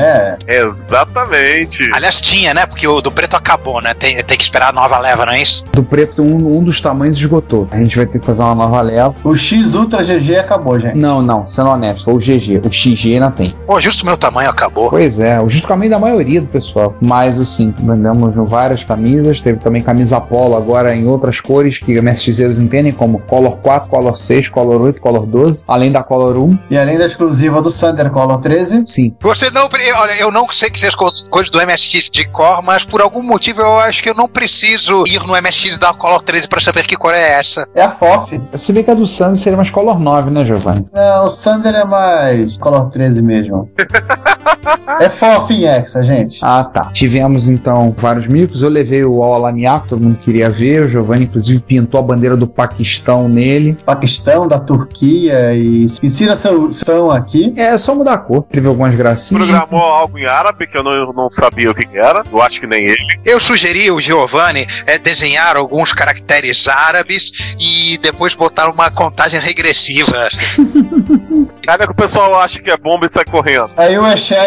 Exatamente. 0.47 1.89
Aliás, 1.93 2.21
tinha, 2.21 2.55
né? 2.55 2.67
Porque 2.67 2.87
o 2.87 3.01
do 3.01 3.11
preto 3.11 3.37
acabou, 3.37 3.81
né? 3.81 3.95
Tem, 3.95 4.17
tem 4.23 4.37
que 4.37 4.43
esperar 4.43 4.71
a 4.71 4.73
nova 4.73 4.99
leva, 4.99 5.27
não 5.27 5.33
é 5.33 5.43
isso? 5.43 5.65
Do 5.73 5.83
preto, 5.83 6.23
um, 6.23 6.59
um 6.59 6.63
dos 6.63 6.81
tamanhos 6.81 7.17
esgotou. 7.17 7.69
A 7.71 7.79
gente 7.79 7.97
vai 7.97 8.07
ter 8.07 8.19
que 8.19 8.27
fazer 8.27 8.43
uma 8.43 8.55
nova 8.55 8.81
leva. 8.81 9.15
O 9.23 9.35
X 9.35 9.75
Ultra 9.75 10.03
GG 10.03 10.37
acabou, 10.37 10.79
gente. 10.79 10.97
Não, 10.97 11.23
não, 11.23 11.45
sendo 11.45 11.71
honesto, 11.71 12.11
o 12.11 12.19
GG. 12.19 12.63
O 12.65 12.73
XG 12.73 13.15
ainda 13.15 13.31
tem. 13.31 13.51
Pô, 13.67 13.81
justo 13.81 14.03
o 14.03 14.07
meu 14.07 14.17
tamanho 14.17 14.49
acabou. 14.49 14.91
Pois 14.91 15.21
é, 15.21 15.41
o 15.41 15.49
justo 15.49 15.69
caminho 15.69 15.91
da 15.91 15.99
maioria 15.99 16.41
do 16.41 16.47
pessoal. 16.47 16.97
Mas 17.01 17.41
assim, 17.41 17.75
vendemos 17.79 18.35
várias 18.49 18.85
camisas. 18.85 19.41
Teve 19.41 19.59
também 19.59 19.83
camisa 19.83 20.21
polo 20.21 20.57
agora 20.57 20.95
em 20.95 21.07
outras 21.07 21.41
cores 21.41 21.79
que 21.79 22.01
MSXeiros 22.01 22.59
entendem, 22.59 22.93
como 22.93 23.19
Color 23.21 23.59
4, 23.59 23.89
Color 23.89 24.17
6, 24.17 24.49
Color 24.49 24.81
8, 24.81 25.01
Color 25.01 25.27
12, 25.27 25.65
além 25.67 25.93
da 25.93 26.03
Color 26.03 26.39
1. 26.39 26.59
E 26.71 26.79
além 26.79 26.99
da 26.99 27.07
exclusiva 27.07 27.61
do 27.61 27.71
Thunder 27.71 28.11
Color 28.11 28.41
13. 28.41 28.83
Sim. 28.87 29.15
Você 29.21 29.51
não. 29.51 29.69
Pre- 29.85 29.93
Olha, 30.01 30.13
eu 30.19 30.31
não 30.31 30.51
sei 30.51 30.71
que 30.71 30.79
seja 30.79 30.97
co- 30.97 31.13
coisas 31.31 31.51
do 31.51 31.59
MSX 31.61 32.09
de 32.11 32.27
cor, 32.29 32.63
mas 32.63 32.85
por 32.85 33.01
algum 33.01 33.23
motivo 33.23 33.61
eu 33.61 33.79
acho 33.81 34.03
que 34.03 34.09
eu 34.11 34.15
não 34.15 34.29
preciso 34.29 35.05
ir 35.07 35.21
no 35.25 35.35
MSX 35.41 35.79
da 35.79 35.93
Color 35.95 36.23
13 36.23 36.49
pra 36.49 36.61
saber 36.61 36.85
que 36.87 36.97
cor 36.97 37.15
é 37.15 37.33
essa. 37.39 37.69
É 37.75 37.83
a 37.83 37.91
FOF. 37.91 38.41
Se 38.55 38.73
bem 38.73 38.83
que 38.85 38.91
a 38.91 38.95
do 38.95 39.07
Sandy 39.07 39.39
seria 39.39 39.57
mais 39.57 39.71
Color 39.71 39.99
9, 39.99 40.31
né, 40.31 40.45
Giovanni? 40.45 40.87
Não, 40.93 41.27
o 41.27 41.31
Thunder 41.31 41.75
é 41.75 41.85
mais 41.85 42.57
Color 42.59 42.91
13 42.91 43.23
mesmo. 43.23 43.71
é 45.01 45.09
FOF 45.09 45.53
em 45.53 45.65
Hexa, 45.65 46.03
gente. 46.03 46.39
Ah, 46.43 46.65
tá. 46.65 46.91
Tivemos 46.93 47.49
então 47.49 47.95
vários 47.97 48.27
micos. 48.27 48.63
Eu 48.63 48.69
levei 48.69 49.05
o 49.05 49.23
Alaniac, 49.23 49.89
todo 49.89 50.03
mundo 50.03 50.19
queria 50.19 50.49
ver. 50.51 50.85
O 50.85 50.89
Giovanni, 50.89 51.25
inclusive, 51.25 51.61
pintou 51.61 52.01
a 52.01 52.03
bandeira 52.03 52.37
do 52.37 52.47
Paquistão 52.47 53.29
nele. 53.29 53.77
Paquistão, 53.85 54.47
da 54.49 54.59
Turquia 54.59 55.55
e 55.55 55.85
ensina 56.03 56.37
seu 56.37 56.69
estão 56.71 57.11
aqui. 57.11 57.53
É, 57.57 57.77
só 57.79 57.95
mudar 57.95 58.15
a 58.15 58.19
cor. 58.19 58.45
Teve 58.51 58.69
algumas 58.69 58.95
gracinhas. 58.95 59.45
Programou 59.45 59.81
algo 59.81 60.19
em 60.19 60.27
árabe 60.27 60.67
que 60.67 60.77
eu 60.77 60.83
não, 60.83 61.13
não 61.13 61.31
sabia 61.31 61.71
o 61.71 61.75
que 61.75 61.87
era. 61.97 62.23
Eu 62.31 62.43
acho 62.43 62.61
que 62.61 62.67
nem 62.67 62.83
ele. 62.83 63.21
Eu 63.25 63.41
sugeri 63.41 63.91
o 63.91 64.01
Giovanni 64.01 64.67
é, 64.87 64.99
desenhar 64.99 65.57
alguns 65.57 65.93
caracteres 65.93 66.67
árabes 66.69 67.33
e 67.59 67.99
depois 67.99 68.35
botar 68.35 68.69
uma 68.71 68.91
contagem 68.91 69.41
regressiva. 69.41 70.29
Cara, 71.65 71.87
que 71.87 71.93
o 71.93 71.95
pessoal 71.95 72.39
acha 72.39 72.61
que 72.61 72.71
é 72.71 72.77
bomba 72.77 73.07
e 73.07 73.09
sai 73.09 73.25
correndo. 73.25 73.71
Aí 73.77 73.99
o 73.99 74.05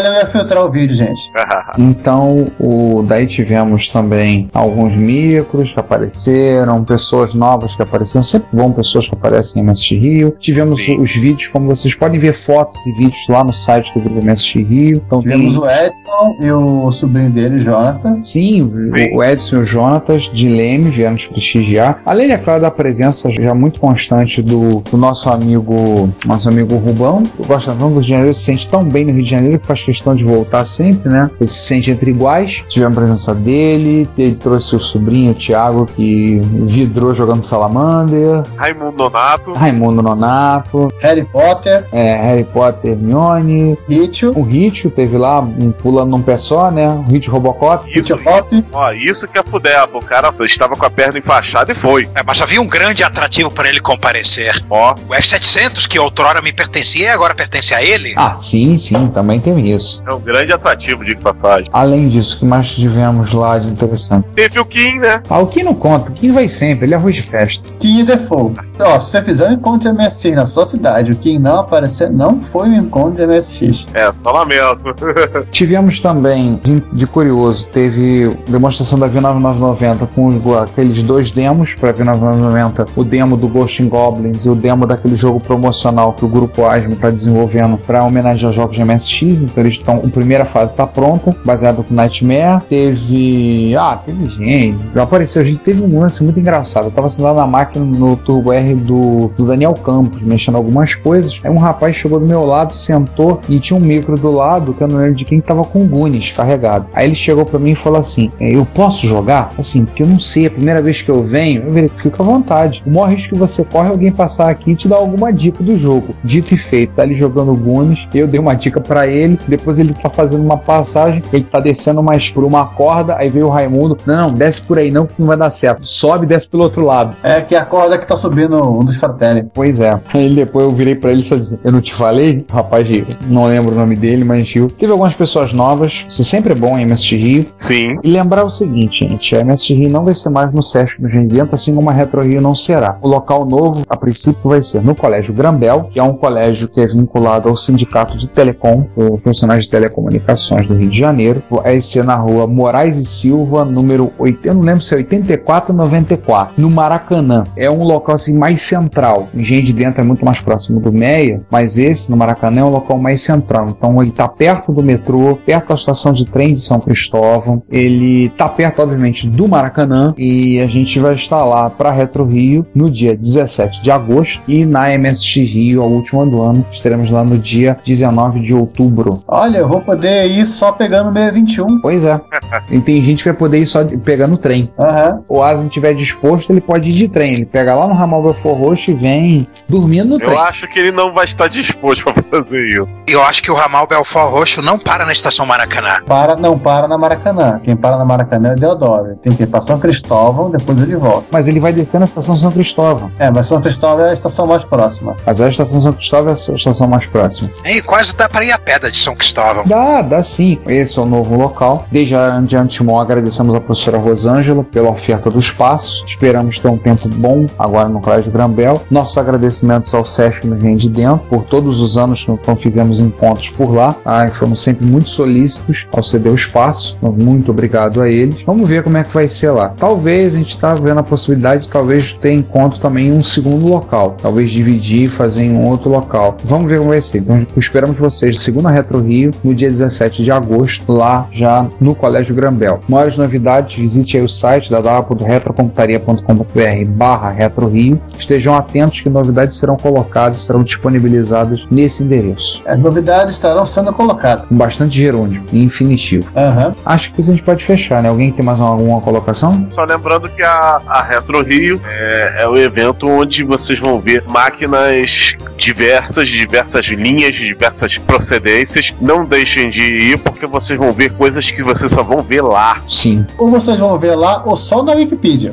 Echelon 0.07 0.15
ia 0.15 0.25
filtrar 0.25 0.63
o 0.63 0.71
vídeo, 0.71 0.95
gente. 0.95 1.31
então, 1.77 2.45
o, 2.59 3.03
daí 3.03 3.25
tivemos 3.25 3.89
também 3.89 4.49
alguns 4.53 4.95
micros 4.95 5.71
que 5.71 5.79
apareceram, 5.79 6.83
pessoas 6.83 7.33
novas 7.33 7.75
que 7.75 7.81
apareceram. 7.81 8.23
Sempre 8.23 8.49
bom 8.53 8.71
pessoas 8.71 9.07
que 9.07 9.13
aparecem 9.13 9.61
em 9.61 9.65
MST 9.65 9.97
Rio. 9.97 10.35
Tivemos 10.39 10.75
Sim. 10.75 10.99
os 10.99 11.11
vídeos, 11.13 11.47
como 11.47 11.67
vocês 11.67 11.93
podem 11.95 12.19
ver 12.19 12.33
fotos 12.33 12.85
e 12.85 12.93
vídeos 12.93 13.27
lá 13.29 13.43
no 13.43 13.53
site 13.53 13.93
do 13.93 14.01
Grupo 14.01 14.19
MST 14.19 14.63
Rio. 14.63 15.01
Então, 15.05 15.21
tivemos 15.21 15.53
tem... 15.53 15.63
o 15.63 15.69
Edson 15.69 16.37
e 16.41 16.51
o 16.51 16.91
sobrinho 16.91 17.31
dele, 17.31 17.59
Jonathan. 17.59 18.21
Sim, 18.21 18.71
Sim. 18.83 19.15
o 19.15 19.23
Edson 19.23 19.57
e 19.57 19.59
o 19.59 19.63
Jonatas 19.63 20.23
de 20.23 20.49
Leme 20.49 20.89
vieram 20.89 21.13
nos 21.13 21.27
prestigiar. 21.27 22.01
Além, 22.05 22.31
é 22.31 22.37
claro, 22.37 22.61
da 22.61 22.71
presença 22.71 23.29
já 23.29 23.53
muito 23.53 23.79
constante 23.79 24.41
do, 24.41 24.81
do 24.81 24.97
nosso 24.97 25.29
amigo 25.29 26.09
nosso 26.25 26.49
amigo 26.49 26.75
Rubão. 26.75 27.23
Eu 27.37 27.45
gosto 27.45 27.67
tanto 27.67 27.79
do 27.79 27.93
Rio 27.93 28.01
de 28.01 28.09
Janeiro, 28.09 28.33
se 28.33 28.43
sente 28.43 28.69
tão 28.69 28.83
bem 28.83 29.05
no 29.05 29.11
Rio 29.13 29.23
de 29.23 29.29
Janeiro 29.29 29.59
que 29.59 29.67
faz 29.67 29.83
questão 29.83 29.96
de 30.15 30.23
voltar 30.23 30.65
sempre, 30.65 31.09
né? 31.11 31.29
Ele 31.39 31.49
se 31.49 31.63
sente 31.63 31.91
entre 31.91 32.11
iguais. 32.11 32.63
Tivemos 32.67 32.97
a 32.97 33.01
presença 33.01 33.35
dele, 33.35 34.07
ele 34.17 34.35
trouxe 34.35 34.75
o 34.75 34.79
sobrinho, 34.79 35.31
o 35.31 35.33
Thiago, 35.33 35.85
que 35.85 36.39
vidrou 36.43 37.13
jogando 37.13 37.41
Salamander. 37.41 38.43
Raimundo 38.55 38.97
Nonato. 38.97 39.51
Raimundo 39.53 40.01
Nonato. 40.01 40.87
Harry 40.99 41.25
Potter. 41.25 41.85
É, 41.91 42.15
Harry 42.15 42.43
Potter, 42.43 42.91
Hermione. 42.91 43.77
Ritio. 43.87 44.31
O 44.35 44.43
Ritio 44.43 44.89
teve 44.89 45.17
lá, 45.17 45.39
um, 45.39 45.71
pulando 45.71 46.11
num 46.11 46.21
pé 46.21 46.37
só, 46.37 46.71
né? 46.71 46.87
O 46.87 47.11
Ritio 47.11 47.31
Robocop. 47.31 47.89
Isso, 47.89 48.15
isso. 48.15 48.65
Ó, 48.73 48.91
isso 48.91 49.27
que 49.27 49.37
é 49.37 49.43
fudeba. 49.43 49.97
O 49.97 50.03
cara 50.03 50.33
estava 50.41 50.75
com 50.75 50.85
a 50.85 50.89
perna 50.89 51.19
enfaixada 51.19 51.71
e 51.71 51.75
foi. 51.75 52.09
É, 52.15 52.23
mas 52.23 52.41
havia 52.41 52.61
um 52.61 52.67
grande 52.67 53.03
atrativo 53.03 53.51
para 53.51 53.69
ele 53.69 53.79
comparecer. 53.79 54.63
Ó. 54.69 54.95
O 55.07 55.13
F-700, 55.13 55.87
que 55.87 55.99
outrora 55.99 56.41
me 56.41 56.51
pertencia 56.51 57.05
e 57.05 57.09
agora 57.09 57.35
pertence 57.35 57.73
a 57.73 57.83
ele? 57.83 58.13
Ah, 58.15 58.35
sim, 58.35 58.77
sim, 58.77 59.07
também 59.07 59.39
tem 59.39 59.69
isso. 59.69 59.86
É 60.07 60.13
um 60.13 60.19
grande 60.19 60.53
atrativo 60.53 61.03
de 61.03 61.15
passagem. 61.15 61.69
Além 61.73 62.07
disso, 62.07 62.37
o 62.37 62.39
que 62.39 62.45
mais 62.45 62.71
tivemos 62.71 63.33
lá 63.33 63.57
de 63.57 63.67
interessante? 63.67 64.27
Teve 64.35 64.59
o 64.59 64.65
Kim, 64.65 64.99
né? 64.99 65.21
Ah, 65.29 65.39
o 65.39 65.47
Kim 65.47 65.63
não 65.63 65.73
conta. 65.73 66.11
O 66.11 66.13
Kim 66.13 66.31
vai 66.31 66.49
sempre, 66.49 66.85
ele 66.85 66.93
é 66.93 66.97
arroz 66.97 67.15
de 67.15 67.21
festa. 67.21 67.73
Kim 67.79 67.99
e 67.99 68.03
Default. 68.03 68.59
Ó, 68.79 68.99
se 68.99 69.11
você 69.11 69.21
fizer 69.21 69.49
um 69.49 69.53
encontro 69.53 69.91
de 69.91 69.97
MSX 69.97 70.35
na 70.35 70.45
sua 70.45 70.65
cidade, 70.65 71.11
o 71.11 71.15
Kim 71.15 71.39
não 71.39 71.59
aparecer, 71.59 72.09
não 72.11 72.41
foi 72.41 72.69
um 72.69 72.75
encontro 72.75 73.15
de 73.15 73.27
MSX. 73.27 73.85
É, 73.93 74.11
só 74.11 74.31
lamento. 74.31 74.83
Tivemos 75.51 75.99
também, 75.99 76.59
de, 76.63 76.79
de, 76.93 77.07
curioso, 77.07 77.67
teve 77.67 78.35
demonstração 78.47 78.99
da 78.99 79.09
V9990 79.09 80.07
com 80.13 80.55
aqueles 80.55 81.01
dois 81.01 81.31
demos 81.31 81.75
para 81.75 81.93
V9990, 81.93 82.87
o 82.95 83.03
demo 83.03 83.37
do 83.37 83.47
Ghost 83.47 83.83
Goblins 83.83 84.45
e 84.45 84.49
o 84.49 84.55
demo 84.55 84.85
daquele 84.85 85.15
jogo 85.15 85.39
promocional 85.39 86.13
que 86.13 86.25
o 86.25 86.27
grupo 86.27 86.65
Asmo 86.65 86.93
está 86.93 87.09
desenvolvendo 87.09 87.77
para 87.77 88.03
homenagear 88.03 88.51
jogos 88.51 88.75
de 88.75 88.83
MSX. 88.83 89.43
Então 89.43 89.63
eles 89.63 89.76
estão, 89.77 89.97
a 89.97 90.09
primeira 90.09 90.45
fase 90.45 90.73
está 90.73 90.85
pronta, 90.85 91.35
baseado 91.43 91.85
no 91.89 91.95
Nightmare. 91.95 92.61
Teve, 92.67 93.75
ah, 93.75 93.99
teve 94.05 94.25
gente, 94.25 94.77
apareceu 94.97 95.45
gente, 95.45 95.59
teve 95.59 95.81
um 95.81 95.99
lance 95.99 96.23
muito 96.23 96.39
engraçado. 96.39 96.85
Eu 96.85 96.91
tava 96.91 97.09
sentado 97.09 97.35
na 97.35 97.47
máquina 97.47 97.83
no 97.83 98.15
Turbo 98.15 98.51
R 98.53 98.75
do, 98.75 99.31
do 99.37 99.45
Daniel 99.45 99.73
Campos, 99.73 100.23
mexendo 100.23 100.55
algumas 100.55 100.95
coisas. 100.95 101.39
Aí 101.43 101.51
um 101.51 101.57
rapaz 101.57 101.95
chegou 101.95 102.19
do 102.19 102.25
meu 102.25 102.45
lado, 102.45 102.75
sentou 102.75 103.41
e 103.49 103.59
tinha 103.59 103.79
um 103.79 103.83
micro 103.83 104.17
do 104.17 104.31
lado, 104.31 104.73
que 104.73 104.83
eu 104.83 104.87
não 104.87 104.97
lembro 104.97 105.15
de 105.15 105.25
quem 105.25 105.41
tava 105.41 105.63
com 105.63 105.83
o 105.83 105.87
Gunis 105.87 106.31
carregado. 106.31 106.87
Aí 106.93 107.07
ele 107.07 107.15
chegou 107.15 107.45
para 107.45 107.59
mim 107.59 107.71
e 107.71 107.75
falou 107.75 107.99
assim: 107.99 108.31
é, 108.39 108.55
Eu 108.55 108.65
posso 108.65 109.05
jogar? 109.05 109.53
Assim, 109.57 109.85
porque 109.85 110.03
eu 110.03 110.07
não 110.07 110.19
sei, 110.19 110.45
é 110.45 110.47
a 110.47 110.51
primeira 110.51 110.81
vez 110.81 111.01
que 111.01 111.09
eu 111.09 111.23
venho, 111.23 111.63
eu 111.63 111.73
falei, 111.73 111.89
fica 111.95 112.23
à 112.23 112.25
vontade. 112.25 112.83
O 112.85 112.91
maior 112.91 113.09
risco 113.09 113.33
que 113.33 113.39
você 113.39 113.63
corre 113.65 113.89
é 113.89 113.91
alguém 113.91 114.11
passar 114.11 114.49
aqui 114.49 114.71
e 114.71 114.75
te 114.75 114.87
dar 114.87 114.97
alguma 114.97 115.31
dica 115.31 115.63
do 115.63 115.77
jogo. 115.77 116.15
Dito 116.23 116.53
e 116.53 116.57
feito, 116.57 116.93
tá 116.93 117.01
ali 117.01 117.13
jogando 117.13 117.53
Gunis, 117.53 118.07
eu 118.13 118.27
dei 118.27 118.39
uma 118.39 118.55
dica 118.55 118.79
para 118.79 119.07
ele, 119.07 119.39
depois 119.47 119.66
ele 119.79 119.93
tá 119.93 120.09
fazendo 120.09 120.43
uma 120.43 120.57
passagem, 120.57 121.21
ele 121.31 121.43
tá 121.43 121.59
descendo 121.59 122.01
mais 122.01 122.29
por 122.29 122.43
uma 122.43 122.65
corda, 122.65 123.15
aí 123.17 123.29
veio 123.29 123.47
o 123.47 123.49
Raimundo, 123.49 123.97
não, 124.05 124.27
desce 124.27 124.61
por 124.61 124.77
aí 124.77 124.91
não, 124.91 125.05
que 125.05 125.13
não 125.19 125.27
vai 125.27 125.37
dar 125.37 125.49
certo. 125.49 125.87
Sobe 125.87 126.25
e 126.25 126.27
desce 126.27 126.47
pelo 126.47 126.63
outro 126.63 126.85
lado. 126.85 127.15
É 127.23 127.41
que 127.41 127.55
a 127.55 127.65
corda 127.65 127.97
que 127.97 128.07
tá 128.07 128.15
subindo 128.15 128.57
um 128.61 128.79
dos 128.79 128.97
fratelli. 128.97 129.45
Pois 129.53 129.79
é. 129.79 129.99
Aí 130.13 130.33
depois 130.33 130.65
eu 130.65 130.71
virei 130.71 130.95
para 130.95 131.11
ele 131.11 131.19
e 131.19 131.23
disse, 131.23 131.59
eu 131.63 131.71
não 131.71 131.81
te 131.81 131.93
falei? 131.93 132.45
Rapaz, 132.49 132.87
não 133.27 133.45
lembro 133.45 133.73
o 133.73 133.77
nome 133.77 133.95
dele, 133.95 134.23
mas 134.23 134.51
Rio. 134.51 134.69
Teve 134.69 134.91
algumas 134.91 135.15
pessoas 135.15 135.53
novas, 135.53 136.05
isso 136.09 136.23
sempre 136.23 136.53
é 136.53 136.55
bom 136.55 136.77
em 136.77 136.83
MST 136.83 137.17
Rio. 137.17 137.45
Sim. 137.55 137.97
E 138.03 138.09
lembrar 138.09 138.43
o 138.45 138.49
seguinte, 138.49 139.07
gente, 139.07 139.35
a 139.35 139.41
MST 139.41 139.73
Rio 139.73 139.89
não 139.89 140.05
vai 140.05 140.15
ser 140.15 140.29
mais 140.29 140.51
no 140.51 140.63
Sesc 140.63 141.01
no 141.01 141.09
Genvento, 141.09 141.53
assim 141.53 141.75
como 141.75 141.89
a 141.89 141.93
Retro 141.93 142.21
Rio 142.21 142.41
não 142.41 142.55
será. 142.55 142.97
O 143.01 143.07
local 143.07 143.45
novo, 143.45 143.83
a 143.89 143.97
princípio, 143.97 144.49
vai 144.49 144.61
ser 144.61 144.81
no 144.81 144.95
Colégio 144.95 145.33
Grambel, 145.33 145.89
que 145.91 145.99
é 145.99 146.03
um 146.03 146.13
colégio 146.13 146.67
que 146.69 146.79
é 146.79 146.87
vinculado 146.87 147.49
ao 147.49 147.57
Sindicato 147.57 148.17
de 148.17 148.27
Telecom, 148.27 148.87
o 148.95 149.17
profissionais 149.47 149.63
de 149.63 149.69
telecomunicações 149.69 150.67
do 150.67 150.75
Rio 150.75 150.89
de 150.89 150.97
Janeiro. 150.97 151.41
Vai 151.49 151.79
ser 151.79 152.03
na 152.03 152.15
rua 152.15 152.45
Moraes 152.45 152.97
e 152.97 153.05
Silva, 153.05 153.63
número 153.63 154.11
80, 154.17 154.53
não 154.53 154.61
lembro 154.61 154.81
se 154.81 154.93
é 154.93 154.97
84 154.97 155.71
ou 155.71 155.77
94, 155.77 156.61
no 156.61 156.69
Maracanã. 156.69 157.45
É 157.55 157.69
um 157.71 157.83
local 157.83 158.15
assim 158.15 158.33
mais 158.33 158.61
central. 158.61 159.29
Engenho 159.33 159.63
de 159.63 159.73
Dentro 159.73 160.01
é 160.01 160.03
muito 160.03 160.25
mais 160.25 160.41
próximo 160.41 160.79
do 160.79 160.91
Meia, 160.91 161.41
mas 161.49 161.77
esse, 161.77 162.09
no 162.11 162.17
Maracanã, 162.17 162.61
é 162.61 162.63
um 162.63 162.69
local 162.69 162.97
mais 162.97 163.21
central. 163.21 163.69
Então 163.69 164.01
ele 164.01 164.09
está 164.09 164.27
perto 164.27 164.71
do 164.71 164.83
metrô, 164.83 165.35
perto 165.35 165.69
da 165.69 165.75
estação 165.75 166.11
de 166.11 166.25
trem 166.25 166.53
de 166.53 166.59
São 166.59 166.79
Cristóvão. 166.79 167.63
Ele 167.69 168.25
está 168.25 168.49
perto, 168.49 168.81
obviamente, 168.81 169.27
do 169.27 169.47
Maracanã 169.47 170.13
e 170.17 170.59
a 170.59 170.67
gente 170.67 170.99
vai 170.99 171.15
estar 171.15 171.43
lá 171.43 171.69
para 171.69 171.91
Retro 171.91 172.25
Rio 172.25 172.65
no 172.73 172.89
dia 172.89 173.15
17 173.15 173.81
de 173.81 173.91
agosto 173.91 174.41
e 174.47 174.65
na 174.65 174.97
MSX 174.97 175.37
Rio, 175.51 175.81
a 175.81 175.85
última 175.85 176.25
do 176.25 176.41
ano, 176.41 176.65
estaremos 176.71 177.09
lá 177.09 177.23
no 177.23 177.37
dia 177.37 177.77
19 177.85 178.39
de 178.39 178.53
outubro. 178.53 179.19
Olha, 179.37 179.59
eu 179.59 179.67
vou 179.67 179.81
poder 179.81 180.25
ir 180.25 180.45
só 180.45 180.71
pegando 180.71 181.09
o 181.09 181.13
621. 181.13 181.79
Pois 181.79 182.03
é. 182.03 182.19
e 182.71 182.79
tem 182.79 183.01
gente 183.03 183.23
que 183.23 183.29
vai 183.29 183.37
poder 183.37 183.59
ir 183.59 183.67
só 183.67 183.85
pegando 183.85 184.33
o 184.33 184.37
trem. 184.37 184.73
Uhum. 184.77 185.23
O 185.27 185.43
Asen 185.43 185.67
estiver 185.67 185.93
disposto, 185.93 186.51
ele 186.51 186.61
pode 186.61 186.89
ir 186.89 186.93
de 186.93 187.07
trem. 187.07 187.33
Ele 187.33 187.45
pega 187.45 187.75
lá 187.75 187.87
no 187.87 187.93
ramal 187.93 188.23
Belfort 188.23 188.57
Roxo 188.57 188.91
e 188.91 188.93
vem 188.95 189.47
dormindo 189.69 190.09
no 190.09 190.15
eu 190.15 190.19
trem. 190.19 190.33
Eu 190.33 190.39
acho 190.39 190.67
que 190.67 190.79
ele 190.79 190.91
não 190.91 191.13
vai 191.13 191.25
estar 191.25 191.47
disposto 191.47 192.03
para 192.03 192.23
fazer 192.23 192.81
isso. 192.81 193.03
Eu 193.07 193.21
acho 193.21 193.43
que 193.43 193.51
o 193.51 193.53
ramal 193.53 193.85
Belfort 193.85 194.31
Roxo 194.31 194.61
não 194.61 194.79
para 194.79 195.05
na 195.05 195.11
estação 195.11 195.45
Maracanã. 195.45 196.01
Para, 196.05 196.35
não 196.35 196.57
para 196.57 196.87
na 196.87 196.97
Maracanã. 196.97 197.59
Quem 197.63 197.75
para 197.75 197.97
na 197.97 198.05
Maracanã 198.05 198.49
é 198.49 198.53
o 198.53 198.55
Deodoro. 198.55 199.15
Tem 199.21 199.33
que 199.33 199.43
ir 199.43 199.47
para 199.47 199.61
São 199.61 199.79
Cristóvão, 199.79 200.49
depois 200.49 200.81
ele 200.81 200.95
volta. 200.95 201.27
Mas 201.31 201.47
ele 201.47 201.59
vai 201.59 201.71
descer 201.71 201.99
na 201.99 202.05
estação 202.05 202.35
São 202.35 202.51
Cristóvão. 202.51 203.11
É, 203.19 203.29
mas 203.29 203.45
São 203.45 203.61
Cristóvão 203.61 204.05
é 204.05 204.09
a 204.09 204.13
estação 204.13 204.47
mais 204.47 204.63
próxima. 204.63 205.15
Mas 205.25 205.41
a 205.41 205.49
estação 205.49 205.79
São 205.79 205.93
Cristóvão 205.93 206.33
é 206.33 206.51
a 206.51 206.55
estação 206.55 206.87
mais 206.87 207.05
próxima. 207.05 207.49
E 207.65 207.81
quase 207.81 208.15
dá 208.15 208.27
para 208.27 208.43
ir 208.43 208.51
a 208.51 208.57
pedra 208.57 208.89
de 208.89 208.97
São 208.97 209.15
Cristóvão. 209.15 209.26
Dá, 209.67 210.01
dá 210.01 210.23
sim. 210.23 210.59
Esse 210.67 210.97
é 210.99 211.01
o 211.01 211.05
novo 211.05 211.35
local. 211.35 211.85
Desde 211.91 212.15
de 212.45 212.57
antemão 212.57 212.99
agradecemos 212.99 213.53
a 213.53 213.61
professora 213.61 213.97
Rosângela 213.97 214.63
pela 214.63 214.89
oferta 214.89 215.29
do 215.29 215.39
espaço. 215.39 216.03
Esperamos 216.05 216.59
ter 216.59 216.67
um 216.67 216.77
tempo 216.77 217.09
bom 217.09 217.45
agora 217.57 217.89
no 217.89 217.99
Colégio 217.99 218.31
Grambel. 218.31 218.81
Nossos 218.89 219.17
agradecimentos 219.17 219.93
ao 219.93 220.05
Sesc 220.05 220.45
no 220.47 220.55
Rio 220.55 220.77
de 220.77 220.89
Dentro 220.89 221.29
por 221.29 221.43
todos 221.43 221.81
os 221.81 221.97
anos 221.97 222.25
que 222.25 222.55
fizemos 222.55 222.99
encontros 222.99 223.49
por 223.49 223.73
lá. 223.73 223.95
Ah, 224.05 224.27
fomos 224.29 224.61
sempre 224.61 224.85
muito 224.85 225.09
solícitos 225.09 225.87
ao 225.91 226.01
ceder 226.01 226.31
o 226.31 226.35
espaço. 226.35 226.97
Então, 226.97 227.11
muito 227.11 227.51
obrigado 227.51 228.01
a 228.01 228.09
eles. 228.09 228.41
Vamos 228.43 228.67
ver 228.67 228.83
como 228.83 228.97
é 228.97 229.03
que 229.03 229.13
vai 229.13 229.27
ser 229.27 229.51
lá. 229.51 229.73
Talvez 229.77 230.33
a 230.33 230.37
gente 230.37 230.55
está 230.55 230.73
vendo 230.75 230.99
a 230.99 231.03
possibilidade 231.03 231.63
de 231.63 231.69
talvez 231.69 232.13
ter 232.13 232.31
encontro 232.31 232.79
também 232.79 233.07
em 233.07 233.11
um 233.11 233.23
segundo 233.23 233.67
local. 233.67 234.15
Talvez 234.21 234.51
dividir 234.51 235.03
e 235.03 235.07
fazer 235.07 235.43
em 235.43 235.53
um 235.53 235.65
outro 235.65 235.89
local. 235.89 236.37
Vamos 236.43 236.69
ver 236.69 236.79
como 236.79 236.89
vai 236.91 237.01
ser. 237.01 237.19
Então 237.19 237.45
esperamos 237.55 237.97
vocês 237.97 238.39
segunda 238.39 238.69
Retro 238.69 239.01
Rio 239.01 239.16
no 239.43 239.53
dia 239.53 239.67
17 239.67 240.23
de 240.23 240.31
agosto, 240.31 240.89
lá 240.91 241.27
já 241.31 241.67
no 241.79 241.93
Colégio 241.95 242.35
Grambel. 242.35 242.81
Maiores 242.87 243.17
novidades, 243.17 243.75
visite 243.75 244.17
aí 244.17 244.23
o 244.23 244.29
site 244.29 244.69
www.retrocomputaria.com.br 244.69 246.85
barra 246.87 247.31
Retro 247.31 247.67
Rio. 247.69 247.99
Estejam 248.17 248.55
atentos 248.55 249.01
que 249.01 249.09
novidades 249.09 249.57
serão 249.57 249.75
colocadas, 249.77 250.41
serão 250.41 250.63
disponibilizadas 250.63 251.65
nesse 251.71 252.03
endereço. 252.03 252.61
As 252.65 252.79
novidades 252.79 253.33
estarão 253.33 253.65
sendo 253.65 253.93
colocadas. 253.93 254.45
Com 254.47 254.55
bastante 254.55 254.97
gerúndio 254.97 255.43
e 255.51 255.63
infinitivo. 255.63 256.29
Uhum. 256.35 256.73
Acho 256.85 257.13
que 257.13 257.21
isso 257.21 257.31
a 257.31 257.33
gente 257.33 257.43
pode 257.43 257.63
fechar, 257.63 258.03
né? 258.03 258.09
Alguém 258.09 258.31
tem 258.31 258.45
mais 258.45 258.59
alguma 258.59 259.01
colocação? 259.01 259.67
Só 259.69 259.83
lembrando 259.83 260.29
que 260.29 260.43
a, 260.43 260.81
a 260.87 261.01
Retro 261.01 261.43
Rio 261.43 261.81
é, 261.85 262.43
é 262.43 262.47
o 262.47 262.57
evento 262.57 263.07
onde 263.07 263.43
vocês 263.43 263.79
vão 263.79 263.99
ver 263.99 264.23
máquinas 264.27 265.35
diversas, 265.57 266.27
diversas 266.27 266.85
linhas, 266.85 267.35
diversas 267.35 267.97
procedências. 267.97 268.93
Não 269.07 269.23
deixem 269.23 269.69
de 269.69 269.81
ir, 269.81 270.17
porque 270.17 270.45
vocês 270.45 270.77
vão 270.77 270.91
ver 270.91 271.13
coisas 271.13 271.49
que 271.49 271.63
vocês 271.63 271.93
só 271.93 272.03
vão 272.03 272.21
ver 272.21 272.41
lá. 272.41 272.81
Sim. 272.89 273.25
Ou 273.37 273.49
vocês 273.49 273.79
vão 273.79 273.97
ver 273.97 274.15
lá, 274.15 274.43
ou 274.45 274.57
só 274.57 274.83
na 274.83 274.91
Wikipedia. 274.91 275.49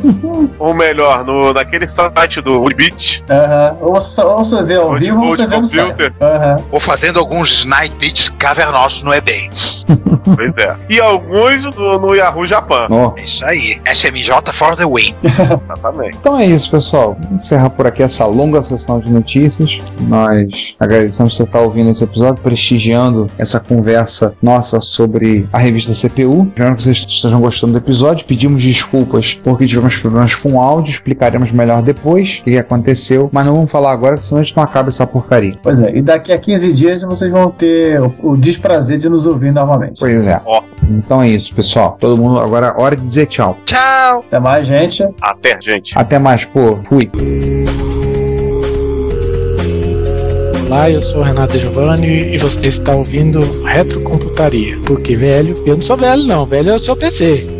ou 0.58 0.74
melhor, 0.74 1.24
no, 1.24 1.54
naquele 1.54 1.86
site 1.86 2.42
do 2.42 2.62
Beat. 2.76 3.22
Uhum. 3.30 3.86
Ou, 3.86 3.94
você, 3.94 4.20
ou 4.20 4.44
você 4.44 4.62
vê 4.62 4.74
ao 4.74 4.94
vivo, 4.96 5.18
ou 5.18 5.30
você 5.30 5.46
vê 5.46 5.56
no 5.56 5.64
site. 5.64 6.02
Uhum. 6.02 6.64
Ou 6.72 6.78
fazendo 6.78 7.18
alguns 7.18 7.64
night 7.64 7.96
beats 7.96 8.28
cavernosos 8.38 9.02
no 9.02 9.14
eBay. 9.14 9.48
pois 10.36 10.58
é. 10.58 10.76
E 10.90 11.00
alguns 11.00 11.64
no, 11.64 11.98
no 11.98 12.14
Yahoo 12.14 12.46
Japan. 12.46 12.86
Oh. 12.90 13.18
É 13.18 13.24
isso 13.24 13.42
aí. 13.46 13.80
SMJ 13.94 14.52
for 14.52 14.76
the 14.76 14.84
win. 14.84 15.14
Exatamente. 15.24 16.18
Então 16.20 16.38
é 16.38 16.44
isso, 16.44 16.70
pessoal. 16.70 17.16
Vamos 17.18 17.44
encerrar 17.44 17.70
por 17.70 17.86
aqui 17.86 18.02
essa 18.02 18.26
longa 18.26 18.60
sessão 18.60 19.00
de 19.00 19.10
notícias. 19.10 19.78
Nós 20.02 20.74
agradecemos 20.78 21.34
você 21.34 21.44
estar 21.44 21.60
ouvindo 21.60 21.88
esse 21.88 22.04
episódio, 22.04 22.42
prestigiando 22.42 22.89
essa 23.38 23.60
conversa 23.60 24.34
nossa 24.42 24.80
sobre 24.80 25.48
a 25.52 25.58
revista 25.58 25.92
CPU. 25.92 26.46
Espero 26.48 26.76
que 26.76 26.82
vocês 26.82 27.06
estejam 27.08 27.40
gostando 27.40 27.72
do 27.72 27.78
episódio. 27.78 28.26
Pedimos 28.26 28.62
desculpas 28.62 29.38
porque 29.42 29.66
tivemos 29.66 29.96
problemas 29.98 30.34
com 30.34 30.54
o 30.54 30.60
áudio. 30.60 30.90
Explicaremos 30.90 31.52
melhor 31.52 31.82
depois 31.82 32.38
o 32.40 32.44
que 32.44 32.58
aconteceu. 32.58 33.30
Mas 33.32 33.46
não 33.46 33.54
vamos 33.54 33.70
falar 33.70 33.92
agora, 33.92 34.20
senão 34.20 34.40
a 34.40 34.44
gente 34.44 34.56
não 34.56 34.64
acaba 34.64 34.88
essa 34.88 35.06
porcaria. 35.06 35.56
Pois 35.62 35.80
é, 35.80 35.96
e 35.96 36.02
daqui 36.02 36.32
a 36.32 36.38
15 36.38 36.72
dias 36.72 37.02
vocês 37.02 37.30
vão 37.30 37.50
ter 37.50 38.00
o, 38.00 38.14
o 38.22 38.36
desprazer 38.36 38.98
de 38.98 39.08
nos 39.08 39.26
ouvir 39.26 39.52
novamente. 39.52 40.00
Pois 40.00 40.26
é. 40.26 40.40
Oh. 40.44 40.62
Então 40.88 41.22
é 41.22 41.28
isso, 41.28 41.54
pessoal. 41.54 41.96
Todo 42.00 42.16
mundo 42.16 42.40
agora 42.40 42.74
hora 42.76 42.96
de 42.96 43.02
dizer 43.02 43.26
tchau. 43.26 43.56
Tchau. 43.64 44.24
Até 44.26 44.40
mais, 44.40 44.66
gente. 44.66 45.02
Até, 45.20 45.58
gente. 45.60 45.96
Até 45.96 46.18
mais, 46.18 46.44
pô. 46.44 46.78
Fui. 46.84 47.10
Olá, 50.70 50.88
eu 50.88 51.02
sou 51.02 51.20
Renato 51.20 51.58
Giovanni 51.58 52.32
e 52.32 52.38
você 52.38 52.68
está 52.68 52.94
ouvindo 52.94 53.40
Retrocomputaria. 53.64 54.78
Porque 54.86 55.16
velho, 55.16 55.60
eu 55.66 55.76
não 55.76 55.82
sou 55.82 55.96
velho 55.96 56.22
não, 56.22 56.46
velho 56.46 56.70
é 56.70 56.74
o 56.76 56.78
seu 56.78 56.94
PC. 56.94 57.59